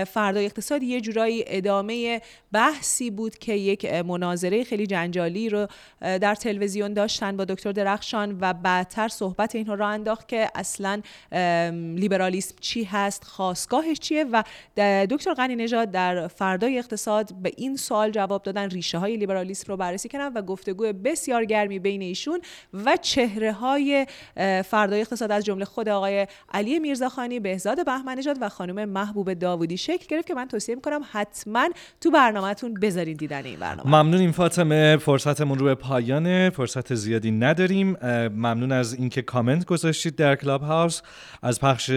فردای 0.04 0.44
اقتصاد 0.44 0.82
یه 0.82 1.00
جورایی 1.00 1.44
ادامه 1.46 2.20
بحثی 2.52 3.10
بود 3.10 3.38
که 3.38 3.52
یک 3.52 3.84
مناظره 3.84 4.64
خیلی 4.64 4.86
جنجالی 4.86 5.48
رو 5.48 5.66
در 6.00 6.34
تلویزیون 6.34 6.92
داشتن 6.92 7.36
با 7.36 7.44
دکتر 7.44 7.72
درخشان 7.72 8.31
و 8.40 8.54
بعدتر 8.54 9.08
صحبت 9.08 9.54
اینها 9.54 9.74
را 9.74 9.88
انداخت 9.88 10.28
که 10.28 10.48
اصلا 10.54 11.00
لیبرالیسم 11.96 12.54
چی 12.60 12.84
هست 12.84 13.24
خواستگاهش 13.24 13.98
چیه 13.98 14.24
و 14.24 14.42
دکتر 15.10 15.34
غنی 15.34 15.56
نژاد 15.56 15.90
در 15.90 16.28
فردای 16.28 16.78
اقتصاد 16.78 17.34
به 17.42 17.52
این 17.56 17.76
سوال 17.76 18.10
جواب 18.10 18.42
دادن 18.42 18.70
ریشه 18.70 18.98
های 18.98 19.16
لیبرالیسم 19.16 19.64
رو 19.68 19.76
بررسی 19.76 20.08
کردن 20.08 20.32
و 20.32 20.42
گفتگو 20.42 20.92
بسیار 20.92 21.44
گرمی 21.44 21.78
بین 21.78 22.02
ایشون 22.02 22.40
و 22.72 22.96
چهره 22.96 23.52
های 23.52 24.06
فردای 24.64 25.00
اقتصاد 25.00 25.32
از 25.32 25.44
جمله 25.44 25.64
خود 25.64 25.88
آقای 25.88 26.26
علی 26.52 26.78
میرزاخانی 26.78 27.40
بهزاد 27.40 27.84
بهمن 27.86 28.18
نژاد 28.18 28.36
و 28.40 28.48
خانم 28.48 28.88
محبوب 28.88 29.32
داوودی. 29.34 29.76
شکل 29.76 30.06
گرفت 30.08 30.26
که 30.26 30.34
من 30.34 30.48
توصیه 30.48 30.74
می‌کنم 30.74 31.00
حتما 31.12 31.68
تو 32.00 32.10
برنامهتون 32.10 32.74
بذارین 32.74 33.16
دیدن 33.16 33.44
این 33.44 33.58
برنامه. 33.58 34.02
ممنونیم 34.02 34.32
فاطمه. 34.32 34.96
فرصتمون 34.96 35.58
رو 35.58 35.64
به 35.64 35.74
پایانه. 35.74 36.50
فرصت 36.50 36.94
زیادی 36.94 37.30
نداریم. 37.30 37.96
ممنون 38.28 38.72
از 38.72 38.94
اینکه 38.94 39.22
کامنت 39.22 39.64
گذاشتید 39.64 40.16
در 40.16 40.36
کلاب 40.36 40.62
هاوس 40.62 41.00
از 41.42 41.60
پخش 41.60 41.90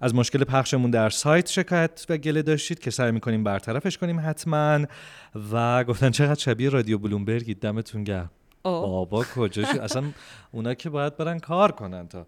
از 0.00 0.14
مشکل 0.14 0.44
پخشمون 0.44 0.90
در 0.90 1.10
سایت 1.10 1.48
شکایت 1.50 2.06
و 2.08 2.16
گله 2.16 2.42
داشتید 2.42 2.78
که 2.78 2.90
سعی 2.90 3.12
می‌کنیم 3.12 3.44
برطرفش 3.44 3.98
کنیم 3.98 4.20
حتما. 4.20 4.86
و 5.52 5.84
گفتن 5.84 6.10
چقدر 6.10 6.40
شبیه 6.40 6.68
رادیو 6.68 6.98
بلومبرگی 6.98 7.54
دمتون 7.54 8.04
گرم. 8.04 8.30
بابا 8.62 9.24
کجاش 9.34 9.74
اصلا 9.74 10.04
اونا 10.52 10.74
که 10.74 10.90
باید 10.90 11.16
برن 11.16 11.38
کار 11.38 11.72
کنن 11.72 12.08
تا. 12.08 12.26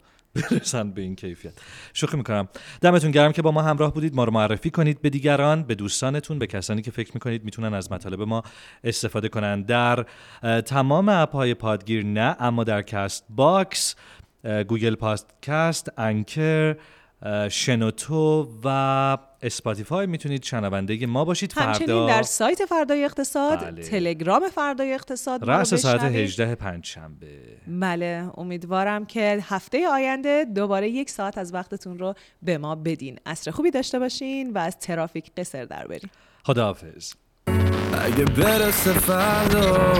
برسن 0.51 0.91
به 0.91 1.03
این 1.03 1.16
کیفیت. 1.16 1.53
شوخی 1.93 2.16
می‌کنم. 2.16 2.49
دمتون 2.80 3.11
گرم 3.11 3.32
که 3.32 3.43
با 3.43 3.51
ما 3.51 3.62
همراه 3.62 3.95
بودید. 3.95 4.14
ما 4.14 4.24
رو 4.24 4.32
معرفی 4.32 4.70
کنید 4.70 5.03
به 5.03 5.11
دیگران 5.11 5.62
به 5.62 5.74
دوستانتون 5.74 6.39
به 6.39 6.47
کسانی 6.47 6.82
که 6.82 6.91
فکر 6.91 7.11
می‌کنید 7.14 7.45
می‌تونن 7.45 7.74
از 7.74 7.93
مطالب 7.93 8.22
ما 8.22 8.43
استفاده 8.84 9.28
کنن. 9.28 9.62
در 9.62 10.07
تمام 10.61 11.09
اپ 11.09 11.32
های 11.32 11.55
پادگیر 11.55 12.05
نه 12.05 12.37
اما 12.41 12.64
در 12.64 12.82
Castbox 12.82 13.94
Google 14.68 14.94
Podcast 14.94 15.99
Anchor 15.99 16.76
شنوتو 17.51 18.49
و 18.64 19.18
اسپاتیفای 19.43 20.07
می‌تونید 20.07 20.43
شنونده 20.43 21.07
ما 21.07 21.24
باشید. 21.24 21.53
فردا 21.53 21.68
همچنین 21.68 22.07
در 22.07 22.22
سایت 22.22 22.64
فردای 22.64 23.05
اقتصاد 23.05 23.64
بله. 23.64 23.82
تلگرام 23.82 24.49
فردای 24.49 24.95
اقتصاد 24.95 25.51
رأس 25.51 25.74
ساعت 25.74 26.03
18 26.03 26.55
پنجشنبه 26.55 27.26
بله 27.66 28.30
امیدوارم 28.37 29.07
که 29.07 29.39
هفته 29.43 29.89
آینده 29.89 30.45
دوباره 30.55 30.89
یک 30.89 31.11
ساعت 31.11 31.39
از 31.39 31.55
وقتتون 31.55 31.99
رو 31.99 32.14
به 32.43 32.59
ما 32.59 32.74
بدین. 32.74 33.18
اصر 33.26 33.51
خوبی 33.51 33.70
داشته 33.70 33.99
باشین 33.99 34.53
و 34.53 34.59
از 34.59 34.78
ترافیک 34.78 35.30
قصر 35.37 35.64
در 35.64 35.87
برین 35.87 36.11
خداحافظ. 36.45 37.12
اگه 38.03 38.24
برسه 38.24 38.93
فردا. 38.93 39.93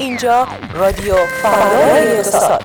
اینجا 0.00 0.48
رادیو 0.74 1.14
فردای 1.42 2.16
اقتصاد. 2.16 2.64